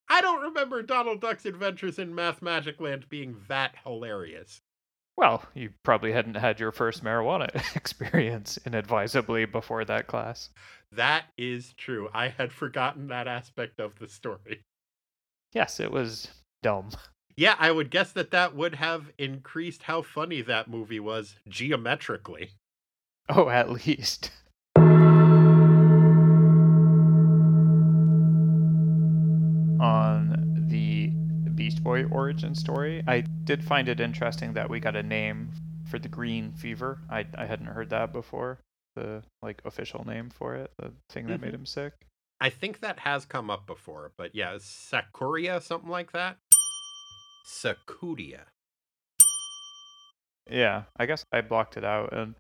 [0.07, 4.61] I don't remember Donald Duck's adventures in Mathmagic Land being that hilarious.
[5.17, 10.49] Well, you probably hadn't had your first marijuana experience inadvisably before that class.
[10.91, 12.09] That is true.
[12.13, 14.63] I had forgotten that aspect of the story.
[15.53, 16.29] Yes, it was
[16.63, 16.91] dumb.
[17.39, 22.49] Yeah, I would guess that that would have increased how funny that movie was geometrically.
[23.29, 24.31] Oh, at least.
[29.79, 31.07] On the
[31.55, 35.53] Beast Boy origin story, I did find it interesting that we got a name
[35.89, 36.99] for the green fever.
[37.09, 38.59] I I hadn't heard that before.
[38.97, 41.59] The like official name for it, the thing that made Mhm.
[41.59, 41.93] him sick.
[42.41, 46.37] I think that has come up before, but yeah, Sakutia, something like that.
[47.45, 48.41] Sakutia.
[50.49, 52.11] Yeah, I guess I blocked it out.
[52.13, 52.35] And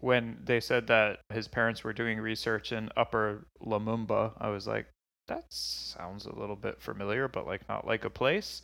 [0.00, 4.86] when they said that his parents were doing research in Upper Lumumba, I was like,
[5.28, 8.62] that sounds a little bit familiar, but like not like a place.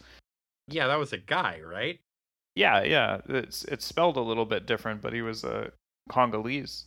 [0.68, 1.98] Yeah, that was a guy, right?
[2.54, 5.70] Yeah, yeah, it's it's spelled a little bit different, but he was a
[6.10, 6.86] Congolese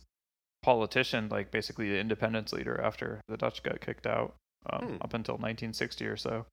[0.62, 4.34] politician, like basically the independence leader after the Dutch got kicked out,
[4.70, 4.96] um, Hmm.
[5.00, 6.46] up until 1960 or so.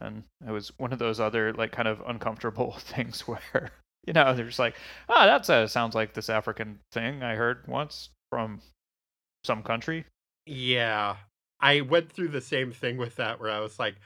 [0.00, 3.72] And it was one of those other like kind of uncomfortable things where
[4.06, 4.76] you know they're just like,
[5.08, 8.60] ah, that's a sounds like this African thing I heard once from
[9.44, 10.06] some country.
[10.46, 11.18] Yeah.
[11.60, 13.96] I went through the same thing with that where I was like,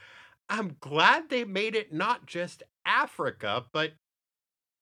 [0.49, 3.93] I'm glad they made it not just Africa, but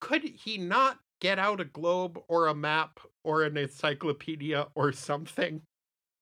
[0.02, 5.64] could he not get out a globe or a map or an encyclopedia or something?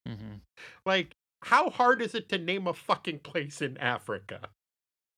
[0.08, 0.42] hmm
[0.86, 4.50] Like, how hard is it to name a fucking place in Africa?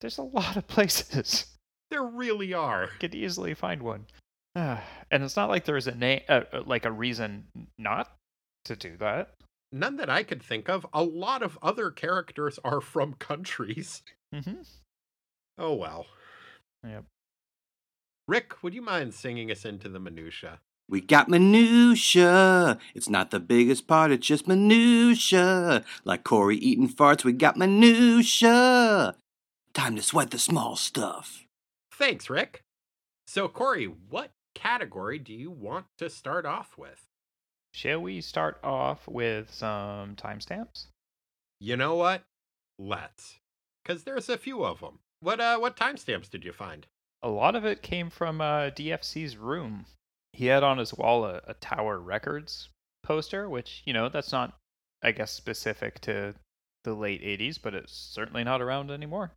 [0.02, 1.46] There's a lot of places.
[1.92, 2.88] There really are.
[3.02, 4.06] Could easily find one.
[4.56, 4.80] and
[5.12, 7.48] it's not like there's a name, uh, uh, like a reason
[7.78, 8.16] not
[8.64, 9.34] to do that.
[9.74, 10.88] None that I could think of.
[10.94, 14.04] A lot of other characters are from countries.
[14.34, 14.62] Mm-hmm.
[15.58, 16.06] Oh well.
[16.88, 17.04] Yep.
[18.30, 20.60] Rick, would you mind singing us into the minutia?
[20.88, 22.78] We got minutia.
[22.96, 25.84] It's not the biggest part, it's just minutia.
[26.06, 29.16] Like Corey eating farts, we got minutia.
[29.74, 31.46] Time to sweat the small stuff.
[31.94, 32.64] Thanks, Rick.
[33.26, 37.06] So, Corey, what category do you want to start off with?
[37.74, 40.88] Shall we start off with some timestamps?
[41.62, 42.24] You know what?
[42.78, 43.38] Let's.
[43.82, 45.00] Because there's a few of them.
[45.22, 46.86] What, uh, what timestamps did you find?
[47.24, 49.86] A lot of it came from uh, DFC's room.
[50.34, 52.68] He had on his wall a, a Tower Records
[53.04, 54.54] poster, which, you know, that's not,
[55.02, 56.36] I guess, specific to
[56.84, 59.32] the late 80s, but it's certainly not around anymore.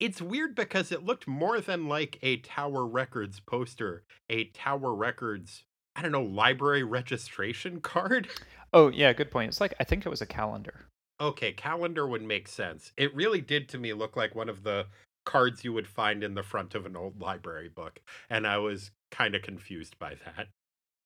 [0.00, 5.64] It's weird because it looked more than like a Tower Records poster, a Tower Records,
[5.96, 8.28] I don't know, library registration card.
[8.72, 9.48] Oh, yeah, good point.
[9.48, 10.86] It's like, I think it was a calendar.
[11.20, 12.92] Okay, calendar would make sense.
[12.96, 14.86] It really did to me look like one of the
[15.26, 18.92] cards you would find in the front of an old library book, and I was
[19.10, 20.48] kind of confused by that.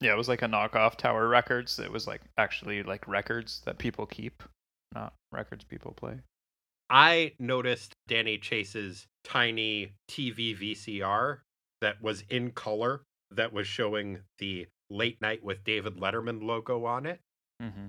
[0.01, 1.79] Yeah, it was like a knockoff Tower Records.
[1.79, 4.43] It was like actually like records that people keep,
[4.95, 6.21] not records people play.
[6.91, 11.39] I noticed Danny Chase's tiny TV VCR
[11.81, 17.07] that was in color that was showing the Late Night with David Letterman logo on
[17.07, 17.21] it.
[17.63, 17.89] Mm-hmm.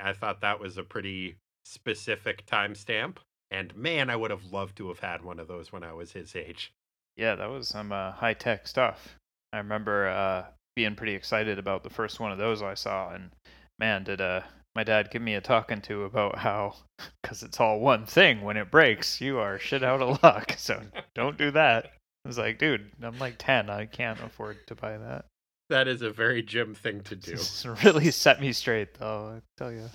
[0.00, 3.16] I thought that was a pretty specific timestamp.
[3.50, 6.12] And man, I would have loved to have had one of those when I was
[6.12, 6.72] his age.
[7.16, 9.16] Yeah, that was some uh, high tech stuff.
[9.52, 13.30] I remember uh, being pretty excited about the first one of those I saw, and
[13.78, 14.40] man, did uh,
[14.74, 16.74] my dad give me a talking to about how,
[17.22, 20.54] because it's all one thing, when it breaks, you are shit out of luck.
[20.58, 20.80] So
[21.14, 21.86] don't do that.
[22.24, 23.68] I was like, dude, I'm like 10.
[23.68, 25.26] I can't afford to buy that.
[25.70, 27.32] That is a very Jim thing to do.
[27.36, 29.88] This really set me straight, though, I tell you.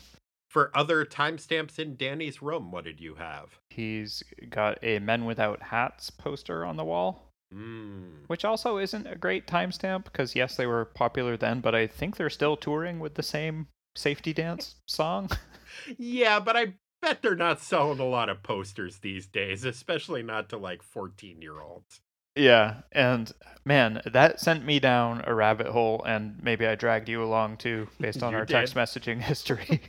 [0.49, 3.57] For other timestamps in Danny's room, what did you have?
[3.69, 8.27] He's got a Men Without Hats poster on the wall, Mm.
[8.27, 12.15] which also isn't a great timestamp because, yes, they were popular then, but I think
[12.15, 15.29] they're still touring with the same safety dance song.
[15.97, 20.49] Yeah, but I bet they're not selling a lot of posters these days, especially not
[20.49, 22.01] to like 14 year olds.
[22.35, 23.31] yeah, and
[23.65, 27.87] man, that sent me down a rabbit hole, and maybe I dragged you along too,
[27.99, 29.81] based on our text messaging history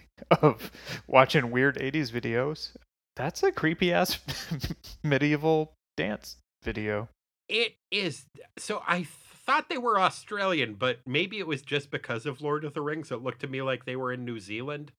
[0.42, 0.70] of
[1.08, 2.70] watching weird 80s videos.
[3.16, 4.18] That's a creepy ass
[5.02, 7.08] medieval dance video.
[7.48, 8.26] It is.
[8.58, 9.04] So I
[9.50, 13.10] thought they were Australian, but maybe it was just because of Lord of the Rings.
[13.10, 14.92] It looked to me like they were in New Zealand.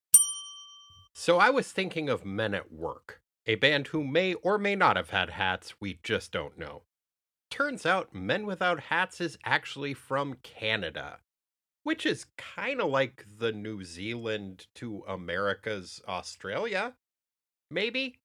[1.13, 4.97] So I was thinking of Men at Work, a band who may or may not
[4.97, 6.81] have had hats, we just don't know.
[7.49, 11.19] Turns out Men Without Hats is actually from Canada,
[11.83, 16.95] which is kind of like the New Zealand to America's Australia.
[17.69, 18.19] Maybe?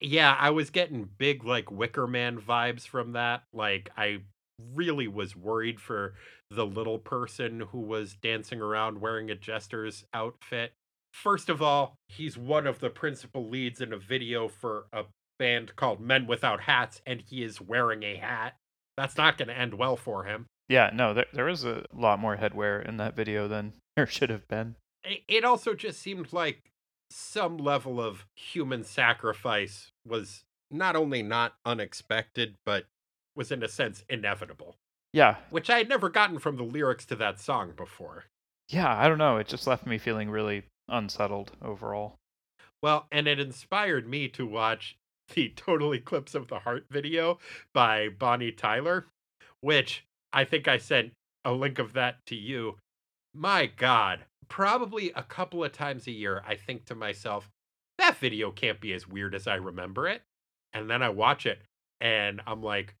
[0.00, 3.44] Yeah, I was getting big, like, Wicker Man vibes from that.
[3.54, 4.18] Like, I
[4.58, 6.14] really was worried for
[6.50, 10.72] the little person who was dancing around wearing a jester's outfit.
[11.12, 15.04] First of all, he's one of the principal leads in a video for a
[15.38, 18.54] band called Men Without Hats, and he is wearing a hat.
[18.96, 20.46] That's not going to end well for him.
[20.68, 24.30] Yeah, no, there there was a lot more headwear in that video than there should
[24.30, 24.76] have been.
[25.28, 26.62] It also just seemed like
[27.10, 32.86] some level of human sacrifice was not only not unexpected, but
[33.36, 34.76] was in a sense inevitable,
[35.12, 38.24] Yeah, which I had never gotten from the lyrics to that song before.
[38.68, 39.36] yeah, I don't know.
[39.38, 42.16] It just left me feeling really unsettled overall.
[42.82, 44.96] Well, and it inspired me to watch
[45.34, 47.38] the Total Eclipse of the Heart video
[47.72, 49.06] by Bonnie Tyler,
[49.60, 51.12] which I think I sent
[51.44, 52.76] a link of that to you.
[53.34, 57.48] My God, probably a couple of times a year, I think to myself,
[57.98, 60.22] that video can't be as weird as I remember it.
[60.72, 61.60] And then I watch it
[62.00, 62.94] and I'm like,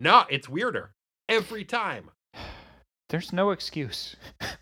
[0.00, 0.92] no, it's weirder
[1.28, 2.10] every time.
[3.10, 4.16] There's no excuse.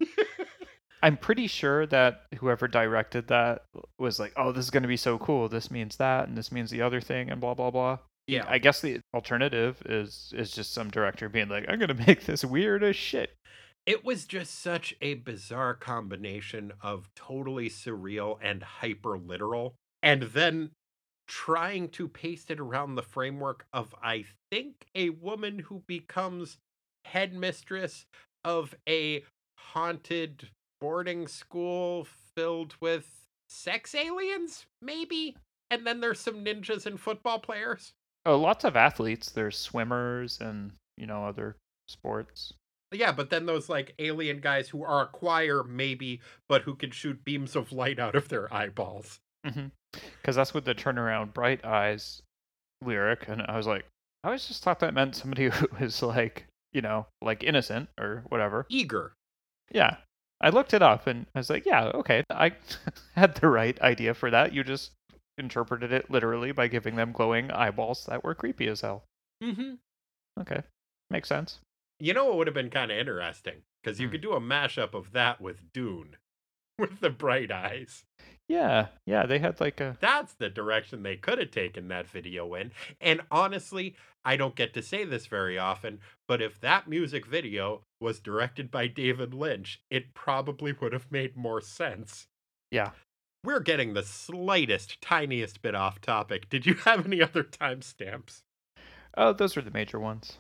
[1.02, 3.64] I'm pretty sure that whoever directed that
[3.98, 5.48] was like, "Oh, this is going to be so cool.
[5.48, 8.44] This means that, and this means the other thing, and blah blah blah." Yeah.
[8.48, 12.24] I guess the alternative is is just some director being like, "I'm going to make
[12.24, 13.34] this weird as shit."
[13.86, 20.70] It was just such a bizarre combination of totally surreal and hyper literal, and then
[21.28, 26.58] trying to paste it around the framework of, I think, a woman who becomes
[27.04, 28.06] headmistress
[28.44, 29.22] of a
[29.58, 30.48] haunted
[30.80, 33.08] boarding school filled with
[33.48, 35.36] sex aliens, maybe?
[35.70, 37.92] And then there's some ninjas and football players.
[38.24, 39.30] Oh, lots of athletes.
[39.30, 41.56] There's swimmers and you know other
[41.88, 42.52] sports.
[42.92, 46.90] Yeah, but then those like alien guys who are a choir, maybe, but who can
[46.90, 49.20] shoot beams of light out of their eyeballs.
[49.42, 52.22] Because that's what the turnaround bright eyes
[52.84, 53.86] lyric, and I was like,
[54.24, 58.24] I always just thought that meant somebody who was like, you know, like innocent or
[58.28, 58.66] whatever.
[58.68, 59.12] Eager.
[59.70, 59.96] Yeah.
[60.40, 62.22] I looked it up and I was like, yeah, okay.
[62.30, 62.52] I
[63.16, 64.52] had the right idea for that.
[64.52, 64.92] You just
[65.36, 69.04] interpreted it literally by giving them glowing eyeballs that were creepy as hell.
[69.42, 69.74] Mm-hmm.
[70.40, 70.62] Okay.
[71.10, 71.58] Makes sense.
[72.00, 73.62] You know what would have been kind of interesting?
[73.82, 74.12] Because you Hmm.
[74.12, 76.16] could do a mashup of that with Dune,
[76.78, 78.04] with the bright eyes.
[78.48, 78.86] Yeah.
[79.06, 79.26] Yeah.
[79.26, 79.96] They had like a.
[80.00, 82.72] That's the direction they could have taken that video in.
[83.00, 83.94] And honestly,
[84.24, 88.70] I don't get to say this very often, but if that music video was directed
[88.70, 92.26] by David Lynch, it probably would have made more sense.
[92.70, 92.90] Yeah.
[93.44, 96.48] We're getting the slightest, tiniest bit off topic.
[96.50, 98.42] Did you have any other timestamps?
[99.16, 100.38] Oh, those were the major ones.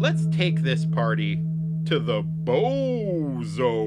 [0.00, 1.42] Let's take this party
[1.88, 3.78] to the Bozone.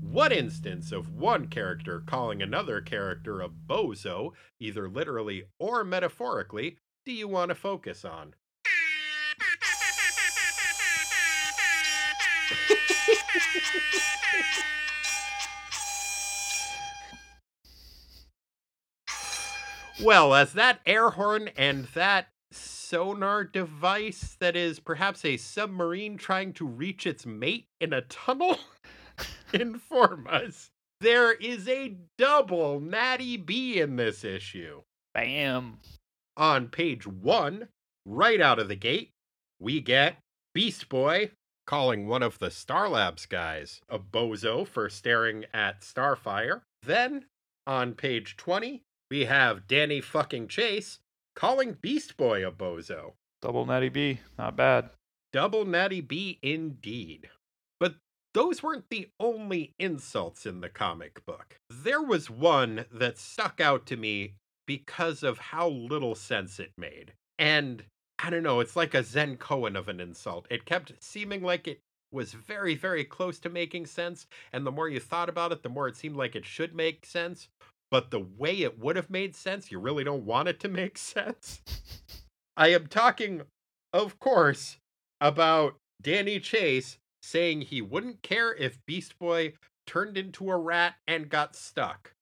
[0.00, 7.12] What instance of one character calling another character a bozo, either literally or metaphorically, do
[7.12, 8.34] you want to focus on?
[20.02, 22.26] well, as that air horn and that
[22.94, 28.56] sonar device that is perhaps a submarine trying to reach its mate in a tunnel
[29.52, 34.82] inform us, there is a double Natty B in this issue.
[35.12, 35.78] Bam.
[36.36, 37.66] On page one,
[38.06, 39.10] right out of the gate,
[39.58, 40.18] we get
[40.54, 41.32] Beast Boy
[41.66, 46.60] calling one of the Star Labs guys a bozo for staring at Starfire.
[46.84, 47.24] Then,
[47.66, 51.00] on page 20, we have Danny fucking Chase
[51.34, 53.12] calling Beast Boy a bozo.
[53.42, 54.20] Double Natty B.
[54.38, 54.90] Not bad.
[55.32, 57.28] Double Natty B indeed.
[57.80, 57.96] But
[58.32, 61.56] those weren't the only insults in the comic book.
[61.68, 64.34] There was one that stuck out to me
[64.66, 67.12] because of how little sense it made.
[67.38, 67.84] And
[68.18, 70.46] I don't know, it's like a Zen koan of an insult.
[70.50, 71.80] It kept seeming like it
[72.12, 74.26] was very, very close to making sense.
[74.52, 77.04] And the more you thought about it, the more it seemed like it should make
[77.04, 77.48] sense.
[77.94, 80.98] But the way it would have made sense, you really don't want it to make
[80.98, 81.62] sense.
[82.56, 83.42] I am talking,
[83.92, 84.78] of course,
[85.20, 89.52] about Danny Chase saying he wouldn't care if Beast Boy
[89.86, 92.14] turned into a rat and got stuck.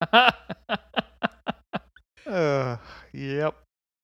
[0.12, 0.30] uh,
[3.12, 3.56] yep.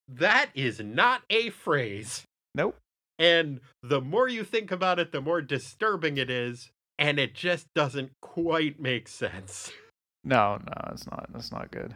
[0.08, 2.24] That is not a phrase.
[2.56, 2.76] Nope.
[3.20, 6.72] And the more you think about it, the more disturbing it is.
[6.98, 9.72] And it just doesn't quite make sense.
[10.26, 11.26] No, no, it's not.
[11.34, 11.94] That's not good.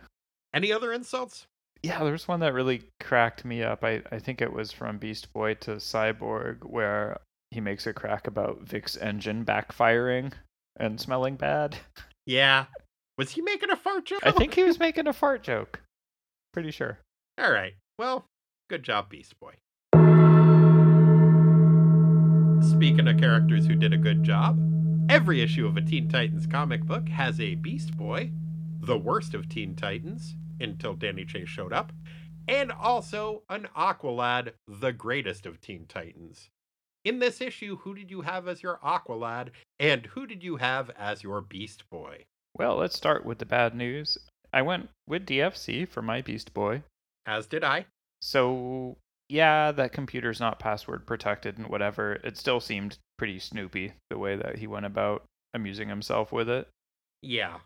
[0.53, 1.47] Any other insults?
[1.83, 3.83] Yeah, there's one that really cracked me up.
[3.83, 7.21] I, I think it was from Beast Boy to Cyborg, where
[7.51, 10.35] he makes a crack about Vic's engine backfiring
[10.77, 11.79] and smelling bad.
[12.27, 12.67] Yeah.
[13.17, 14.21] Was he making a fart joke?
[14.23, 15.81] I think he was making a fart joke.
[16.53, 16.99] Pretty sure.
[17.39, 17.73] All right.
[17.99, 18.27] Well,
[18.69, 19.55] good job, Beast Boy.
[22.61, 24.59] Speaking of characters who did a good job,
[25.09, 28.31] every issue of a Teen Titans comic book has a Beast Boy,
[28.81, 31.93] the worst of Teen Titans until Danny Chase showed up,
[32.47, 36.51] and also an Aqualad, the greatest of Teen Titans.
[37.05, 39.49] In this issue, who did you have as your Aqualad,
[39.79, 42.25] and who did you have as your Beast Boy?
[42.55, 44.19] Well, let's start with the bad news.
[44.53, 46.83] I went with DFC for my Beast Boy.
[47.25, 47.87] As did I.
[48.21, 48.99] So,
[49.29, 52.15] yeah, that computer's not password protected and whatever.
[52.25, 55.25] It still seemed pretty snoopy the way that he went about
[55.55, 56.69] amusing himself with it.
[57.23, 57.59] Yeah.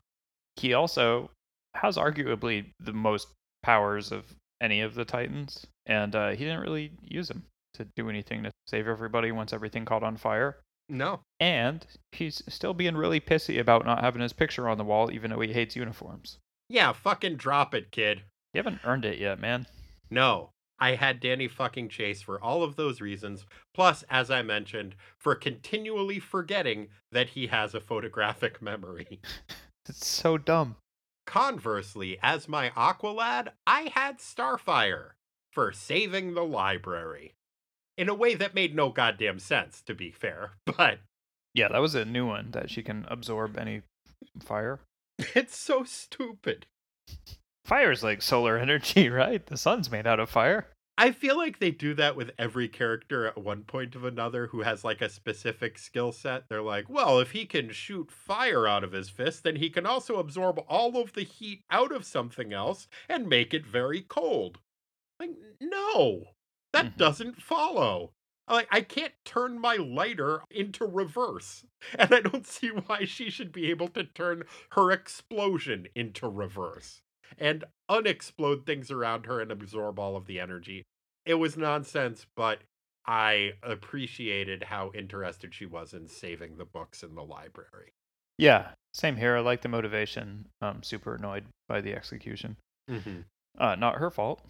[0.56, 1.30] He also
[1.74, 3.28] has arguably the most
[3.62, 4.24] powers of
[4.60, 7.44] any of the Titans, and uh, he didn't really use them
[7.74, 10.58] to do anything to save everybody once everything caught on fire.
[10.88, 11.20] No.
[11.40, 15.30] And he's still being really pissy about not having his picture on the wall, even
[15.30, 16.38] though he hates uniforms.
[16.68, 18.22] Yeah, fucking drop it, kid.
[18.52, 19.66] You haven't earned it yet, man.
[20.10, 20.50] No.
[20.82, 23.46] I had Danny fucking Chase for all of those reasons.
[23.72, 29.20] Plus, as I mentioned, for continually forgetting that he has a photographic memory.
[29.88, 30.76] It's so dumb.
[31.26, 35.10] Conversely, as my Aqualad, I had Starfire
[35.52, 37.34] for saving the library.
[37.98, 41.00] In a way that made no goddamn sense, to be fair, but
[41.52, 43.82] Yeah, that was a new one that she can absorb any
[44.40, 44.78] fire.
[45.18, 46.66] it's so stupid.
[47.64, 49.44] Fire's like solar energy, right?
[49.44, 50.68] The sun's made out of fire.
[50.98, 54.60] I feel like they do that with every character at one point of another who
[54.60, 56.48] has like a specific skill set.
[56.48, 59.86] They're like, well, if he can shoot fire out of his fist, then he can
[59.86, 64.58] also absorb all of the heat out of something else and make it very cold.
[65.18, 65.30] Like,
[65.60, 66.24] no,
[66.72, 66.96] that Mhm.
[66.98, 68.12] doesn't follow.
[68.48, 71.64] Like, I can't turn my lighter into reverse.
[71.98, 77.00] And I don't see why she should be able to turn her explosion into reverse
[77.38, 80.84] and unexplode things around her and absorb all of the energy.
[81.24, 82.60] It was nonsense, but
[83.06, 87.92] I appreciated how interested she was in saving the books in the library.
[88.38, 89.36] Yeah, same here.
[89.36, 90.46] I like the motivation.
[90.60, 92.56] Um, super annoyed by the execution.
[92.90, 93.20] Mm-hmm.
[93.58, 94.40] Uh, not her fault.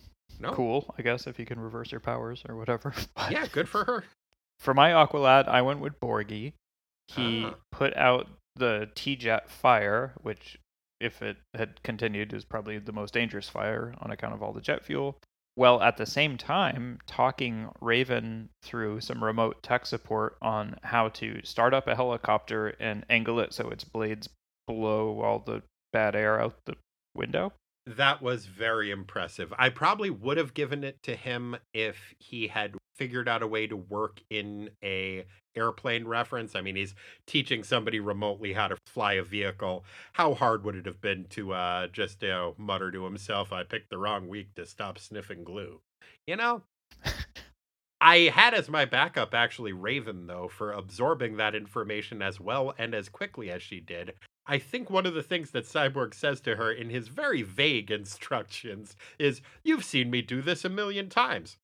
[0.41, 2.95] No, Cool, I guess, if you can reverse your powers or whatever.
[3.17, 4.05] But yeah, good for her.
[4.59, 6.53] For my Aqualad, I went with Borgie.
[7.09, 7.55] He Ah.
[7.71, 10.59] put out the T-Jet fire, which,
[11.03, 14.61] if it had continued, is probably the most dangerous fire on account of all the
[14.61, 15.19] jet fuel.
[15.55, 21.41] While at the same time talking Raven through some remote tech support on how to
[21.45, 24.31] start up a helicopter and angle it so its blades
[24.67, 25.63] blow all the
[25.93, 26.77] bad air out the
[27.15, 27.53] window.
[27.87, 29.53] That was very impressive.
[29.59, 33.67] I probably would have given it to him if he had figured out a way
[33.67, 35.27] to work in a
[35.57, 36.55] airplane reference.
[36.55, 36.95] I mean, he's
[37.27, 39.85] teaching somebody remotely how to fly a vehicle.
[40.13, 43.65] How hard would it have been to uh, just you know, mutter to himself, "I
[43.65, 45.81] picked the wrong week to stop sniffing glue"?
[46.27, 46.63] You know.
[48.01, 52.97] I had as my backup actually Raven though for absorbing that information as well and
[52.97, 54.15] as quickly as she did.
[54.45, 57.93] I think one of the things that Cyborg says to her in his very vague
[57.93, 61.59] instructions is, You've seen me do this a million times.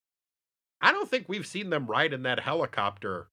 [0.80, 3.30] I don't think we've seen them ride in that helicopter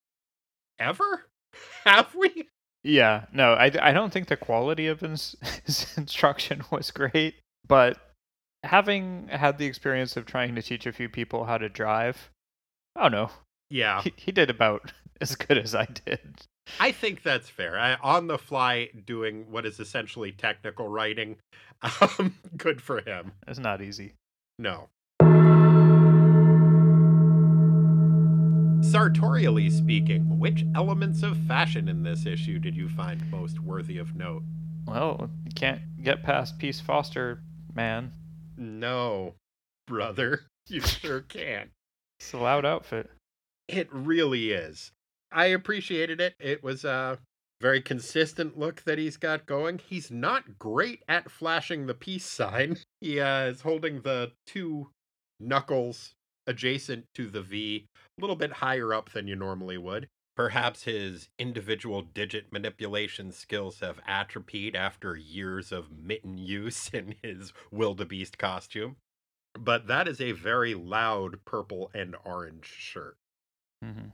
[0.79, 1.25] ever.
[1.85, 2.47] Have we?
[2.83, 5.35] Yeah, no, I, I don't think the quality of his,
[5.65, 7.35] his instruction was great,
[7.67, 7.97] but
[8.63, 12.29] having had the experience of trying to teach a few people how to drive,
[12.95, 13.31] oh no,
[13.69, 14.01] Yeah.
[14.03, 14.91] he, he did about
[15.21, 16.41] as good as I did.
[16.79, 17.79] I think that's fair.
[17.79, 21.37] I, on the fly, doing what is essentially technical writing.
[22.01, 23.33] Um, good for him.
[23.47, 24.13] It's not easy.
[24.57, 24.89] No.
[28.91, 34.15] Sartorially speaking, which elements of fashion in this issue did you find most worthy of
[34.15, 34.43] note?
[34.85, 37.41] Well, you can't get past Peace Foster,
[37.73, 38.11] man.
[38.57, 39.33] No,
[39.87, 41.71] brother, you sure can.
[42.19, 43.09] It's a loud outfit.
[43.67, 44.91] It really is.
[45.31, 46.35] I appreciated it.
[46.39, 47.17] It was a
[47.61, 49.79] very consistent look that he's got going.
[49.79, 52.77] He's not great at flashing the peace sign.
[53.01, 54.89] He uh, is holding the two
[55.39, 56.15] knuckles
[56.47, 60.07] adjacent to the V, a little bit higher up than you normally would.
[60.35, 67.53] Perhaps his individual digit manipulation skills have atrophied after years of mitten use in his
[67.71, 68.97] wildebeest costume.
[69.57, 73.15] But that is a very loud purple and orange shirt.
[73.83, 74.09] Mm-hmm.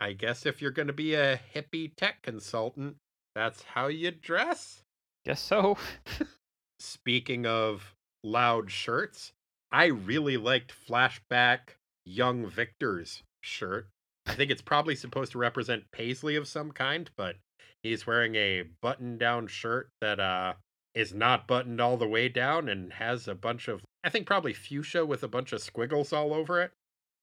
[0.00, 2.96] I guess if you're going to be a hippie tech consultant,
[3.34, 4.82] that's how you dress.
[5.24, 5.76] Guess so.
[6.78, 9.32] Speaking of loud shirts,
[9.74, 11.58] I really liked Flashback
[12.04, 13.88] Young Victor's shirt.
[14.24, 17.34] I think it's probably supposed to represent Paisley of some kind, but
[17.82, 20.54] he's wearing a button down shirt that uh
[20.94, 24.52] is not buttoned all the way down and has a bunch of I think probably
[24.52, 26.70] fuchsia with a bunch of squiggles all over it.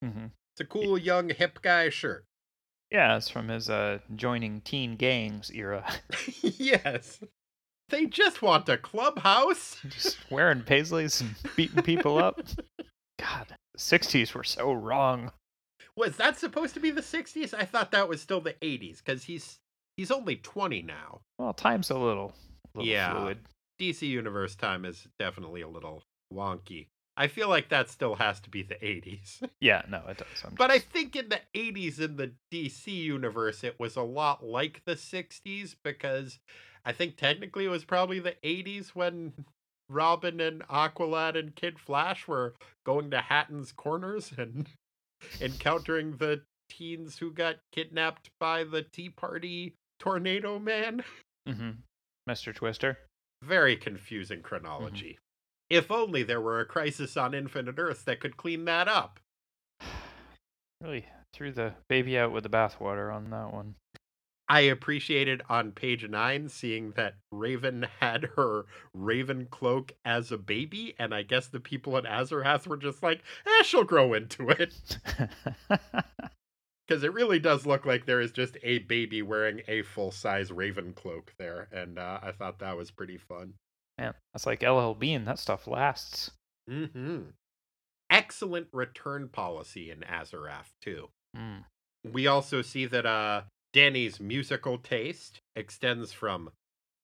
[0.04, 2.26] hmm It's a cool young hip guy shirt.
[2.92, 5.90] Yeah, it's from his uh, joining teen gangs era.
[6.42, 7.24] yes.
[7.92, 9.78] They just want a clubhouse.
[9.90, 12.40] Just wearing paisleys and beating people up.
[13.20, 15.32] God, the 60s were so wrong.
[15.96, 17.54] Was that supposed to be the 60s?
[17.54, 19.60] I thought that was still the 80s cuz he's
[19.98, 21.20] he's only 20 now.
[21.38, 22.34] Well, time's a little,
[22.74, 23.14] little Yeah.
[23.14, 23.40] fluid.
[23.80, 26.04] DC Universe time is definitely a little
[26.34, 26.88] wonky.
[27.18, 29.44] I feel like that still has to be the 80s.
[29.60, 30.44] Yeah, no, it does.
[30.46, 34.44] I'm but I think in the 80s in the DC universe it was a lot
[34.44, 36.40] like the 60s because
[36.86, 39.34] I think technically it was probably the 80s when
[39.90, 42.54] Robin and Aqualad and Kid Flash were
[42.86, 44.68] going to Hatton's Corners and
[45.42, 51.04] encountering the teens who got kidnapped by the Tea Party Tornado Man.
[51.50, 51.78] Mhm.
[52.30, 52.54] Mr.
[52.54, 53.00] Twister.
[53.44, 55.18] Very confusing chronology.
[55.72, 59.20] If only there were a crisis on Infinite Earth that could clean that up.
[60.82, 63.76] Really threw the baby out with the bathwater on that one.
[64.52, 70.94] I appreciated on page nine seeing that Raven had her Raven cloak as a baby,
[71.00, 74.98] and I guess the people at Azarath were just like, eh, she'll grow into it.
[76.88, 80.52] Because it really does look like there is just a baby wearing a full size
[80.52, 83.54] Raven cloak there, and uh, I thought that was pretty fun.
[83.98, 85.24] Man, that's like LL Bean.
[85.24, 86.32] That stuff lasts.
[86.70, 87.20] hmm
[88.10, 91.08] Excellent return policy in Azarath, too.
[91.38, 91.64] Mm.
[92.12, 96.52] We also see that uh, Danny's musical taste extends from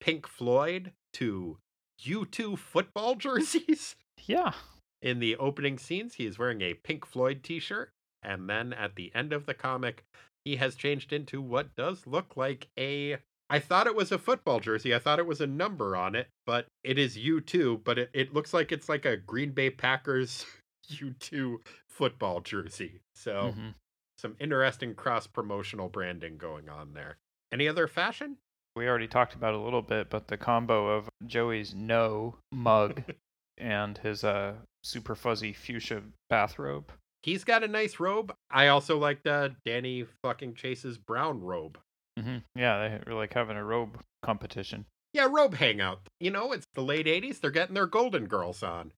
[0.00, 1.58] Pink Floyd to
[2.02, 3.96] U2 football jerseys.
[4.26, 4.52] Yeah.
[5.00, 7.90] In the opening scenes, he is wearing a Pink Floyd t shirt.
[8.22, 10.04] And then at the end of the comic,
[10.44, 13.18] he has changed into what does look like a.
[13.50, 14.94] I thought it was a football jersey.
[14.94, 18.34] I thought it was a number on it, but it is U2, but it, it
[18.34, 20.44] looks like it's like a Green Bay Packers
[20.90, 21.56] U2
[21.88, 23.00] football jersey.
[23.14, 23.74] So Mhm.
[24.18, 27.18] Some interesting cross promotional branding going on there.
[27.52, 28.36] Any other fashion?
[28.76, 33.02] We already talked about a little bit, but the combo of Joey's no mug
[33.58, 34.54] and his uh
[34.84, 36.92] super fuzzy fuchsia bathrobe.
[37.22, 38.32] He's got a nice robe.
[38.50, 41.78] I also liked uh, Danny fucking Chase's brown robe.
[42.18, 44.86] hmm Yeah, they were like having a robe competition.
[45.12, 46.00] Yeah, robe hangout.
[46.20, 47.40] You know, it's the late 80s.
[47.40, 48.92] They're getting their Golden Girls on.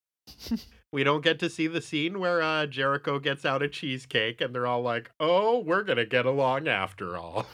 [0.93, 4.55] we don't get to see the scene where uh, Jericho gets out a cheesecake and
[4.55, 7.47] they're all like, oh, we're going to get along after all.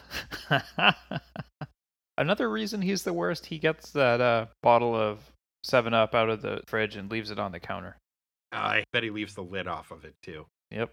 [2.18, 5.30] Another reason he's the worst, he gets that uh, bottle of
[5.62, 7.96] Seven Up out of the fridge and leaves it on the counter.
[8.52, 10.46] I bet he leaves the lid off of it too.
[10.70, 10.92] Yep.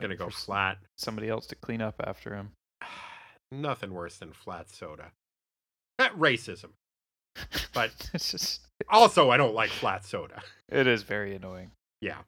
[0.00, 0.78] Gonna go for flat.
[0.98, 2.50] Somebody else to clean up after him.
[3.52, 5.12] Nothing worse than flat soda.
[5.98, 6.70] That racism.
[7.72, 10.42] But it's just also, I don't like flat soda.
[10.68, 11.70] it is very annoying.
[12.00, 12.18] Yeah.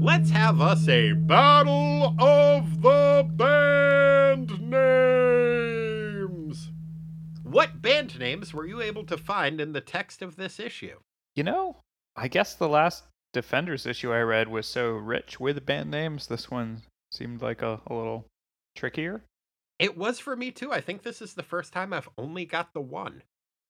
[0.00, 6.70] Let's have us a battle of the band names.
[7.42, 10.98] What band names were you able to find in the text of this issue?
[11.34, 11.76] You know,
[12.16, 13.04] I guess the last
[13.34, 16.28] Defenders issue I read was so rich with band names.
[16.28, 18.26] This one seemed like a, a little
[18.76, 19.24] trickier.
[19.80, 20.70] It was for me too.
[20.70, 23.24] I think this is the first time I've only got the one.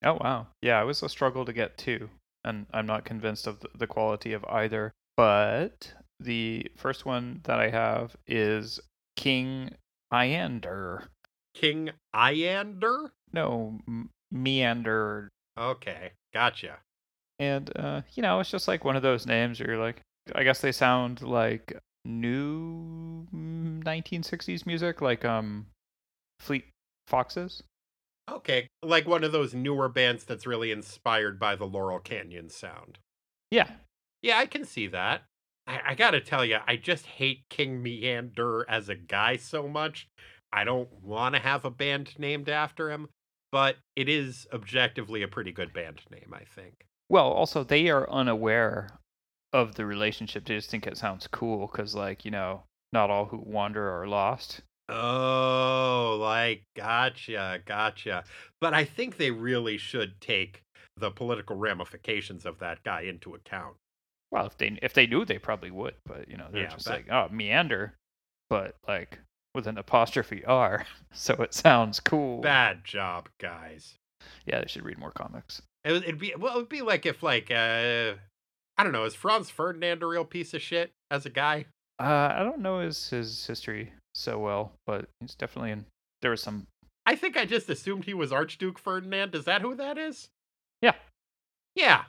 [0.05, 2.11] Oh wow, yeah, it was a struggle to get two,
[2.45, 4.93] and I'm not convinced of the, quality of either.
[5.17, 8.81] But the first one that I have is
[9.17, 9.71] King
[10.13, 11.05] Iander.
[11.55, 13.11] King Iander?
[13.33, 15.31] No, M- Meander.
[15.59, 16.79] Okay, gotcha.
[17.39, 20.03] And uh, you know, it's just like one of those names where you're like,
[20.35, 25.67] I guess they sound like new mm, 1960s music, like um,
[26.41, 26.67] Fleet
[27.07, 27.63] Foxes.
[28.31, 32.99] Okay, like one of those newer bands that's really inspired by the Laurel Canyon sound.
[33.51, 33.71] Yeah,
[34.23, 35.23] Yeah, I can see that.
[35.67, 40.09] I, I gotta tell you, I just hate King Meander as a guy so much.
[40.53, 43.09] I don't want to have a band named after him,
[43.53, 46.87] but it is objectively a pretty good band name, I think.
[47.09, 48.89] Well, also they are unaware
[49.53, 50.45] of the relationship.
[50.45, 54.07] They just think it sounds cool because, like, you know, not all who wander are
[54.07, 54.63] lost.
[54.89, 58.25] Oh, like, gotcha, gotcha.
[58.61, 60.63] But I think they really should take
[60.97, 63.77] the political ramifications of that guy into account.
[64.31, 65.95] Well, if they if they knew, they probably would.
[66.07, 67.95] But you know, they're Yeah, just but- like, oh, meander,
[68.51, 69.19] but like
[69.55, 72.41] with an apostrophe R, so it sounds cool.
[72.41, 73.95] Bad job, guys.
[74.47, 75.63] Yeah, they should read more comics.
[75.85, 78.15] It would it'd be well, it'd be like if like uh
[78.77, 81.67] I don't know, is Franz Ferdinand a real piece of shit as a guy?
[82.01, 85.87] Uh, I don't know his his history so well, but he's definitely in.
[86.23, 86.67] There was some.
[87.07, 89.35] I think I just assumed he was Archduke Ferdinand.
[89.35, 90.29] Is that who that is?
[90.81, 90.95] Yeah.
[91.75, 92.05] Yeah.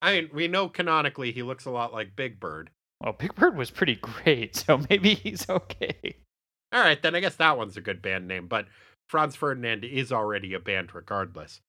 [0.00, 2.70] I mean, we know canonically he looks a lot like Big Bird.
[3.02, 6.16] Well, Big Bird was pretty great, so maybe he's okay.
[6.72, 8.66] All right, then I guess that one's a good band name, but
[9.08, 11.60] Franz Ferdinand is already a band regardless.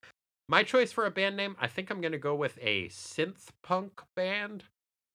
[0.48, 3.50] My choice for a band name, I think I'm going to go with a synth
[3.64, 4.64] punk band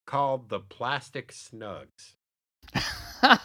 [0.06, 2.14] called the Plastic Snugs.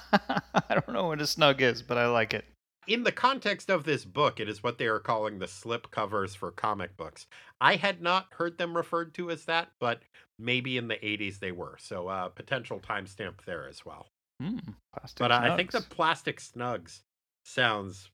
[0.70, 2.46] I don't know what a snug is, but I like it.
[2.88, 6.36] in the context of this book, it is what they are calling the slip covers
[6.36, 7.28] for comic books.
[7.62, 10.02] I had not heard them referred to as that, but
[10.40, 11.78] maybe in the 80s they were.
[11.80, 14.08] So, uh, potential timestamp there as well.
[14.42, 14.76] Mm,
[15.18, 17.02] But uh, I think the Plastic Snugs
[17.46, 18.10] sounds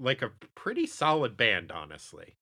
[0.00, 2.34] like a pretty solid band, honestly.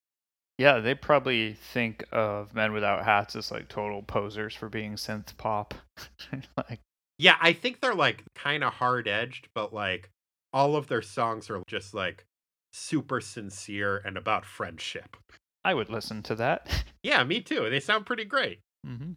[0.59, 5.37] Yeah, they probably think of Men Without Hats as like total posers for being synth
[5.37, 5.75] pop.
[6.57, 6.81] like,
[7.19, 10.11] Yeah, I think they're like kind of hard edged, but like
[10.53, 12.25] all of their songs are just like
[12.73, 15.17] super sincere and about friendship.
[15.65, 16.85] I would listen to that.
[17.05, 17.69] Yeah, me too.
[17.69, 18.61] They sound pretty great.
[18.83, 19.13] hmm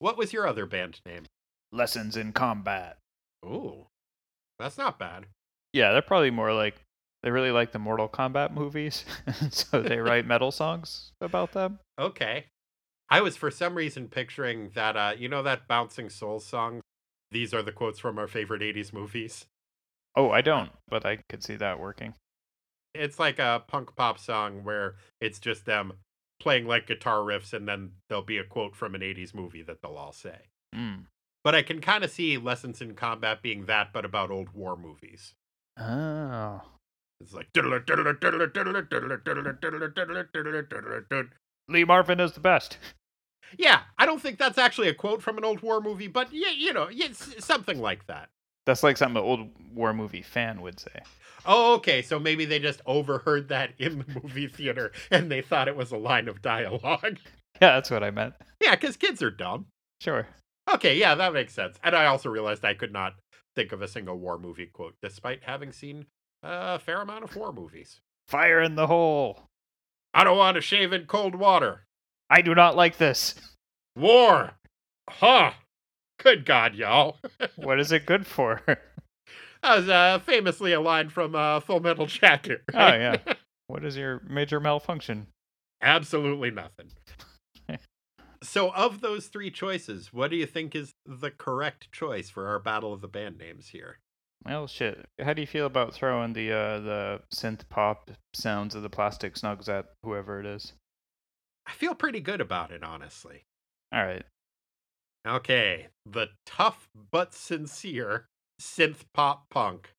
[0.00, 1.24] What was your other band name?
[1.72, 2.98] Lessons in combat.
[3.42, 3.86] Ooh,
[4.58, 5.24] that's not bad.
[5.72, 6.82] Yeah, they're probably more like
[7.22, 9.06] they really like the Mortal Kombat movies,
[9.50, 11.78] so they write metal songs about them.
[11.98, 12.44] Okay.
[13.08, 16.82] I was for some reason picturing that uh you know that bouncing souls song?
[17.32, 19.46] These are the quotes from our favorite 80s movies.
[20.14, 22.14] Oh, I don't, but I could see that working.
[22.94, 25.94] It's like a punk pop song where it's just them
[26.38, 29.78] playing like guitar riffs and then there'll be a quote from an 80s movie that
[29.80, 30.48] they'll all say.
[30.74, 31.06] Mm.
[31.42, 34.76] But I can kind of see Lessons in Combat being that but about old war
[34.76, 35.32] movies.
[35.78, 36.60] Oh.
[37.20, 37.48] It's like
[41.68, 42.78] Lee Marvin is the best.
[43.58, 46.50] Yeah, I don't think that's actually a quote from an old war movie, but yeah,
[46.56, 48.28] you know, it's something like that.
[48.66, 51.00] That's like something an old war movie fan would say.
[51.44, 52.02] Oh, okay.
[52.02, 55.92] So maybe they just overheard that in the movie theater and they thought it was
[55.92, 57.18] a line of dialogue.
[57.60, 58.34] Yeah, that's what I meant.
[58.60, 59.66] Yeah, because kids are dumb.
[60.00, 60.26] Sure.
[60.72, 61.76] Okay, yeah, that makes sense.
[61.84, 63.12] And I also realized I could not
[63.54, 66.06] think of a single war movie quote, despite having seen
[66.42, 68.00] a fair amount of war movies.
[68.26, 69.42] Fire in the hole.
[70.12, 71.84] I don't want to shave in cold water.
[72.32, 73.34] I do not like this.
[73.94, 74.52] War.
[75.10, 75.52] Huh.
[76.18, 77.18] Good God, y'all.
[77.56, 78.62] What is it good for?
[78.66, 82.62] That was uh, famously a line from uh, Full Metal Jacket.
[82.74, 83.18] Oh, yeah.
[83.66, 85.26] what is your major malfunction?
[85.82, 86.92] Absolutely nothing.
[88.42, 92.58] so, of those three choices, what do you think is the correct choice for our
[92.58, 93.98] Battle of the Band names here?
[94.46, 95.04] Well, shit.
[95.22, 99.34] How do you feel about throwing the uh, the synth pop sounds of the plastic
[99.34, 100.72] snugs at whoever it is?
[101.66, 103.44] I feel pretty good about it, honestly.
[103.92, 104.24] All right.
[105.26, 108.26] Okay, the tough but sincere
[108.60, 109.94] synth pop punk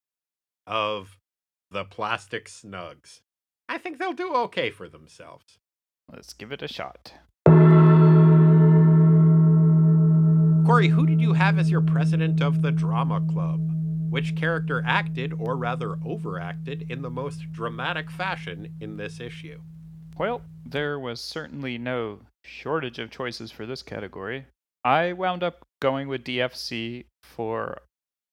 [0.67, 1.17] of
[1.71, 3.21] the Plastic Snugs.
[3.69, 5.57] I think they'll do okay for themselves.
[6.11, 7.13] Let's give it a shot.
[10.65, 13.61] Corey, who did you have as your president of the drama club?
[14.09, 19.61] Which character acted, or rather overacted, in the most dramatic fashion in this issue?
[20.17, 24.45] Well, there was certainly no shortage of choices for this category.
[24.83, 27.81] I wound up going with DFC for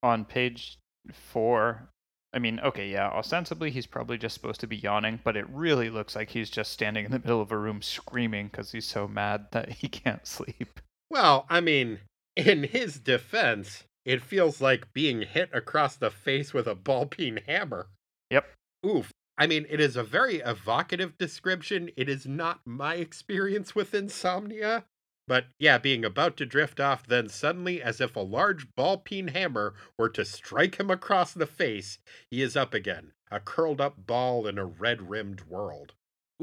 [0.02, 0.78] on page
[1.12, 1.89] four.
[2.32, 5.90] I mean, okay, yeah, ostensibly he's probably just supposed to be yawning, but it really
[5.90, 9.09] looks like he's just standing in the middle of a room screaming because he's so
[9.09, 10.81] mad that he can't sleep.
[11.11, 12.01] Well, I mean,
[12.36, 17.40] in his defense, it feels like being hit across the face with a ball peen
[17.47, 17.89] hammer.
[18.31, 18.47] Yep.
[18.86, 19.11] Oof.
[19.41, 21.89] I mean, it is a very evocative description.
[21.97, 24.85] It is not my experience with insomnia.
[25.27, 29.29] But yeah, being about to drift off, then suddenly, as if a large ball peen
[29.29, 31.99] hammer were to strike him across the face,
[32.31, 35.95] he is up again, a curled up ball in a red rimmed world.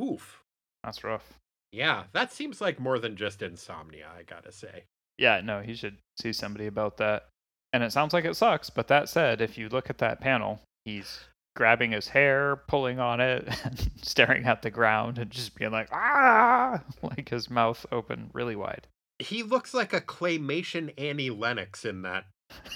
[0.02, 0.42] Oof.
[0.84, 1.34] That's rough.
[1.72, 4.86] Yeah, that seems like more than just insomnia, I gotta say.
[5.20, 7.28] Yeah, no, he should see somebody about that.
[7.74, 10.62] And it sounds like it sucks, but that said, if you look at that panel,
[10.86, 11.26] he's
[11.58, 15.90] grabbing his hair, pulling on it, and staring at the ground and just being like,
[15.92, 18.86] ah, like his mouth open really wide.
[19.20, 22.26] He looks like a claymation Annie Lennox in that.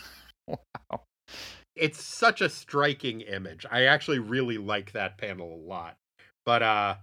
[0.48, 1.02] wow.
[1.76, 3.66] It's such a striking image.
[3.70, 5.96] I actually really like that panel a lot.
[6.46, 6.96] But uh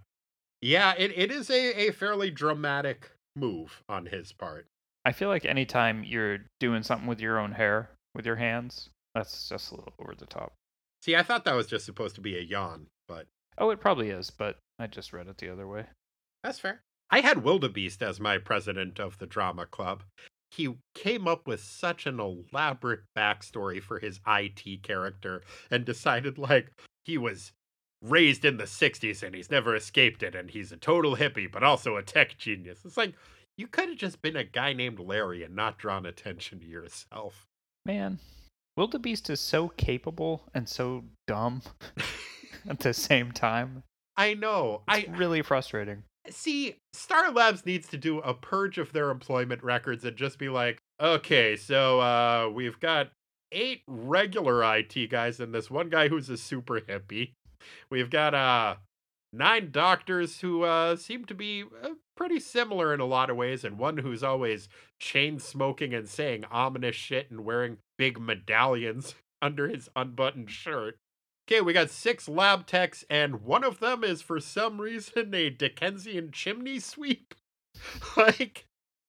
[0.60, 4.66] yeah, it, it is a, a fairly dramatic move on his part.
[5.05, 9.48] I feel like anytime you're doing something with your own hair with your hands, that's
[9.48, 10.52] just a little over the top.
[11.02, 13.26] See, I thought that was just supposed to be a yawn, but
[13.56, 15.86] Oh, it probably is, but I just read it the other way.
[16.44, 16.82] that's fair.
[17.10, 20.02] I had Wildebeest as my president of the drama club.
[20.50, 26.70] He came up with such an elaborate backstory for his IT character and decided like
[27.04, 27.52] he was
[28.02, 31.62] raised in the 60s and he's never escaped it and he's a total hippie but
[31.64, 32.80] also a tech genius.
[32.84, 33.14] It's like
[33.56, 37.46] you could have just been a guy named Larry and not drawn attention to yourself.
[37.84, 38.18] Man,
[38.78, 41.62] Wildebeest is so capable and so dumb
[42.68, 43.82] at the same time.
[44.16, 44.82] I know.
[44.88, 46.05] It's I really frustrating.
[46.30, 50.48] see Star Labs needs to do a purge of their employment records and just be
[50.48, 53.09] like, okay, so uh we've got
[53.50, 57.32] eight regular IT guys and this one guy who's a super hippie.
[57.90, 58.76] We've got uh
[59.32, 63.64] nine doctors who uh seem to be uh, pretty similar in a lot of ways
[63.64, 64.68] and one who's always
[65.00, 70.96] chain smoking and saying ominous shit and wearing big medallions under his unbuttoned shirt.
[71.50, 75.50] Okay, we got six lab techs, and one of them is for some reason a
[75.50, 77.34] Dickensian chimney sweep.
[78.16, 78.64] like,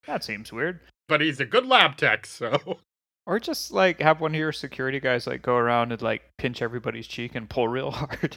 [0.06, 0.80] That seems weird.
[1.10, 2.80] but he's a good lab tech, so.
[3.28, 6.64] Or just like have one of your security guys like go around and like pinch
[6.64, 8.36] everybody's cheek and pull real hard.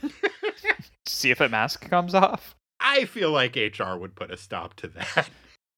[1.07, 2.55] See if a mask comes off.
[2.79, 5.31] I feel like HR would put a stop to that.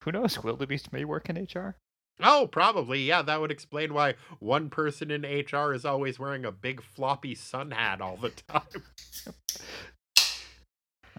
[0.03, 0.43] Who knows?
[0.43, 1.77] Wildebeest may work in HR.
[2.21, 3.01] Oh, probably.
[3.03, 7.35] Yeah, that would explain why one person in HR is always wearing a big floppy
[7.35, 8.83] sun hat all the time.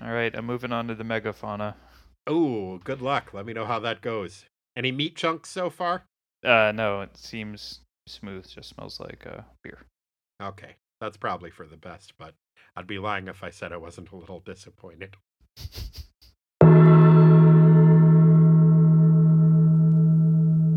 [0.01, 1.75] All right, I'm moving on to the megafauna.
[2.27, 3.33] Oh, good luck.
[3.33, 4.45] Let me know how that goes.
[4.77, 6.05] Any meat chunks so far?
[6.45, 8.47] Uh, no, it seems smooth.
[8.49, 9.79] Just smells like uh, beer.
[10.43, 12.35] Okay, that's probably for the best, but
[12.75, 15.17] I'd be lying if I said I wasn't a little disappointed.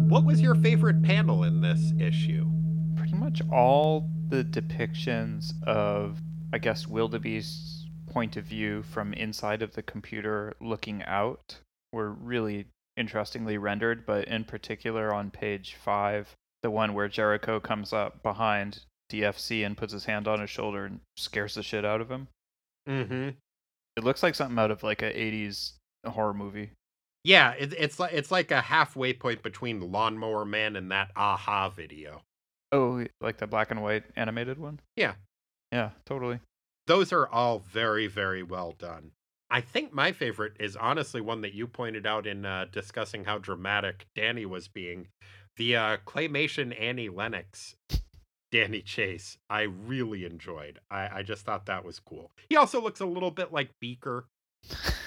[0.10, 2.48] What was your favorite panel in this issue?
[2.96, 6.20] Pretty much all the depictions of,
[6.52, 11.58] I guess, wildebeest's point of view from inside of the computer looking out
[11.94, 12.66] were really
[12.98, 16.34] interestingly rendered, but in particular on page five,
[16.64, 18.80] the one where Jericho comes up behind
[19.12, 22.30] DFC and puts his hand on his shoulder and scares the shit out of him.
[22.88, 23.30] Mm-hmm.
[23.96, 25.74] It looks like something out of like a 80s
[26.04, 26.72] horror movie.
[27.24, 31.70] Yeah, it, it's like it's like a halfway point between Lawnmower Man and that Aha
[31.70, 32.22] video.
[32.72, 34.80] Oh, like the black and white animated one?
[34.96, 35.14] Yeah.
[35.72, 36.40] Yeah, totally.
[36.88, 39.12] Those are all very, very well done.
[39.52, 43.40] I think my favorite is honestly one that you pointed out in uh, discussing how
[43.40, 45.08] dramatic Danny was being.
[45.58, 47.76] The uh, claymation Annie Lennox,
[48.52, 50.80] Danny Chase, I really enjoyed.
[50.92, 52.32] I, I just thought that was cool.
[52.50, 54.26] He also looks a little bit like Beaker.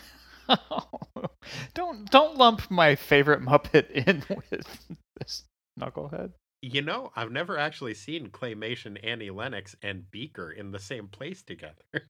[1.74, 5.44] don't don't lump my favorite Muppet in with this
[5.78, 6.32] knucklehead.
[6.62, 11.43] You know, I've never actually seen Claymation Annie Lennox and Beaker in the same place
[11.43, 11.74] together.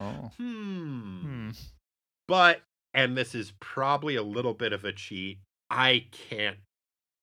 [0.00, 0.30] Oh.
[0.36, 1.20] Hmm.
[1.22, 1.50] Hmm.
[2.28, 2.60] But,
[2.92, 5.38] and this is probably a little bit of a cheat,
[5.70, 6.58] I can't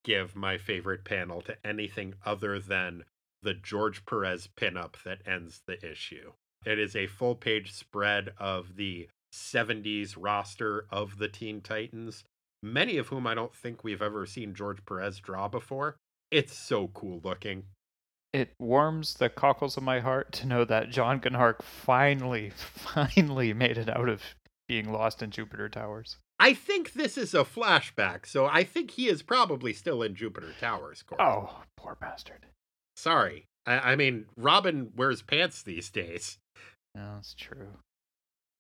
[0.04, 3.04] give my favorite panel to anything other than
[3.42, 6.34] the George Perez pinup that ends the issue.
[6.66, 12.24] It is a full page spread of the 70s roster of the Teen Titans,
[12.64, 15.98] many of whom I don't think we've ever seen George Perez draw before.
[16.32, 17.64] It's so cool looking.
[18.34, 23.78] It warms the cockles of my heart to know that John Gnarrk finally, finally made
[23.78, 24.22] it out of
[24.68, 26.18] being lost in Jupiter Towers.
[26.38, 30.54] I think this is a flashback, so I think he is probably still in Jupiter
[30.60, 31.02] Towers.
[31.02, 31.22] Corey.
[31.22, 32.48] Oh, poor bastard.
[32.98, 33.46] sorry.
[33.66, 36.38] I, I mean, Robin wears pants these days,
[36.94, 37.70] No, that's true.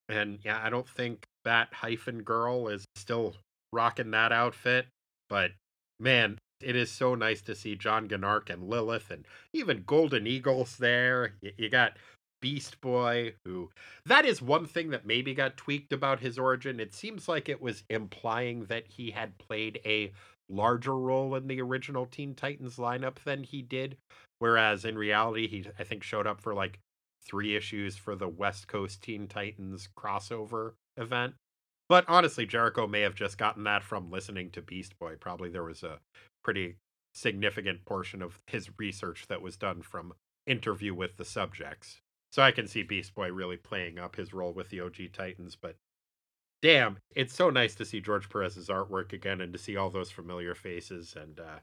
[0.09, 3.35] And yeah, I don't think that hyphen girl is still
[3.73, 4.87] rocking that outfit.
[5.29, 5.51] But
[5.99, 10.77] man, it is so nice to see John Gnarrk and Lilith, and even Golden Eagles
[10.77, 11.33] there.
[11.57, 11.97] You got
[12.41, 13.69] Beast Boy, who
[14.05, 16.79] that is one thing that maybe got tweaked about his origin.
[16.79, 20.11] It seems like it was implying that he had played a
[20.47, 23.97] larger role in the original Teen Titans lineup than he did,
[24.39, 26.79] whereas in reality, he I think showed up for like
[27.25, 31.33] three issues for the West Coast Teen Titans crossover event.
[31.87, 35.15] But honestly, Jericho may have just gotten that from listening to Beast Boy.
[35.19, 35.99] Probably there was a
[36.43, 36.77] pretty
[37.13, 40.13] significant portion of his research that was done from
[40.47, 42.01] interview with the subjects.
[42.31, 45.55] So I can see Beast Boy really playing up his role with the OG Titans,
[45.55, 45.77] but
[46.61, 50.11] damn, it's so nice to see George Perez's artwork again and to see all those
[50.11, 51.59] familiar faces and uh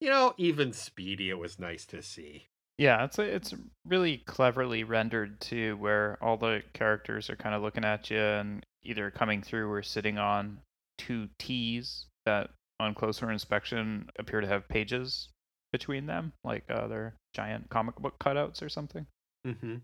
[0.00, 2.48] you know, even Speedy it was nice to see.
[2.82, 3.54] Yeah, it's a, it's
[3.86, 8.66] really cleverly rendered too, where all the characters are kind of looking at you and
[8.82, 10.58] either coming through or sitting on
[10.98, 12.50] two T's that,
[12.80, 15.28] on closer inspection, appear to have pages
[15.72, 19.06] between them, like uh, they're giant comic book cutouts or something.
[19.46, 19.76] Mm-hmm.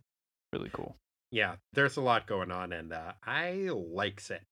[0.52, 0.96] Really cool.
[1.30, 4.42] Yeah, there's a lot going on, and uh, I likes it.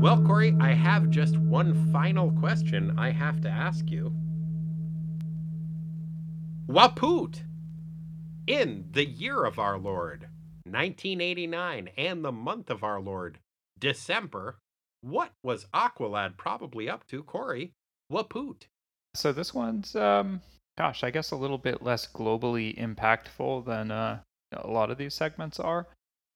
[0.00, 4.10] Well, Corey, I have just one final question I have to ask you.
[6.66, 7.42] Wapoot,
[8.46, 10.28] in the year of our Lord,
[10.64, 13.38] 1989, and the month of our Lord,
[13.78, 14.56] December,
[15.02, 17.72] what was Aqualad probably up to, Corey?
[18.10, 18.62] Wapoot.
[19.14, 20.40] So this one's, um,
[20.78, 24.20] gosh, I guess a little bit less globally impactful than uh,
[24.52, 25.86] a lot of these segments are.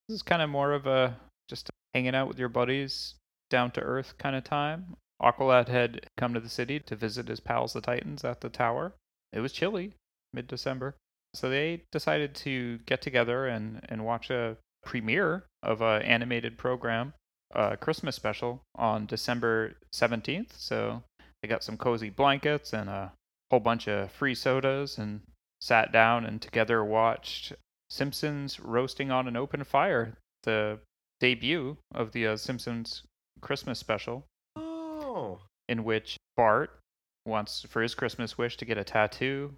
[0.09, 1.17] This is kind of more of a
[1.49, 3.15] just hanging out with your buddies,
[3.49, 4.95] down to earth kind of time.
[5.23, 8.93] Aqualad had come to the city to visit his pals, the Titans, at the tower.
[9.33, 9.95] It was chilly,
[10.33, 10.95] mid December.
[11.35, 17.13] So they decided to get together and, and watch a premiere of an animated program,
[17.55, 20.53] a Christmas special, on December 17th.
[20.57, 21.03] So
[21.43, 23.13] they got some cozy blankets and a
[23.51, 25.21] whole bunch of free sodas and
[25.61, 27.53] sat down and together watched
[27.91, 30.15] Simpsons roasting on an open fire,
[30.45, 30.79] the
[31.21, 33.03] debut of the uh, Simpsons
[33.41, 34.25] Christmas special,
[34.57, 35.41] Oh.
[35.69, 36.79] in which Bart
[37.27, 39.55] wants for his Christmas wish to get a tattoo.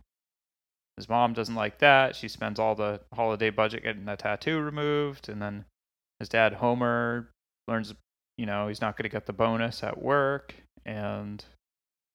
[1.01, 2.15] His mom doesn't like that.
[2.15, 5.65] She spends all the holiday budget getting the tattoo removed, and then
[6.19, 7.31] his dad Homer
[7.67, 7.95] learns,
[8.37, 10.55] you know, he's not going to get the bonus at work,
[10.85, 11.43] and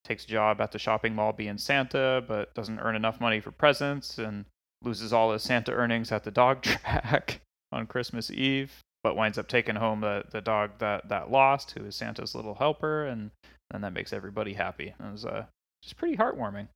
[0.03, 3.49] takes a job at the shopping mall being Santa, but doesn't earn enough money for
[3.49, 4.45] presents, and
[4.83, 7.41] loses all his Santa earnings at the dog track
[7.71, 8.71] on Christmas Eve,
[9.01, 12.53] but winds up taking home the, the dog that, that lost, who is Santa's little
[12.53, 13.31] helper, and
[13.71, 14.89] and that makes everybody happy.
[14.89, 15.45] It was uh,
[15.81, 16.67] just pretty heartwarming.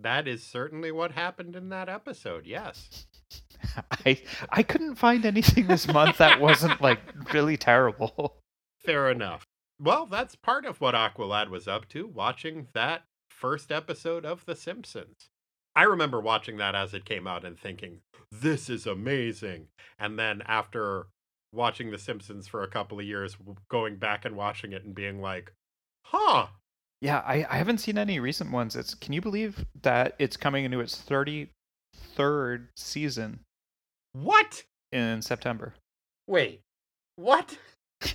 [0.00, 3.06] That is certainly what happened in that episode, yes.
[4.04, 4.20] I
[4.50, 7.00] I couldn't find anything this month that wasn't like
[7.32, 8.36] really terrible.
[8.84, 9.44] Fair enough.
[9.80, 14.54] Well, that's part of what Aqualad was up to, watching that first episode of The
[14.54, 15.28] Simpsons.
[15.74, 18.00] I remember watching that as it came out and thinking,
[18.30, 19.68] this is amazing.
[19.98, 21.06] And then after
[21.52, 23.36] watching The Simpsons for a couple of years,
[23.68, 25.52] going back and watching it and being like,
[26.04, 26.48] huh,
[27.02, 28.76] Yeah, I, I haven't seen any recent ones.
[28.76, 31.48] It's can you believe that it's coming into its thirty
[32.14, 33.40] third season
[34.12, 34.62] what?
[34.92, 35.74] in September.
[36.28, 36.60] Wait,
[37.16, 37.58] what?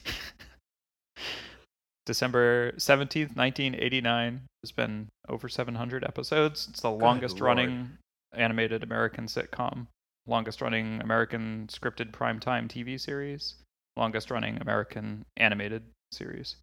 [2.06, 4.42] December 17th, 1989.
[4.64, 6.68] It's been over 700 episodes.
[6.70, 7.48] It's the longest Lord.
[7.48, 7.98] running
[8.34, 9.88] animated American sitcom,
[10.26, 13.56] longest running American scripted primetime TV series,
[13.98, 15.84] longest running American animated
[16.14, 16.56] series.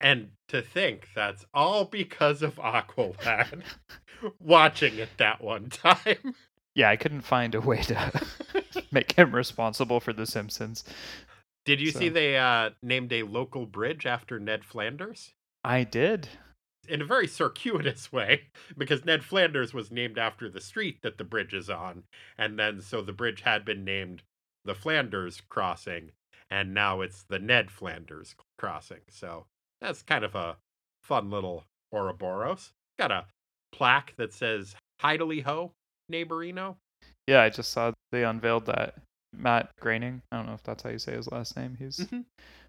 [0.00, 3.62] And to think that's all because of Aqualad
[4.40, 6.34] watching it that one time.
[6.74, 8.22] Yeah, I couldn't find a way to
[8.92, 10.84] make him responsible for The Simpsons.
[11.64, 15.32] Did you see they uh, named a local bridge after Ned Flanders?
[15.64, 16.28] I did.
[16.88, 18.42] in a very circuitous way
[18.76, 22.04] because Ned Flanders was named after the street that the bridge is on.
[22.36, 24.22] And then so the bridge had been named
[24.64, 26.12] the Flanders Crossing,
[26.48, 29.00] and now it's the Ned Flanders Crossing.
[29.10, 29.46] So
[29.80, 30.56] that's kind of a
[31.04, 32.72] fun little Ouroboros.
[32.98, 33.24] Got a
[33.72, 35.72] plaque that says Heidely Ho,
[36.12, 36.76] Neighborino.
[37.26, 38.94] Yeah, I just saw they unveiled that.
[39.36, 41.76] Matt Groening, I don't know if that's how you say his last name.
[41.78, 42.24] He's Mhm.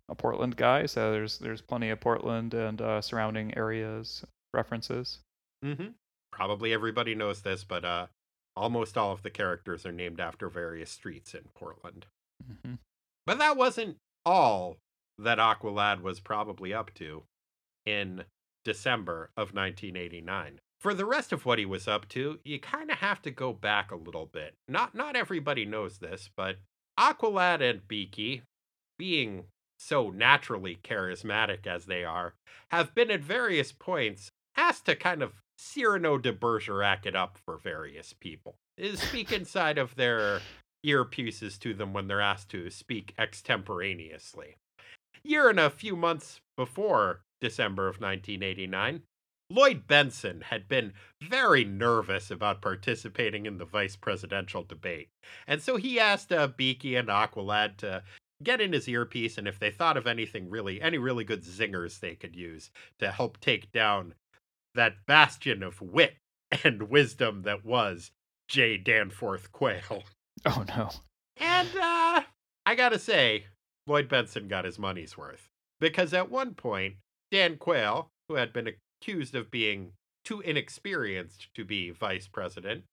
[0.10, 4.24] a Portland guy, so there's there's plenty of Portland and uh, surrounding areas
[4.54, 5.20] references.
[5.64, 5.90] Mm-hmm.
[6.32, 8.08] Probably everybody knows this, but uh,
[8.56, 12.06] almost all of the characters are named after various streets in Portland.
[12.46, 12.76] hmm
[13.26, 14.78] But that wasn't all
[15.20, 17.24] that Aqualad was probably up to
[17.86, 18.24] in
[18.64, 20.60] December of 1989.
[20.80, 23.52] For the rest of what he was up to, you kind of have to go
[23.52, 24.56] back a little bit.
[24.68, 26.58] Not not everybody knows this, but
[26.98, 28.44] Aqualad and Beaky,
[28.98, 29.46] being
[29.78, 32.34] so naturally charismatic as they are,
[32.72, 37.58] have been at various points asked to kind of Cyrano de Bergerac it up for
[37.58, 38.56] various people.
[38.82, 40.42] Uh, speak inside of their
[40.86, 44.56] earpieces to them when they're asked to speak extemporaneously.
[45.24, 49.04] Year and a few months before December of 1989,
[49.52, 55.10] Lloyd Bentsen had been very nervous about participating in the vice presidential debate.
[55.48, 58.04] And so he asked uh, Beaky and Aqualad to
[58.44, 62.00] get in his earpiece and if they thought of anything really, any really good zingers
[62.00, 62.70] they could use
[63.00, 64.14] to help take down
[64.76, 66.16] that bastion of wit
[66.64, 68.12] and wisdom that was
[68.48, 68.78] J.
[68.78, 70.04] Danforth Quayle.
[70.46, 70.90] Oh no.
[71.38, 72.22] And uh,
[72.66, 73.46] I gotta say,
[73.90, 75.50] Lloyd Bentsen got his money's worth.
[75.80, 76.96] Because at one point,
[77.32, 78.70] Dan Quayle, who had been
[79.02, 79.94] accused of being
[80.24, 82.84] too inexperienced to be vice president,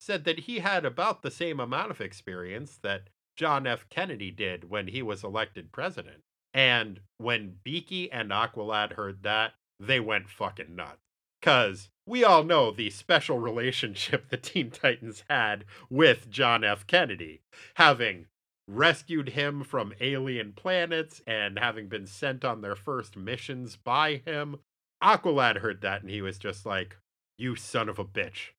[0.00, 3.86] said that he had about the same amount of experience that John F.
[3.90, 6.20] Kennedy did when he was elected president.
[6.54, 11.00] And when Beaky and Aqualad heard that, they went fucking nuts.
[11.40, 16.86] Because we all know the special relationship the Teen Titans had with John F.
[16.86, 17.40] Kennedy,
[17.74, 18.26] having
[18.68, 24.56] rescued him from alien planets and having been sent on their first missions by him.
[25.02, 26.96] Aqualad heard that and he was just like,
[27.38, 28.50] You son of a bitch.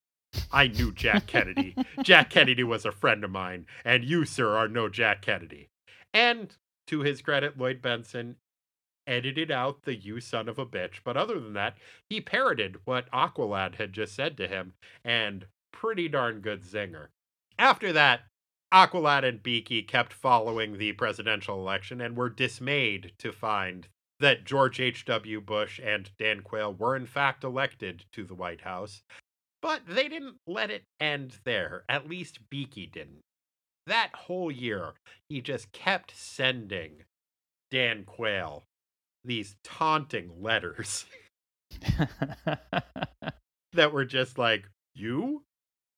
[0.52, 1.76] I knew Jack Kennedy.
[2.04, 5.70] Jack Kennedy was a friend of mine, and you, sir, are no Jack Kennedy.
[6.14, 6.56] And
[6.88, 8.36] to his credit, Lloyd Bentsen
[9.06, 11.00] edited out the you son of a bitch.
[11.04, 11.78] But other than that,
[12.10, 14.74] he parroted what Aqualad had just said to him,
[15.04, 17.08] and pretty darn good zinger.
[17.58, 18.22] After that,
[18.74, 23.88] Aqualad and Beaky kept following the presidential election and were dismayed to find
[24.20, 25.42] that George H.W.
[25.42, 29.04] Bush and Dan Quayle were in fact elected to the White House.
[29.62, 31.84] But they didn't let it end there.
[31.90, 33.22] At least Beaky didn't.
[33.86, 34.94] That whole year,
[35.30, 37.04] he just kept sending
[37.72, 38.64] Dan Quayle
[39.24, 41.06] these taunting letters
[43.74, 45.44] that were just like, You?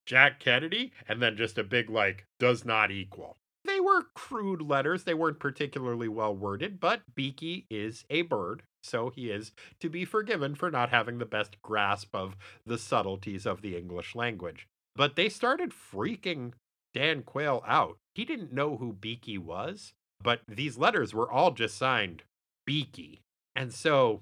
[0.10, 0.92] Jack Kennedy?
[1.08, 3.38] And then just a big, like, does not equal.
[3.64, 5.04] They were crude letters.
[5.04, 10.06] They weren't particularly well worded, but Beaky is a bird, so he is to be
[10.06, 14.68] forgiven for not having the best grasp of the subtleties of the English language.
[14.96, 16.54] But they started freaking
[16.96, 17.98] Dan Quayle out.
[18.16, 22.24] He didn't know who Beaky was, but these letters were all just signed
[22.66, 23.22] Beaky.
[23.56, 24.22] And so,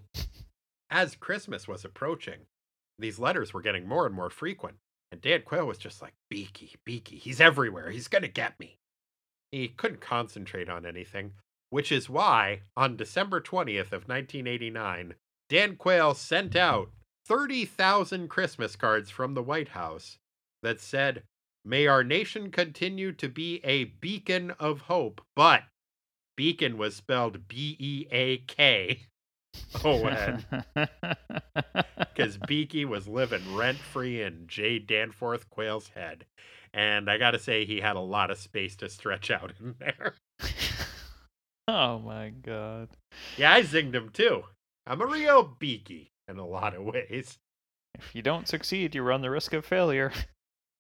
[0.90, 2.48] as Christmas was approaching,
[3.00, 4.78] these letters were getting more and more frequent.
[5.12, 7.92] And Dan Quayle was just like, Beaky, Beaky, he's everywhere.
[7.92, 8.78] He's going to get me.
[9.52, 11.34] He couldn't concentrate on anything,
[11.70, 15.16] which is why, on December 20th of 1989,
[15.50, 16.92] Dan Quayle sent out
[17.26, 20.18] 30,000 Christmas cards from the White House
[20.64, 21.24] that said,
[21.64, 25.22] May our nation continue to be a beacon of hope.
[25.36, 25.64] But
[26.38, 29.02] beacon was spelled B E A K
[29.84, 30.46] O N
[32.18, 34.80] because Beaky was living rent free in J.
[34.80, 36.26] Danforth Quayle's head.
[36.74, 39.76] And I got to say, he had a lot of space to stretch out in
[39.80, 40.14] there.
[41.68, 42.90] oh my god.
[43.38, 44.44] Yeah, I zinged him too.
[44.86, 47.38] I'm a real Beaky in a lot of ways.
[47.96, 50.12] If you don't succeed, you run the risk of failure.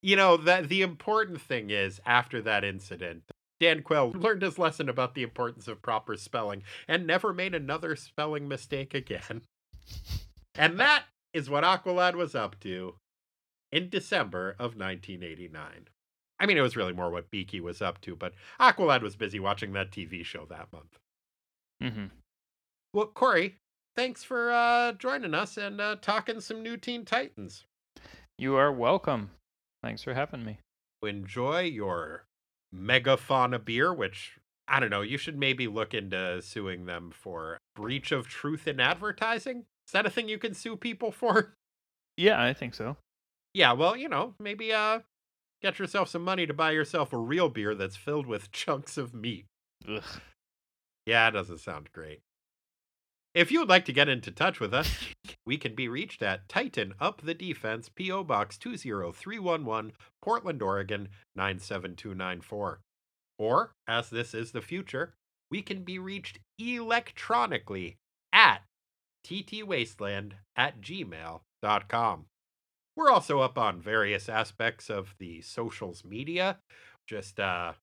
[0.04, 3.24] You know, that the important thing is after that incident,
[3.60, 7.96] Dan Quayle learned his lesson about the importance of proper spelling and never made another
[7.96, 9.42] spelling mistake again.
[10.60, 11.04] And that
[11.34, 12.96] is what Aqualad was up to
[13.72, 15.88] in December of 1989.
[16.40, 19.40] I mean, it was really more what Beaky was up to, but Aqualad was busy
[19.40, 20.98] watching that TV show that month.
[21.82, 22.06] Mm-hmm.
[22.94, 23.56] Well, Corey,
[23.96, 27.66] thanks for uh, joining us and uh, talking some new Teen Titans.
[28.38, 29.32] You are welcome.
[29.84, 30.60] Thanks for having me.
[31.04, 32.24] Enjoy your
[32.76, 34.38] megafauna beer, which
[34.68, 38.80] I don't know, you should maybe look into suing them for breach of truth in
[38.80, 39.66] advertising.
[39.88, 41.54] Is that a thing you can sue people for?
[42.20, 42.98] Yeah, I think so.
[43.54, 45.02] Yeah, well, you know, maybe uh
[45.62, 49.14] get yourself some money to buy yourself a real beer that's filled with chunks of
[49.14, 49.46] meat.
[49.88, 50.04] Ugh.
[51.06, 52.22] Yeah, it doesn't sound great.
[53.38, 54.98] If you would like to get into touch with us,
[55.46, 58.24] we can be reached at Tighten Up the Defense, P.O.
[58.24, 59.92] Box 20311,
[60.24, 62.80] Portland, Oregon 97294.
[63.38, 65.14] Or, as this is the future,
[65.52, 67.98] we can be reached electronically
[68.34, 68.64] at
[69.24, 72.26] ttwasteland at gmail.com.
[72.96, 76.58] We're also up on various aspects of the socials media.
[77.08, 77.74] Just, uh,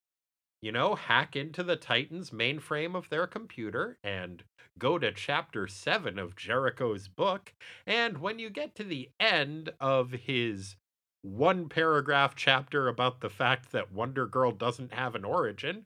[0.64, 4.42] you know, hack into the Titans mainframe of their computer and
[4.78, 7.52] go to chapter 7 of Jericho's book.
[7.86, 10.76] And when you get to the end of his
[11.20, 15.84] one paragraph chapter about the fact that Wonder Girl doesn't have an origin,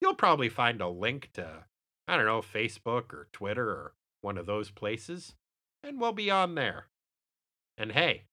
[0.00, 1.66] you'll probably find a link to,
[2.08, 3.92] I don't know, Facebook or Twitter or
[4.22, 5.36] one of those places,
[5.84, 6.86] and we'll be on there.
[7.76, 8.24] And hey,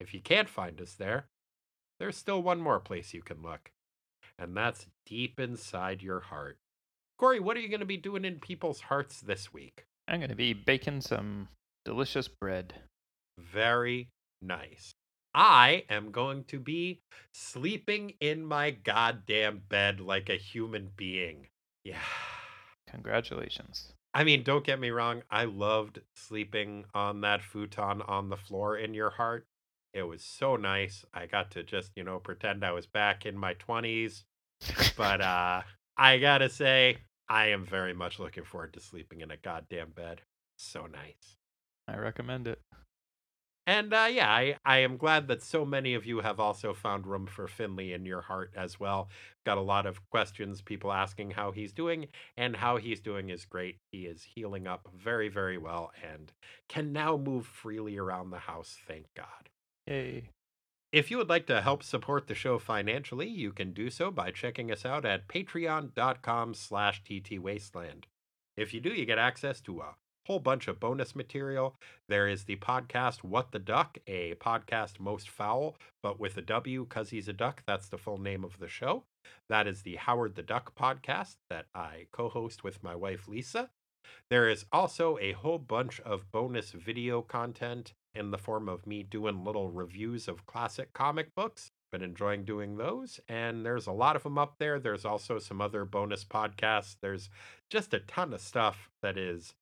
[0.00, 1.26] if you can't find us there,
[2.00, 3.70] there's still one more place you can look,
[4.42, 6.58] and that's deep inside your heart.
[7.18, 9.84] Corey, what are you going to be doing in people's hearts this week?
[10.08, 11.48] I'm going to be baking some
[11.84, 12.74] delicious bread.
[13.38, 14.08] Very
[14.40, 14.92] nice.
[15.34, 17.00] I am going to be
[17.32, 21.46] sleeping in my goddamn bed like a human being.
[21.84, 21.96] Yeah.
[22.88, 23.92] Congratulations.
[24.12, 25.22] I mean, don't get me wrong.
[25.30, 29.46] I loved sleeping on that futon on the floor in your heart.
[29.94, 31.04] It was so nice.
[31.14, 34.24] I got to just, you know, pretend I was back in my 20s.
[34.96, 35.62] But uh
[35.96, 36.98] I got to say,
[37.28, 40.22] I am very much looking forward to sleeping in a goddamn bed.
[40.56, 41.36] So nice.
[41.86, 42.60] I recommend it.
[43.66, 47.06] And uh, yeah, I, I am glad that so many of you have also found
[47.06, 49.08] room for Finley in your heart as well.
[49.46, 53.44] Got a lot of questions, people asking how he's doing, and how he's doing is
[53.44, 53.76] great.
[53.92, 56.32] He is healing up very, very well and
[56.68, 59.48] can now move freely around the house, thank God.
[59.86, 60.30] Yay.
[60.92, 64.30] If you would like to help support the show financially, you can do so by
[64.30, 68.04] checking us out at patreon.com slash ttwasteland.
[68.58, 69.94] If you do, you get access to a
[70.26, 71.76] whole bunch of bonus material.
[72.10, 76.84] There is the podcast What the Duck, a podcast most foul, but with a W
[76.84, 77.62] because he's a duck.
[77.66, 79.04] That's the full name of the show.
[79.48, 83.70] That is the Howard the Duck podcast that I co host with my wife Lisa.
[84.28, 89.02] There is also a whole bunch of bonus video content in the form of me
[89.02, 91.70] doing little reviews of classic comic books.
[91.90, 94.80] Been enjoying doing those, and there's a lot of them up there.
[94.80, 96.96] There's also some other bonus podcasts.
[97.02, 97.28] There's
[97.68, 99.54] just a ton of stuff that is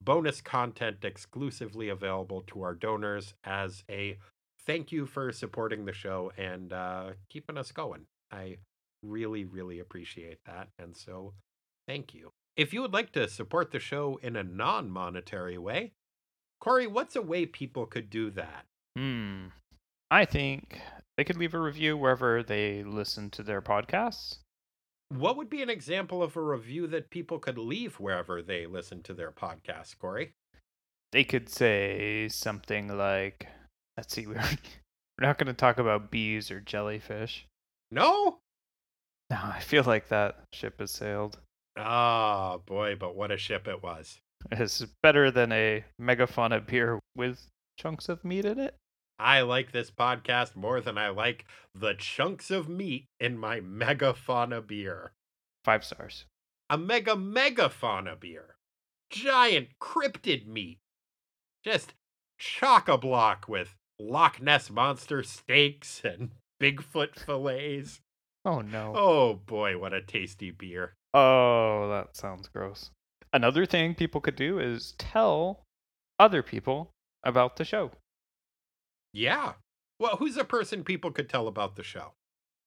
[0.00, 4.18] bonus content exclusively available to our donors as a
[4.66, 8.06] thank you for supporting the show and uh, keeping us going.
[8.30, 8.58] I
[9.02, 10.68] really, really appreciate that.
[10.78, 11.34] And so,
[11.88, 12.30] thank you.
[12.56, 15.92] If you would like to support the show in a non monetary way,
[16.62, 18.66] Corey, what's a way people could do that?
[18.96, 19.46] Hmm.
[20.12, 20.80] I think
[21.16, 24.38] they could leave a review wherever they listen to their podcasts.
[25.08, 29.02] What would be an example of a review that people could leave wherever they listen
[29.02, 30.34] to their podcast, Corey?
[31.10, 33.48] They could say something like,
[33.96, 34.34] let's see, we're,
[35.18, 37.44] we're not going to talk about bees or jellyfish.
[37.90, 38.38] No?
[39.30, 41.40] No, I feel like that ship has sailed.
[41.76, 44.20] Ah, boy, but what a ship it was.
[44.50, 47.46] It's better than a megafauna beer with
[47.78, 48.74] chunks of meat in it.
[49.18, 51.44] I like this podcast more than I like
[51.74, 55.12] the chunks of meat in my megafauna beer.
[55.64, 56.24] Five stars.
[56.68, 58.56] A mega megafauna beer.
[59.10, 60.78] Giant cryptid meat.
[61.64, 61.94] Just
[62.38, 68.00] chock a block with Loch Ness monster steaks and Bigfoot fillets.
[68.44, 68.92] Oh no.
[68.96, 70.94] Oh boy, what a tasty beer.
[71.14, 72.90] Oh, that sounds gross.
[73.32, 75.64] Another thing people could do is tell
[76.18, 76.90] other people
[77.24, 77.90] about the show.
[79.12, 79.54] Yeah.
[79.98, 82.12] Well, who's a person people could tell about the show?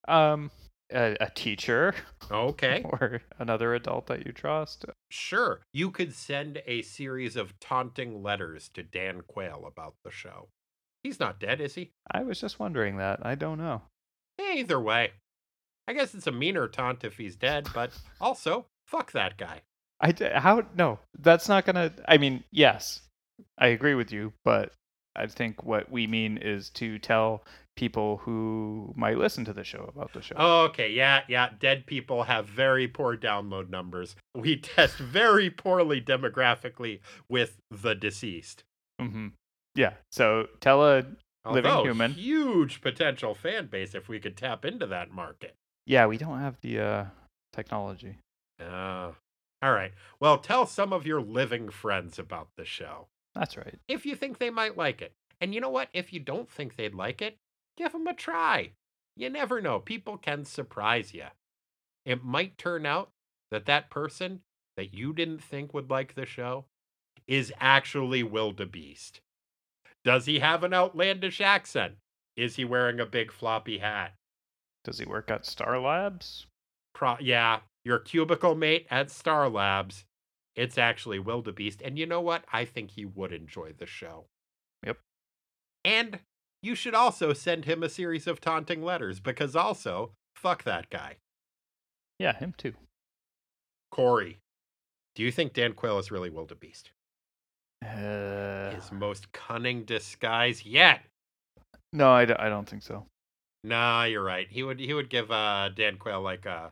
[0.07, 0.51] Um,
[0.93, 1.93] a, a teacher
[2.31, 2.83] Okay.
[2.85, 4.85] or another adult that you trust.
[5.09, 5.61] Sure.
[5.73, 10.49] You could send a series of taunting letters to Dan Quayle about the show.
[11.03, 11.91] He's not dead, is he?
[12.09, 13.23] I was just wondering that.
[13.25, 13.83] I don't know.
[14.39, 15.11] Either way.
[15.87, 19.61] I guess it's a meaner taunt if he's dead, but also, fuck that guy.
[20.01, 21.91] I how no, that's not gonna.
[22.07, 23.01] I mean, yes,
[23.57, 24.73] I agree with you, but
[25.15, 27.43] I think what we mean is to tell
[27.75, 30.35] people who might listen to the show about the show.
[30.35, 31.49] Okay, yeah, yeah.
[31.59, 34.15] Dead people have very poor download numbers.
[34.33, 36.99] We test very poorly demographically
[37.29, 38.63] with the deceased.
[39.01, 39.27] Mm-hmm.
[39.75, 39.93] Yeah.
[40.11, 41.05] So tell a
[41.47, 42.11] Living Although, human.
[42.13, 45.55] Huge potential fan base if we could tap into that market.
[45.85, 46.07] yeah.
[46.07, 47.05] We don't have the uh,
[47.53, 48.17] technology.
[48.59, 49.15] Oh.
[49.65, 49.93] All right.
[50.19, 53.07] Well, tell some of your living friends about the show.
[53.33, 53.79] That's right.
[53.87, 55.11] if you think they might like it.
[55.41, 55.89] And you know what?
[55.91, 57.37] If you don't think they'd like it,
[57.75, 58.73] give them a try.
[59.15, 59.79] You never know.
[59.79, 61.25] People can surprise you.
[62.05, 63.09] It might turn out
[63.49, 64.41] that that person
[64.77, 66.65] that you didn't think would like the show
[67.27, 69.19] is actually wildebeest.
[70.03, 71.95] Does he have an outlandish accent?
[72.37, 74.13] Is he wearing a big floppy hat?
[74.83, 76.45] Does he work at Star Labs?
[76.93, 80.03] Pro- yeah, your cubicle mate at Star Labs.
[80.55, 81.81] It's actually wildebeest.
[81.81, 82.43] And you know what?
[82.51, 84.25] I think he would enjoy the show.
[84.85, 84.97] Yep.
[85.83, 86.19] And
[86.63, 91.17] you should also send him a series of taunting letters because also, fuck that guy.
[92.19, 92.73] Yeah, him too.
[93.91, 94.39] Corey,
[95.15, 96.91] do you think Dan Quayle is really wildebeest?
[97.85, 101.01] Uh, His most cunning disguise yet.
[101.93, 103.05] no, I, d- I don't think so.
[103.63, 104.47] Nah, you're right.
[104.49, 106.71] He would he would give uh Dan Quayle like a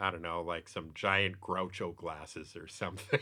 [0.00, 3.20] I don't know, like some giant Groucho glasses or something.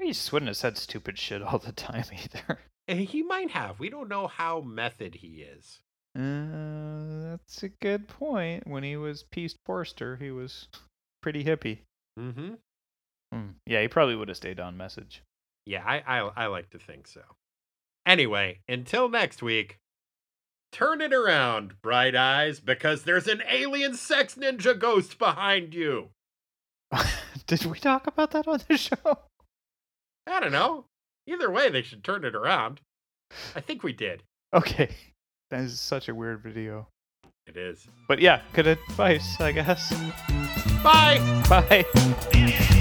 [0.00, 2.58] He just wouldn't have said stupid shit all the time either.
[2.88, 3.78] And he might have.
[3.78, 5.80] We don't know how method he is.
[6.18, 8.66] Uh, that's a good point.
[8.66, 10.68] When he was Peace Forster, he was
[11.22, 11.80] pretty hippie.
[12.18, 12.54] Mm-hmm.
[13.32, 13.50] Hmm.
[13.66, 15.22] Yeah, he probably would have stayed on message.
[15.66, 17.20] Yeah, I, I I like to think so.
[18.06, 19.78] Anyway, until next week,
[20.72, 26.10] turn it around, bright eyes, because there's an alien sex ninja ghost behind you.
[27.46, 29.18] Did we talk about that on the show?
[30.26, 30.84] I don't know.
[31.26, 32.80] Either way, they should turn it around.
[33.54, 34.22] I think we did.
[34.54, 34.90] Okay.
[35.50, 36.86] That is such a weird video.
[37.48, 37.88] It is.
[38.06, 39.92] But yeah, good advice, I guess.
[40.84, 41.18] Bye.
[41.48, 42.76] Bye.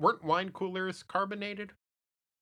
[0.00, 1.72] Weren't wine coolers carbonated?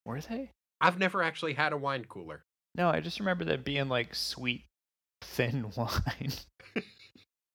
[0.05, 0.52] Were they?
[0.80, 2.44] I've never actually had a wine cooler.
[2.76, 4.64] No, I just remember that being like sweet,
[5.22, 6.32] thin wine.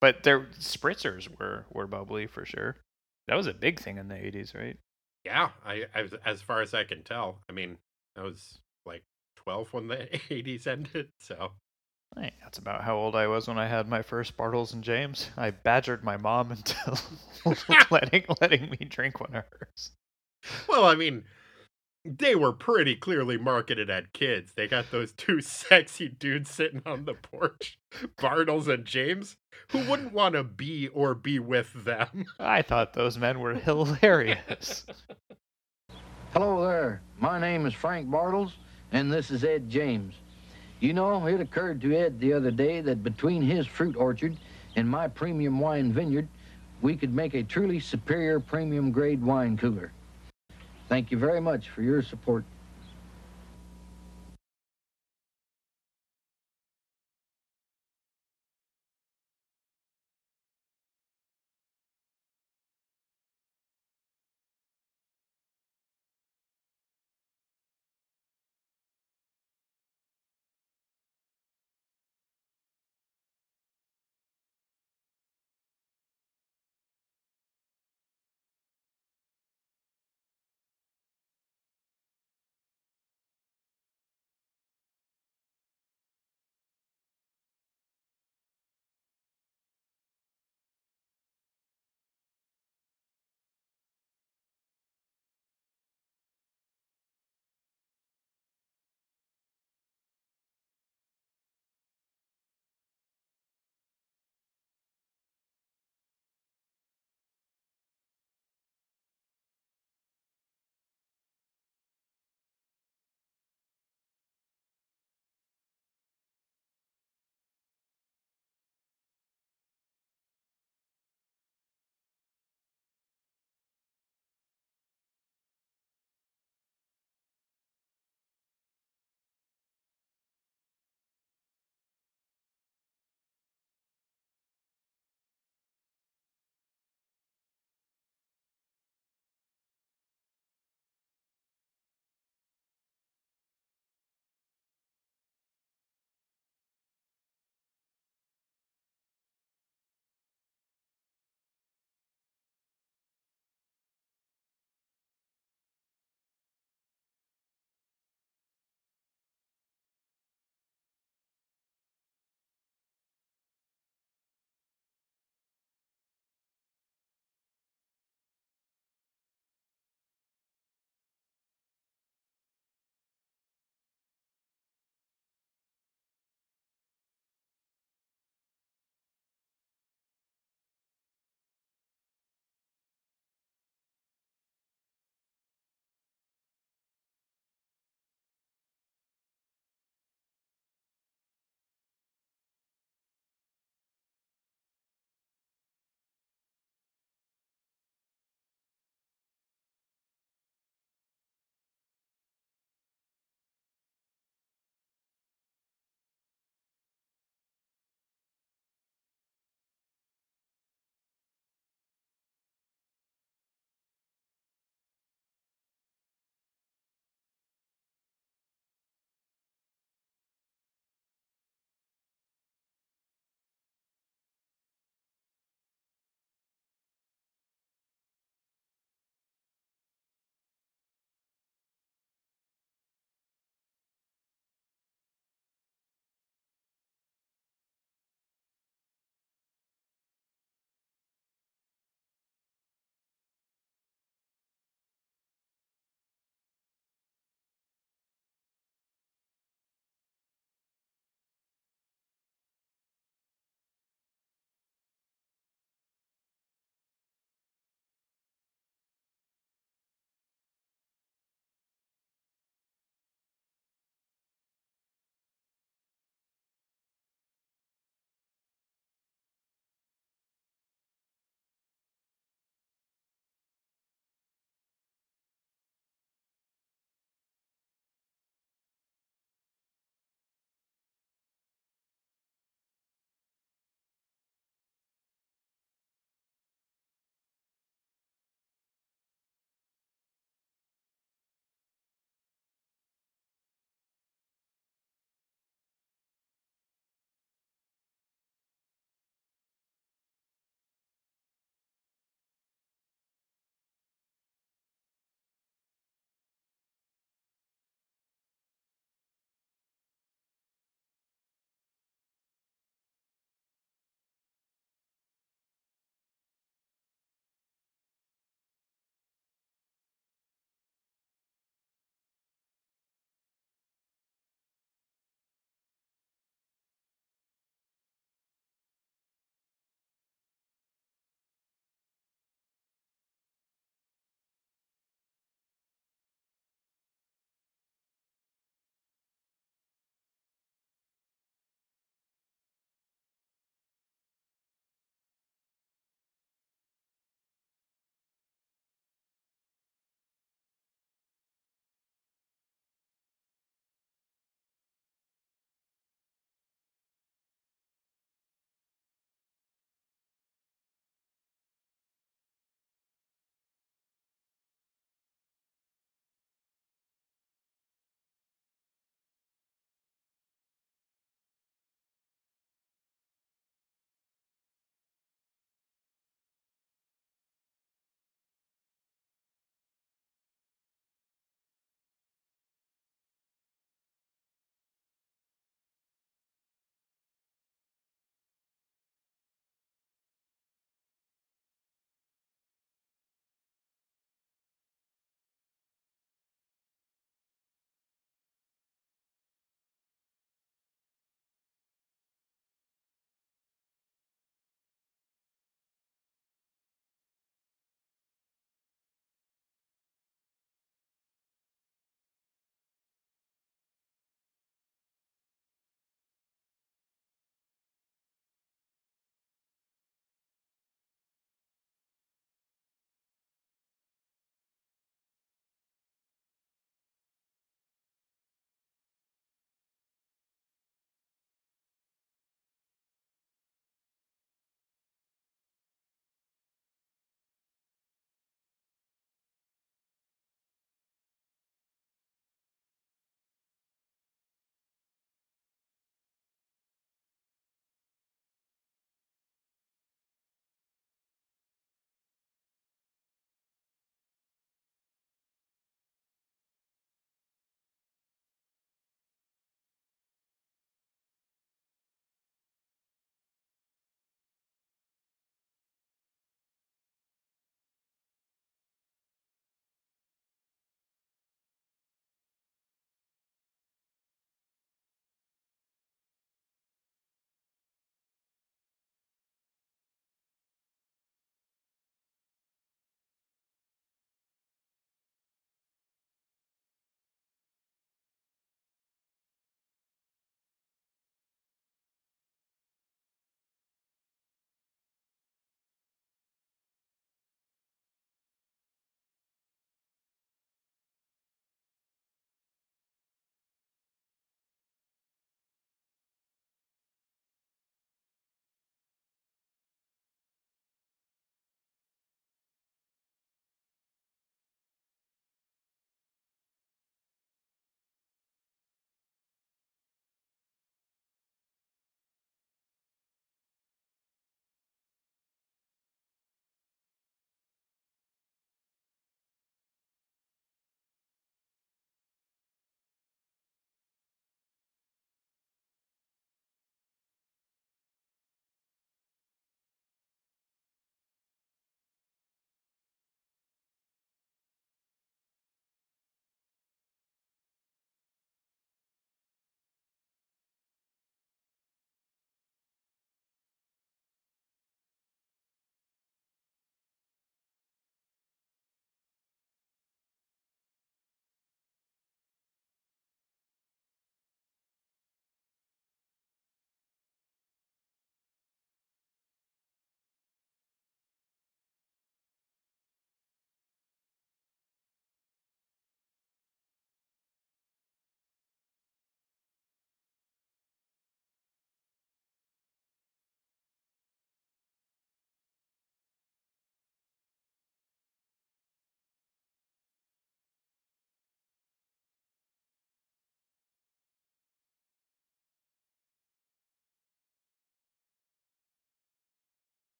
[0.00, 2.76] but their spritzers were were bubbly for sure.
[3.28, 4.78] That was a big thing in the '80s, right?
[5.24, 7.40] Yeah, I, I as far as I can tell.
[7.48, 7.76] I mean,
[8.16, 9.02] I was like
[9.36, 9.96] 12 when the
[10.30, 11.52] 80s ended, so
[12.18, 15.30] Hey, that's about how old I was when I had my first Bartles and James.
[15.36, 17.00] I badgered my mom into
[17.90, 19.92] letting letting me drink one of hers.
[20.68, 21.24] well, I mean,
[22.04, 24.52] they were pretty clearly marketed at kids.
[24.54, 27.78] They got those two sexy dudes sitting on the porch,
[28.18, 29.36] Bartles and James.
[29.70, 32.24] Who wouldn't want to be or be with them?
[32.40, 34.84] I thought those men were hilarious.
[36.32, 37.02] Hello there.
[37.18, 38.52] My name is Frank Bartles,
[38.92, 40.14] and this is Ed James.
[40.80, 44.36] You know, it occurred to Ed the other day that between his fruit orchard
[44.76, 46.26] and my premium wine vineyard,
[46.80, 49.92] we could make a truly superior premium grade wine cooler.
[50.88, 52.44] Thank you very much for your support.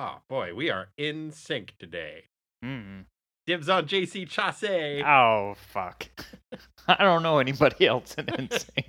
[0.00, 2.26] Oh boy, we are in sync today.
[2.62, 3.00] Hmm.
[3.48, 5.02] Dibs on JC Chasez.
[5.04, 6.06] Oh fuck.
[6.86, 8.84] I don't know anybody else in NSYNC.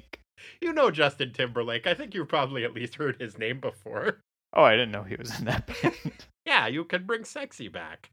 [0.62, 1.88] You know Justin Timberlake.
[1.88, 4.20] I think you've probably at least heard his name before.
[4.54, 6.28] Oh, I didn't know he was in that band.
[6.46, 8.12] Yeah, you can bring sexy back.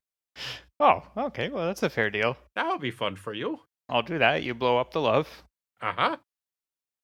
[0.80, 1.50] oh, okay.
[1.50, 2.38] Well, that's a fair deal.
[2.54, 3.60] That would be fun for you.
[3.90, 4.42] I'll do that.
[4.42, 5.42] You blow up the love.
[5.82, 6.16] Uh huh.